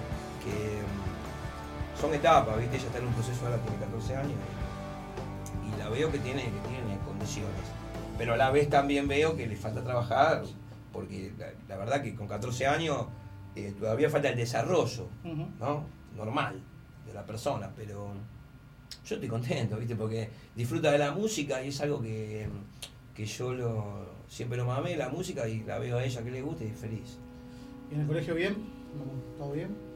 que 0.44 2.00
son 2.00 2.14
etapas, 2.14 2.58
viste, 2.58 2.76
ella 2.76 2.86
está 2.86 2.98
en 2.98 3.06
un 3.06 3.14
proceso 3.14 3.44
ahora, 3.44 3.58
tiene 3.58 3.78
14 3.78 4.16
años, 4.16 4.32
y 5.66 5.78
la 5.78 5.88
veo 5.88 6.10
que 6.10 6.18
tiene, 6.18 6.44
que 6.44 6.68
tiene 6.68 6.98
condiciones. 7.04 7.50
Pero 8.16 8.34
a 8.34 8.36
la 8.36 8.50
vez 8.50 8.68
también 8.68 9.08
veo 9.08 9.36
que 9.36 9.46
le 9.46 9.56
falta 9.56 9.82
trabajar, 9.82 10.42
porque 10.92 11.32
la, 11.38 11.48
la 11.68 11.76
verdad 11.76 12.02
que 12.02 12.14
con 12.14 12.26
14 12.26 12.66
años 12.66 13.06
eh, 13.56 13.74
todavía 13.78 14.08
falta 14.10 14.28
el 14.28 14.36
desarrollo. 14.36 15.08
¿no? 15.24 15.84
normal 16.16 16.60
de 17.06 17.14
la 17.14 17.24
persona, 17.24 17.70
pero 17.76 18.12
yo 19.06 19.14
estoy 19.14 19.28
contento, 19.28 19.76
¿viste? 19.76 19.96
Porque 19.96 20.28
disfruta 20.54 20.90
de 20.92 20.98
la 20.98 21.10
música 21.12 21.62
y 21.62 21.68
es 21.68 21.80
algo 21.80 22.00
que, 22.00 22.46
que 23.14 23.24
yo 23.26 23.52
lo, 23.52 24.06
siempre 24.28 24.56
lo 24.58 24.64
mamé, 24.66 24.96
la 24.96 25.08
música, 25.08 25.48
y 25.48 25.60
la 25.64 25.78
veo 25.78 25.98
a 25.98 26.04
ella 26.04 26.22
que 26.22 26.30
le 26.30 26.42
gusta 26.42 26.64
y 26.64 26.70
feliz. 26.70 27.18
¿Y 27.90 27.94
en 27.94 28.00
el 28.02 28.06
colegio 28.06 28.34
bien? 28.34 28.56
¿Todo 29.38 29.52
bien? 29.52 29.90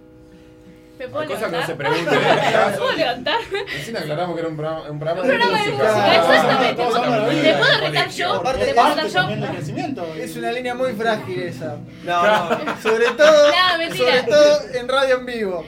¿Me 0.98 1.08
puedo 1.08 1.22
Hay 1.22 1.26
cosas 1.28 1.50
que 1.50 1.56
no 1.56 1.66
se 1.66 1.74
preguntan 1.74 2.14
¿Me 2.70 2.76
puedo 2.78 2.92
levantar? 2.92 3.38
Recién 3.72 3.96
aclaramos 3.96 4.34
que 4.36 4.40
era 4.42 4.48
un 4.48 4.56
programa, 4.56 4.88
un 4.88 4.98
programa 5.00 5.22
Un 5.22 5.26
programa 5.28 5.58
de 5.64 5.70
música, 5.72 5.92
Ah, 5.92 6.14
exactamente. 6.16 6.70
estamos 6.70 6.94
hablando 6.94 7.16
de 7.16 7.26
la 7.26 7.32
¿Le 7.34 7.42
vida. 7.42 7.58
puedo 7.58 7.80
retar 7.80 8.10
yo? 8.10 8.42
Porque 8.44 8.58
¿Le 8.58 8.68
es 8.70 8.74
puedo 8.74 8.88
retar 8.94 9.08
yo? 9.08 10.14
Es 10.14 10.36
una 10.36 10.52
línea 10.52 10.74
muy 10.76 10.92
frágil 10.92 11.42
esa. 11.42 11.78
No, 12.04 12.22
no, 12.24 12.48
Sobre 12.82 13.06
todo, 13.10 13.50
No, 13.50 13.78
mentira. 13.78 14.06
sobre 14.06 14.22
todo 14.22 14.60
en 14.74 14.88
radio 14.88 15.18
en 15.18 15.26
vivo. 15.26 15.64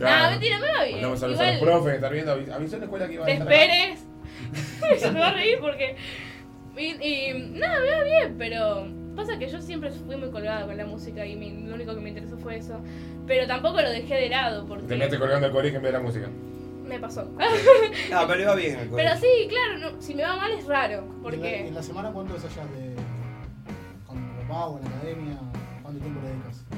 No, 0.00 0.30
mentira, 0.30 0.58
me 0.58 0.66
va 0.66 0.82
bien. 0.84 0.92
Mandamos 0.96 1.20
saludos 1.20 1.40
a 1.40 1.44
los 1.46 1.54
Igual, 1.56 1.70
profes 1.70 1.90
que 1.90 1.96
están 1.96 2.12
viendo. 2.12 2.32
avis- 2.36 2.50
Avisó 2.52 2.74
en 2.76 2.80
la 2.80 2.84
escuela 2.86 3.06
que 3.08 3.14
iba 3.14 3.22
a 3.22 3.26
te 3.26 3.32
entrar. 3.32 3.52
esperes. 3.52 4.06
Se 5.00 5.10
me 5.12 5.20
va 5.20 5.28
a 5.28 5.32
reír 5.34 5.58
porque. 5.60 5.96
Y, 6.76 6.84
y 7.06 7.32
nada, 7.58 7.80
me 7.80 7.90
va 7.90 8.02
bien, 8.04 8.34
pero 8.38 8.86
pasa 9.16 9.38
que 9.38 9.48
yo 9.48 9.60
siempre 9.60 9.90
fui 9.90 10.16
muy 10.16 10.30
colgada 10.30 10.64
con 10.66 10.76
la 10.76 10.86
música 10.86 11.26
y 11.26 11.36
mi- 11.36 11.66
lo 11.66 11.74
único 11.74 11.94
que 11.94 12.00
me 12.00 12.08
interesó 12.10 12.38
fue 12.38 12.56
eso. 12.56 12.80
Pero 13.26 13.46
tampoco 13.46 13.80
lo 13.82 13.90
dejé 13.90 14.14
de 14.14 14.28
lado 14.30 14.62
Te 14.62 14.68
porque 14.68 14.96
metes 14.96 15.18
colgando 15.18 15.46
el 15.48 15.52
colegio 15.52 15.76
en 15.78 15.82
vez 15.82 15.92
de 15.92 15.98
la 15.98 16.04
música. 16.04 16.28
me 16.86 16.98
pasó. 16.98 17.24
no, 17.24 17.38
pero 18.26 18.34
le 18.36 18.46
va 18.46 18.54
bien. 18.54 18.72
el 18.78 18.88
Pero 18.88 18.90
colegio. 18.90 19.20
sí, 19.20 19.48
claro, 19.48 19.78
no, 19.78 20.00
si 20.02 20.14
me 20.14 20.22
va 20.22 20.36
mal 20.36 20.52
es 20.52 20.64
raro. 20.66 20.94
¿Y 20.94 21.00
en 21.00 21.02
la- 21.02 21.08
¿En 21.08 21.20
Porque 21.20 21.70
la 21.74 21.82
semana 21.82 22.10
cuánto 22.12 22.34
ensayas 22.36 22.70
de, 22.72 22.94
con 24.06 24.16
tu 24.16 24.40
papá 24.42 24.66
o 24.66 24.78
en 24.78 24.84
la 24.84 24.90
academia? 24.96 25.38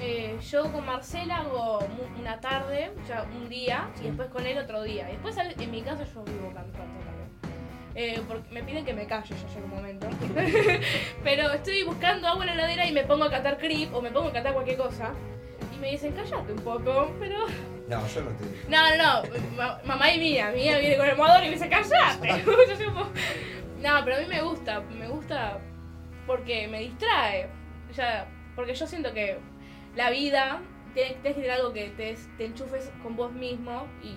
Eh, 0.03 0.37
yo 0.51 0.71
con 0.73 0.85
Marcela 0.85 1.39
hago 1.39 1.79
una 2.19 2.41
tarde, 2.41 2.91
o 3.03 3.07
sea, 3.07 3.23
un 3.35 3.49
día, 3.49 3.89
y 4.01 4.07
después 4.07 4.29
con 4.31 4.45
él 4.47 4.59
otro 4.59 4.83
día. 4.83 5.09
Y 5.09 5.13
después 5.13 5.37
en 5.39 5.71
mi 5.71 5.83
casa 5.83 6.05
yo 6.05 6.25
vivo 6.25 6.53
cantando 6.55 6.99
también. 7.01 7.23
Eh, 7.95 8.21
porque 8.27 8.51
me 8.51 8.63
piden 8.63 8.85
que 8.85 8.95
me 8.95 9.07
calle, 9.07 9.35
ya 9.35 9.49
llega 9.49 9.65
un 9.67 9.71
momento. 9.71 10.09
Pero 11.25 11.51
estoy 11.53 11.83
buscando 11.85 12.27
agua 12.27 12.45
en 12.45 12.49
la 12.49 12.55
heladera 12.55 12.87
y 12.87 12.93
me 12.93 13.05
pongo 13.05 13.25
a 13.25 13.31
cantar 13.31 13.59
creep 13.59 13.95
o 13.95 14.01
me 14.03 14.11
pongo 14.11 14.29
a 14.29 14.33
cantar 14.33 14.55
cualquier 14.55 14.77
cosa. 14.79 15.13
Y 15.75 15.79
me 15.79 15.91
dicen, 15.91 16.13
cállate 16.13 16.53
un 16.53 16.61
poco, 16.61 17.11
pero... 17.21 17.47
No, 17.89 18.07
yo 18.07 18.23
no 18.23 18.31
te. 18.31 18.45
No, 18.71 18.97
no, 18.97 19.23
no, 19.23 19.57
ma- 19.57 19.81
mamá 19.85 20.13
y 20.13 20.19
mía, 20.19 20.51
mía 20.55 20.79
viene 20.79 20.97
con 20.97 21.07
el 21.09 21.17
motor 21.17 21.43
y 21.43 21.47
me 21.47 21.53
dice, 21.55 21.69
cállate. 21.69 22.45
No, 23.83 23.91
pero 24.05 24.17
a 24.17 24.21
mí 24.21 24.27
me 24.27 24.41
gusta, 24.41 24.81
me 24.81 25.09
gusta 25.09 25.59
porque 26.27 26.69
me 26.69 26.79
distrae. 26.81 27.49
Ya, 27.95 28.27
porque 28.55 28.75
yo 28.75 28.87
siento 28.87 29.13
que 29.13 29.39
la 29.95 30.11
vida, 30.11 30.61
tienes 30.95 31.15
que 31.15 31.35
tener 31.35 31.51
algo 31.51 31.73
que 31.73 31.91
te, 31.91 32.17
te 32.37 32.45
enchufes 32.45 32.91
con 33.03 33.17
vos 33.17 33.33
mismo 33.33 33.87
y 34.03 34.17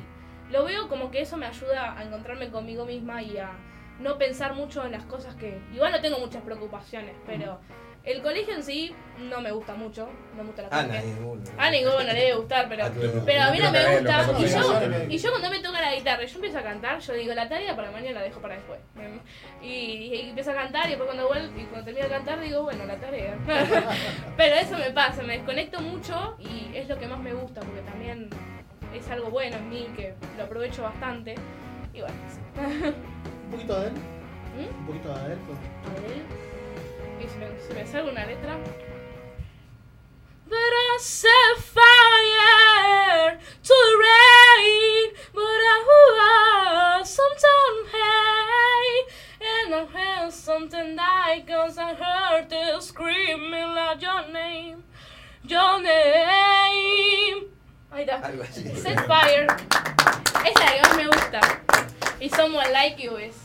lo 0.51 0.65
veo 0.65 0.87
como 0.87 1.11
que 1.11 1.21
eso 1.21 1.37
me 1.37 1.45
ayuda 1.45 1.97
a 1.97 2.03
encontrarme 2.03 2.51
conmigo 2.51 2.85
misma 2.85 3.21
y 3.21 3.37
a 3.37 3.51
no 3.99 4.17
pensar 4.17 4.53
mucho 4.53 4.85
en 4.85 4.91
las 4.91 5.05
cosas 5.05 5.35
que... 5.35 5.59
Igual 5.73 5.91
no 5.91 6.01
tengo 6.01 6.19
muchas 6.19 6.43
preocupaciones, 6.43 7.15
pero 7.25 7.59
el 8.05 8.21
colegio 8.21 8.53
en 8.53 8.63
sí 8.63 8.95
no 9.29 9.41
me 9.41 9.51
gusta 9.51 9.73
mucho, 9.73 10.07
no 10.35 10.43
me 10.43 10.47
gusta 10.47 10.63
la 10.63 10.67
Ah, 10.71 10.83
nadie, 10.83 11.13
ninguno. 11.13 11.41
A 11.57 11.71
ninguno 11.71 11.99
le 12.01 12.13
debe 12.13 12.35
gustar, 12.35 12.67
pero... 12.69 12.85
A 12.85 12.89
tu 12.91 13.01
edad. 13.01 13.23
Pero 13.25 13.43
a 13.43 13.51
mí 13.51 13.59
no 13.59 13.71
me 13.71 13.97
gusta. 13.97 14.25
Y 14.39 14.45
yo, 14.45 14.79
bien. 14.79 15.11
y 15.11 15.17
yo 15.17 15.29
cuando 15.31 15.49
me 15.49 15.59
toca 15.59 15.81
la 15.81 15.95
guitarra 15.95 16.23
y 16.23 16.27
yo 16.27 16.35
empiezo 16.35 16.57
a 16.59 16.61
cantar, 16.61 16.99
yo 16.99 17.13
digo 17.13 17.33
la 17.33 17.49
tarea 17.49 17.75
para 17.75 17.91
mañana 17.91 18.19
la 18.19 18.25
dejo 18.25 18.41
para 18.41 18.55
después. 18.55 18.79
Y, 19.61 19.67
y 19.67 20.29
empiezo 20.29 20.51
a 20.51 20.55
cantar 20.55 20.85
y 20.85 20.89
después 20.89 21.07
cuando 21.07 21.27
vuelvo 21.27 21.59
y 21.59 21.63
cuando 21.63 21.85
termino 21.85 22.05
de 22.07 22.13
cantar 22.13 22.39
digo, 22.41 22.63
bueno, 22.63 22.85
la 22.85 22.95
tarea. 22.97 23.37
Pero 24.37 24.55
eso 24.55 24.77
me 24.77 24.91
pasa, 24.91 25.23
me 25.23 25.37
desconecto 25.37 25.81
mucho 25.81 26.35
y 26.39 26.75
es 26.75 26.87
lo 26.87 26.99
que 26.99 27.07
más 27.07 27.19
me 27.19 27.33
gusta 27.33 27.61
porque 27.61 27.81
también 27.81 28.29
es 28.93 29.09
algo 29.09 29.29
bueno 29.29 29.57
en 29.57 29.69
mí 29.69 29.87
que 29.95 30.13
lo 30.37 30.43
aprovecho 30.43 30.83
bastante. 30.83 31.35
Y 31.93 32.01
bueno, 32.01 32.15
sí. 32.29 32.39
¿Un 33.45 33.51
poquito 33.51 33.79
de 33.79 33.87
él? 33.87 33.93
¿Mm? 33.93 34.79
¿Un 34.79 34.85
poquito 34.85 35.13
de 35.15 35.33
él? 35.33 35.39
Y 37.19 37.27
si 37.27 37.37
me, 37.37 37.47
si 37.59 37.73
me 37.73 37.85
salga 37.85 38.11
una 38.11 38.25
letra. 38.25 38.57
But 40.47 40.57
I 40.57 40.97
set 40.99 41.57
fire 41.57 43.39
to 43.63 43.73
the 43.73 43.97
rain, 44.05 45.11
but 45.33 45.41
I 45.41 46.99
was 46.99 47.09
sometimes 47.09 47.89
hate, 47.91 49.07
and 49.41 49.73
I 49.73 49.85
heard 49.85 50.31
something 50.33 50.95
like 50.95 51.47
cause 51.47 51.77
I 51.77 51.93
heard 51.95 52.51
you 52.51 52.79
screaming 52.81 53.73
like 53.73 54.01
your 54.01 54.27
name, 54.31 54.83
your 55.43 55.81
name. 55.81 57.45
Ahí 57.91 58.03
está. 58.03 58.21
Set 58.75 58.99
fire. 59.07 59.47
Esa 60.45 60.65
más 60.83 60.95
me 60.97 61.05
gusta. 61.07 61.41
Y 62.19 62.27
Someone 62.29 62.71
Like 62.71 63.01
You 63.01 63.17
es. 63.17 63.44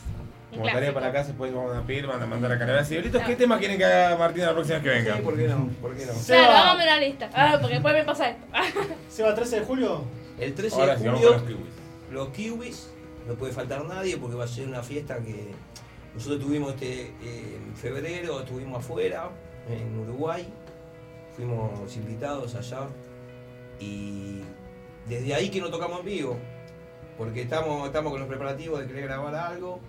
Como 0.51 0.65
tarea 0.65 0.93
para 0.93 1.11
casa, 1.11 1.27
después 1.29 1.53
vamos 1.53 1.75
a 1.75 1.81
pedir, 1.83 2.05
van 2.07 2.21
a 2.21 2.25
mandar 2.25 2.51
a 2.51 2.59
Calaveras 2.59 2.87
y 2.89 2.95
Diablitos. 2.95 3.21
¿Qué 3.23 3.31
No. 3.31 3.37
tema 3.37 3.57
quieren 3.59 3.77
que 3.77 3.85
haga 3.85 4.17
Martín 4.17 4.43
la 4.45 4.51
próxima 4.53 4.79
vez 4.79 4.83
que 4.83 4.89
venga? 4.99 5.15
Sí, 5.17 5.21
¿por 5.21 5.37
qué 5.37 5.47
no? 5.47 5.67
¿Por 5.81 5.91
qué 5.95 6.05
no? 6.05 6.11
Claro, 6.11 6.19
Seba. 6.19 6.59
hágame 6.71 6.83
una 6.83 6.99
lista. 6.99 7.29
Ah, 7.33 7.57
porque 7.59 7.75
después 7.75 7.93
me 7.93 8.03
pasa 8.03 8.29
esto. 8.29 8.45
Seba, 9.09 9.33
13 9.35 9.59
de 9.61 9.65
julio. 9.65 10.03
El 10.39 10.53
13 10.53 10.75
Ahora 10.75 10.95
de 10.95 11.05
con 11.05 11.11
los 11.21 11.21
julio, 11.21 11.45
kiwis. 11.47 11.69
los 12.11 12.27
kiwis, 12.29 12.89
no 13.27 13.33
puede 13.35 13.53
faltar 13.53 13.85
nadie 13.85 14.17
porque 14.17 14.35
va 14.35 14.43
a 14.45 14.47
ser 14.47 14.67
una 14.67 14.81
fiesta 14.83 15.17
que 15.19 15.51
nosotros 16.15 16.41
tuvimos 16.41 16.73
este, 16.73 17.13
eh, 17.23 17.57
en 17.65 17.75
febrero, 17.75 18.41
estuvimos 18.41 18.79
afuera, 18.83 19.29
en 19.69 19.99
Uruguay, 19.99 20.45
fuimos 21.35 21.95
invitados 21.95 22.55
allá 22.55 22.87
y 23.79 24.41
desde 25.07 25.33
ahí 25.33 25.49
que 25.49 25.61
no 25.61 25.69
tocamos 25.69 25.99
en 25.99 26.05
vivo, 26.05 26.37
porque 27.17 27.43
estamos, 27.43 27.85
estamos 27.87 28.11
con 28.11 28.19
los 28.19 28.27
preparativos 28.29 28.79
de 28.79 28.87
querer 28.87 29.03
grabar 29.05 29.35
algo 29.35 29.79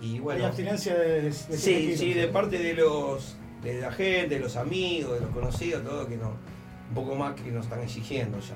y 0.00 0.14
Hay 0.14 0.18
bueno. 0.20 0.46
abstinencia 0.46 0.94
de, 0.94 1.32
Sí, 1.32 1.96
sí, 1.96 2.14
de 2.14 2.28
parte 2.28 2.58
de 2.58 2.74
los 2.74 3.36
de 3.62 3.80
la 3.80 3.90
gente, 3.90 4.36
de 4.36 4.40
los 4.40 4.56
amigos, 4.56 5.14
de 5.14 5.20
los 5.20 5.30
conocidos, 5.30 5.82
todo 5.82 6.06
que 6.06 6.16
no, 6.16 6.36
un 6.88 6.94
poco 6.94 7.14
más 7.16 7.34
que 7.34 7.50
nos 7.50 7.64
están 7.64 7.80
exigiendo 7.80 8.38
ya. 8.38 8.54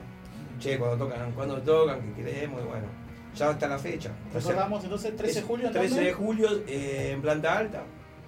Che, 0.61 0.79
cuando 0.79 1.05
tocan, 1.05 1.33
cuando 1.33 1.61
tocan, 1.61 2.01
que 2.15 2.23
queremos, 2.23 2.63
y 2.63 2.67
bueno, 2.67 2.87
ya 3.35 3.51
está 3.51 3.67
la 3.67 3.79
fecha. 3.79 4.13
Recordamos 4.33 4.85
entonces 4.85 5.17
13 5.17 5.41
de 5.41 5.47
julio. 5.47 5.71
13 5.71 6.01
de 6.01 6.13
julio 6.13 6.49
eh, 6.69 7.11
en 7.15 7.23
planta 7.23 7.59
alta, 7.59 7.83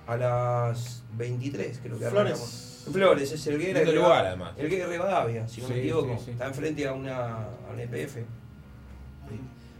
a 0.06 0.16
las 0.16 1.04
23, 1.16 1.80
creo 1.82 1.98
que. 1.98 2.06
Flores. 2.06 2.70
Flores, 2.90 3.32
es 3.32 3.46
el 3.46 3.58
Guerra 3.58 3.78
Lindo 3.78 3.90
de 3.92 3.96
lugar, 3.96 4.10
Rivadavia. 4.10 4.28
además. 4.28 4.52
El 4.58 4.70
de 4.70 4.86
Rivadavia, 4.86 5.48
si 5.48 5.62
no 5.62 5.68
me 5.68 5.78
equivoco. 5.78 6.18
sí, 6.18 6.24
sí. 6.26 6.30
Está 6.32 6.46
enfrente 6.46 6.86
a 6.86 6.92
una, 6.92 7.36
a 7.36 7.72
una 7.72 7.82
EPF. 7.82 8.16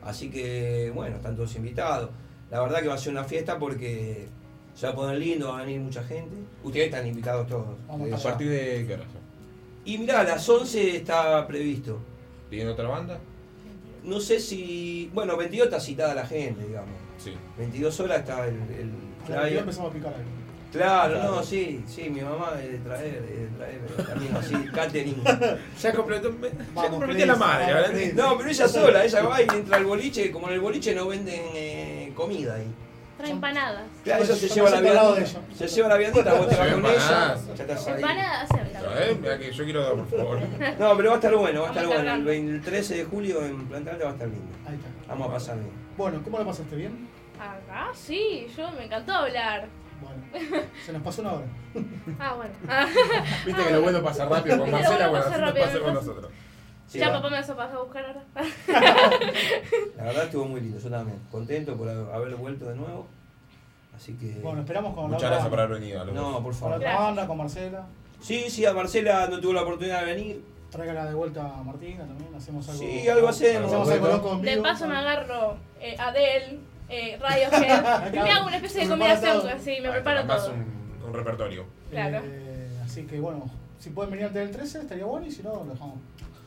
Así 0.03 0.31
que, 0.31 0.91
bueno, 0.95 1.17
están 1.17 1.35
todos 1.35 1.55
invitados. 1.57 2.11
La 2.55 2.61
verdad 2.63 2.83
que 2.83 2.87
va 2.87 2.95
a 2.95 2.99
ser 2.99 3.11
una 3.11 3.25
fiesta 3.25 3.59
porque 3.59 4.29
se 4.77 4.87
va 4.87 4.93
a 4.93 4.95
poner 4.95 5.19
lindo, 5.19 5.49
va 5.49 5.59
a 5.59 5.63
venir 5.65 5.81
mucha 5.81 6.05
gente. 6.05 6.37
Ustedes 6.63 6.87
están 6.87 7.05
invitados 7.05 7.49
todos. 7.49 7.67
Vamos 7.89 8.13
¿A 8.13 8.29
partir 8.29 8.49
de 8.49 8.85
qué 8.87 8.95
hora? 8.95 9.03
Y 9.85 9.99
mirá, 9.99 10.21
a 10.21 10.23
las 10.23 10.49
11 10.49 10.99
está 10.99 11.45
previsto. 11.49 11.99
¿Tienen 12.49 12.69
otra 12.69 12.87
banda? 12.87 13.19
No 14.05 14.21
sé 14.21 14.39
si. 14.39 15.11
Bueno, 15.13 15.37
22 15.37 15.67
está 15.67 15.81
citada 15.81 16.15
la 16.15 16.29
gente, 16.29 16.65
digamos. 16.65 16.95
Sí. 17.19 17.33
22 17.59 17.99
horas 17.99 18.21
está 18.21 18.47
el, 18.47 18.55
el 18.55 18.91
A 19.27 19.31
la 19.31 19.37
que 19.43 19.47
flyer. 19.49 19.59
empezamos 19.59 19.91
a 19.91 19.95
picar 19.95 20.15
ahí. 20.15 20.23
Claro, 20.71 21.15
Claro. 21.15 21.35
no, 21.37 21.43
sí, 21.43 21.85
sí, 21.89 22.09
mi 22.11 22.21
mamá 22.21 22.53
de 22.53 22.79
traer, 22.79 23.23
de 23.23 23.47
traer 23.57 23.81
también 24.09 24.37
así, 24.37 24.55
catering. 24.73 25.23
Ya 25.25 25.59
ya 25.83 25.93
comprometí 25.93 27.23
a 27.23 27.27
la 27.27 27.37
madre, 27.37 27.75
¿verdad? 27.75 28.13
No, 28.15 28.37
pero 28.37 28.49
ella 28.51 28.69
sola, 28.69 29.05
ella 29.05 29.23
va 29.23 29.43
y 29.43 29.47
entra 29.57 29.77
al 29.77 29.85
boliche, 29.87 30.31
como 30.33 30.49
en 30.49 30.55
el 30.55 30.61
boliche 30.61 30.95
no 30.95 31.07
venden 31.07 31.43
eh, 31.55 32.04
comida 32.15 32.55
ahí. 32.55 32.67
Trae 33.17 33.31
empanadas. 33.31 33.83
Claro, 34.03 34.25
ella 34.25 34.35
se 34.35 34.49
Yo 34.49 34.55
lleva 34.55 34.71
me 34.81 34.93
la 34.93 35.03
viandita. 35.13 35.41
Se 35.57 35.69
lleva 35.69 35.89
la 35.89 35.97
viandita, 35.97 36.35
vos 36.35 36.49
te 36.49 36.57
vas 36.57 36.59
con 36.59 36.67
ella, 36.67 36.75
empanadas. 36.75 37.47
ya 37.47 37.63
estás 37.63 37.87
ahí. 37.87 37.95
Empanadas 37.95 38.49
eh, 38.97 39.39
que 39.41 39.53
yo 39.53 39.65
quiero 39.65 39.83
dar, 39.83 39.95
por 39.95 40.09
favor. 40.11 40.39
No, 40.79 40.97
pero 40.97 41.09
va 41.11 41.15
a 41.15 41.19
estar 41.19 41.37
bueno, 41.37 41.61
va 41.63 41.67
a 41.69 41.71
estar 41.71 41.87
bueno. 41.87 42.01
El 42.01 42.07
cargando. 42.07 42.31
20 42.31 42.53
el 42.53 42.63
13 42.63 42.97
de 42.97 43.05
julio 43.05 43.45
en 43.45 43.67
Planta 43.67 43.91
Alta 43.93 44.05
va 44.05 44.11
a 44.11 44.15
estar 44.15 44.29
lindo. 44.29 44.53
Ahí 44.69 44.75
está. 44.75 44.89
Vamos 45.09 45.29
a 45.29 45.33
pasar 45.33 45.57
bien. 45.59 45.71
Bueno, 45.97 46.21
¿cómo 46.25 46.39
lo 46.39 46.47
pasaste? 46.47 46.75
¿Bien? 46.77 47.09
Acá 47.39 47.91
sí, 47.95 48.47
yo 48.57 48.71
me 48.73 48.85
encantó 48.85 49.13
hablar. 49.13 49.69
Bueno, 50.01 50.65
se 50.85 50.93
nos 50.93 51.03
pasó 51.03 51.23
una 51.23 51.33
hora. 51.35 51.47
Ah, 52.21 52.35
bueno. 52.35 52.53
Ah, 52.69 52.87
Viste 53.47 53.65
que 53.65 53.71
lo 53.73 53.83
bueno 53.83 54.03
pasa 54.03 54.27
rápido 54.27 54.59
con 54.59 54.71
Marcela, 54.73 55.09
bueno 55.09 55.25
así 55.25 55.31
nos 55.33 55.41
rápido, 55.41 55.65
pasa 55.67 55.79
con 55.81 55.95
¿no? 55.95 56.01
nosotros. 56.01 56.33
Sí, 56.95 57.01
ya 57.01 57.09
va. 57.09 57.15
papá 57.17 57.31
me 57.31 57.37
vas 57.37 57.51
a 57.51 57.57
pasar 57.57 57.77
a 57.77 57.81
buscar 57.81 58.05
ahora. 58.07 58.23
La 59.97 60.05
verdad 60.05 60.25
estuvo 60.25 60.45
muy 60.47 60.61
lindo, 60.61 60.79
yo 60.79 60.89
también. 60.91 61.19
Contento 61.31 61.77
por 61.77 61.89
haber 61.89 62.35
vuelto 62.37 62.67
de 62.67 62.77
nuevo. 62.77 63.07
Así 63.97 64.15
que. 64.15 64.41
Bueno, 64.43 64.61
esperamos 64.61 64.95
con 64.95 65.07
Muchas 65.11 65.23
la 65.23 65.29
gracias 65.31 65.49
por 65.51 65.61
haber 65.61 65.81
venido. 65.81 66.05
no, 66.07 66.35
por 66.35 66.43
con 66.43 66.51
la 66.53 66.57
favor. 66.59 66.77
otra 66.77 66.89
Gracias. 66.89 67.05
banda, 67.07 67.27
con 67.27 67.37
Marcela. 67.39 67.87
Sí, 68.21 68.45
sí, 68.49 68.65
a 68.65 68.73
Marcela 68.73 69.27
no 69.29 69.41
tuvo 69.41 69.53
la 69.53 69.63
oportunidad 69.63 70.01
de 70.05 70.15
venir. 70.15 70.45
Tráigala 70.71 71.05
de 71.07 71.15
vuelta 71.15 71.43
a 71.59 71.63
Martina 71.63 72.05
también. 72.07 72.35
Hacemos 72.35 72.69
algo. 72.69 72.81
Sí, 72.81 73.09
algo 73.09 73.29
hacemos. 73.29 73.67
Hacemos 73.73 73.89
algo 73.91 74.07
loco 74.09 74.33
en 74.35 74.43
De 74.43 74.57
paso 74.63 74.87
me 74.89 74.97
agarro 74.97 75.57
eh, 75.81 75.95
Adele, 75.99 76.59
eh, 76.89 77.19
Radiohead. 77.21 78.09
y 78.15 78.19
me 78.19 78.31
hago 78.31 78.47
una 78.47 78.57
especie 78.57 78.81
de 78.81 78.87
prepara 78.89 79.15
combinación, 79.21 79.57
así, 79.57 79.81
me 79.81 79.89
Ah, 79.89 79.93
preparo 79.93 80.25
todo. 80.27 80.53
Un, 80.53 81.03
un 81.09 81.13
repertorio. 81.15 81.65
Claro. 81.91 82.21
Eh, 82.25 82.69
así 82.85 83.05
que 83.07 83.21
bueno, 83.21 83.49
si 83.79 83.91
pueden 83.91 84.11
venir 84.11 84.27
antes 84.27 84.43
del 84.43 84.51
13 84.51 84.81
estaría 84.81 85.05
bueno 85.05 85.27
y 85.27 85.31
si 85.31 85.43
no, 85.43 85.51
lo 85.65 85.65
dejamos. 85.73 85.99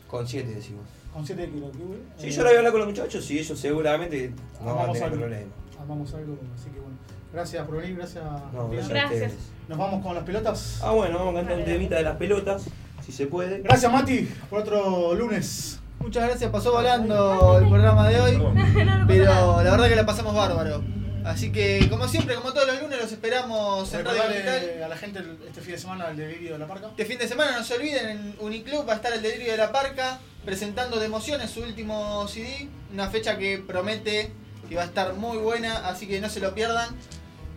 Con 0.07 0.27
7 0.27 0.55
decimos. 0.55 0.85
Con 1.13 1.25
7 1.25 1.49
kilos. 1.49 1.71
Si 2.17 2.29
yo 2.31 2.43
lo 2.43 2.49
voy 2.49 2.55
a 2.55 2.57
hablar 2.59 2.71
con 2.71 2.81
los 2.81 2.89
muchachos 2.89 3.29
y 3.31 3.39
ellos 3.39 3.59
seguramente 3.59 4.31
no 4.63 4.75
van 4.75 4.89
a 4.89 4.93
tener 4.93 5.03
algo. 5.03 5.17
problema. 5.17 5.51
Armamos 5.79 6.13
algo, 6.13 6.37
así 6.55 6.69
que 6.69 6.79
bueno. 6.79 6.95
Gracias 7.33 7.65
por 7.65 7.77
venir, 7.77 7.97
gracias. 7.97 8.23
No, 8.53 8.69
gracias 8.69 8.89
Gracias. 8.89 9.33
Nos 9.67 9.77
vamos 9.77 10.03
con 10.03 10.15
las 10.15 10.23
pelotas. 10.23 10.79
Ah, 10.81 10.91
bueno, 10.91 11.17
vamos 11.19 11.33
a 11.33 11.37
cantar 11.39 11.57
un 11.59 11.65
temita 11.65 11.97
de 11.97 12.03
las 12.03 12.15
pelotas, 12.15 12.65
si 13.05 13.11
se 13.11 13.27
puede. 13.27 13.61
Gracias 13.61 13.91
Mati 13.91 14.29
por 14.49 14.59
otro 14.59 15.13
lunes. 15.13 15.79
Muchas 15.99 16.23
gracias, 16.25 16.49
pasó 16.51 16.71
volando 16.71 17.57
el 17.57 17.67
programa 17.67 18.07
de 18.07 18.21
hoy. 18.21 18.43
Pero 19.07 19.61
la 19.63 19.71
verdad 19.71 19.89
que 19.89 19.95
la 19.95 20.05
pasamos 20.05 20.33
bárbaro. 20.33 20.83
Así 21.27 21.51
que, 21.51 21.87
como 21.89 22.07
siempre, 22.07 22.35
como 22.35 22.53
todos 22.53 22.67
los 22.67 22.81
lunes, 22.81 22.99
los 22.99 23.11
esperamos 23.11 23.93
en 23.93 24.05
Radio 24.05 24.23
Capital. 24.23 24.83
A 24.83 24.87
la 24.87 24.97
gente 24.97 25.21
este 25.45 25.61
fin 25.61 25.73
de 25.73 25.77
semana 25.77 26.07
el 26.09 26.17
delirio 26.17 26.53
de 26.53 26.59
la 26.59 26.67
parca. 26.67 26.87
Este 26.87 27.05
fin 27.05 27.17
de 27.17 27.27
semana 27.27 27.57
no 27.57 27.63
se 27.65 27.75
olviden, 27.75 28.09
en 28.09 28.35
Uniclub 28.39 28.87
va 28.87 28.93
a 28.93 28.95
estar 28.95 29.11
el 29.11 29.21
Delirio 29.21 29.51
de 29.51 29.57
la 29.57 29.71
Parca 29.71 30.19
presentando 30.45 30.99
de 30.99 31.05
emociones 31.05 31.51
su 31.51 31.61
último 31.61 32.25
CD. 32.29 32.69
Una 32.93 33.09
fecha 33.09 33.37
que 33.37 33.57
promete 33.57 34.31
que 34.69 34.75
va 34.75 34.83
a 34.83 34.85
estar 34.85 35.13
muy 35.15 35.37
buena, 35.37 35.87
así 35.89 36.07
que 36.07 36.21
no 36.21 36.29
se 36.29 36.39
lo 36.39 36.55
pierdan. 36.55 36.95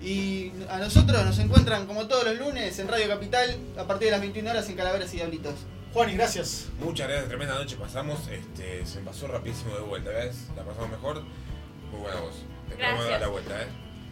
Y 0.03 0.51
a 0.69 0.79
nosotros 0.79 1.25
nos 1.25 1.39
encuentran 1.39 1.87
como 1.87 2.09
todos 2.09 2.25
los 2.25 2.39
lunes 2.39 2.79
en 2.79 2.89
Radio 2.89 3.07
Capital 3.07 3.57
a 3.79 3.85
partir 3.85 4.07
de 4.07 4.13
las 4.13 4.21
21 4.21 4.51
horas 4.51 4.69
en 4.69 4.77
Calaveras 4.77 5.13
y 5.15 5.19
Diablitos. 5.19 5.55
Juan 5.93 6.11
y 6.11 6.15
gracias. 6.15 6.67
Muchas 6.81 7.07
gracias, 7.07 7.29
tremenda 7.29 7.55
noche 7.55 7.77
pasamos. 7.77 8.19
Este, 8.29 8.85
se 8.85 9.01
pasó 9.01 9.29
rapidísimo 9.29 9.75
de 9.75 9.83
vuelta, 9.83 10.11
¿ves? 10.11 10.47
La 10.57 10.65
pasamos 10.65 10.91
mejor. 10.91 11.23
Muy 11.93 12.01
buena 12.01 12.21
voz. 12.21 12.35
Esperamos 12.81 13.05
Gracias. 13.05 13.21
dar 13.21 13.29
la 13.29 13.29
vuelta, 13.29 13.63
¿eh? 13.63 13.67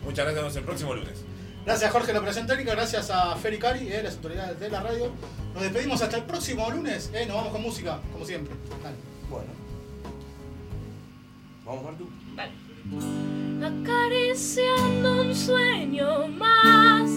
Muchas 0.04 0.24
gracias, 0.26 0.34
nos 0.34 0.42
vemos 0.42 0.56
el 0.56 0.64
próximo 0.64 0.94
lunes. 0.94 1.24
Gracias 1.64 1.90
Jorge, 1.90 2.12
la 2.12 2.18
operación 2.18 2.46
técnica. 2.46 2.72
Gracias 2.72 3.10
a 3.10 3.34
Feri 3.36 3.58
Cari, 3.58 3.88
eh, 3.90 4.02
las 4.02 4.16
autoridades 4.16 4.60
de 4.60 4.68
la 4.68 4.82
radio. 4.82 5.10
Nos 5.54 5.62
despedimos 5.62 6.02
hasta 6.02 6.18
el 6.18 6.24
próximo 6.24 6.70
lunes. 6.70 7.10
Eh, 7.14 7.24
nos 7.26 7.36
vamos 7.36 7.52
con 7.52 7.62
música, 7.62 7.98
como 8.12 8.26
siempre. 8.26 8.54
Dale. 8.82 8.96
Bueno. 9.30 9.50
Vamos, 11.64 11.84
Martu. 11.84 12.10
Vale. 12.36 12.52
Acariciando 13.66 15.22
un 15.22 15.34
sueño 15.34 16.28
más, 16.28 17.10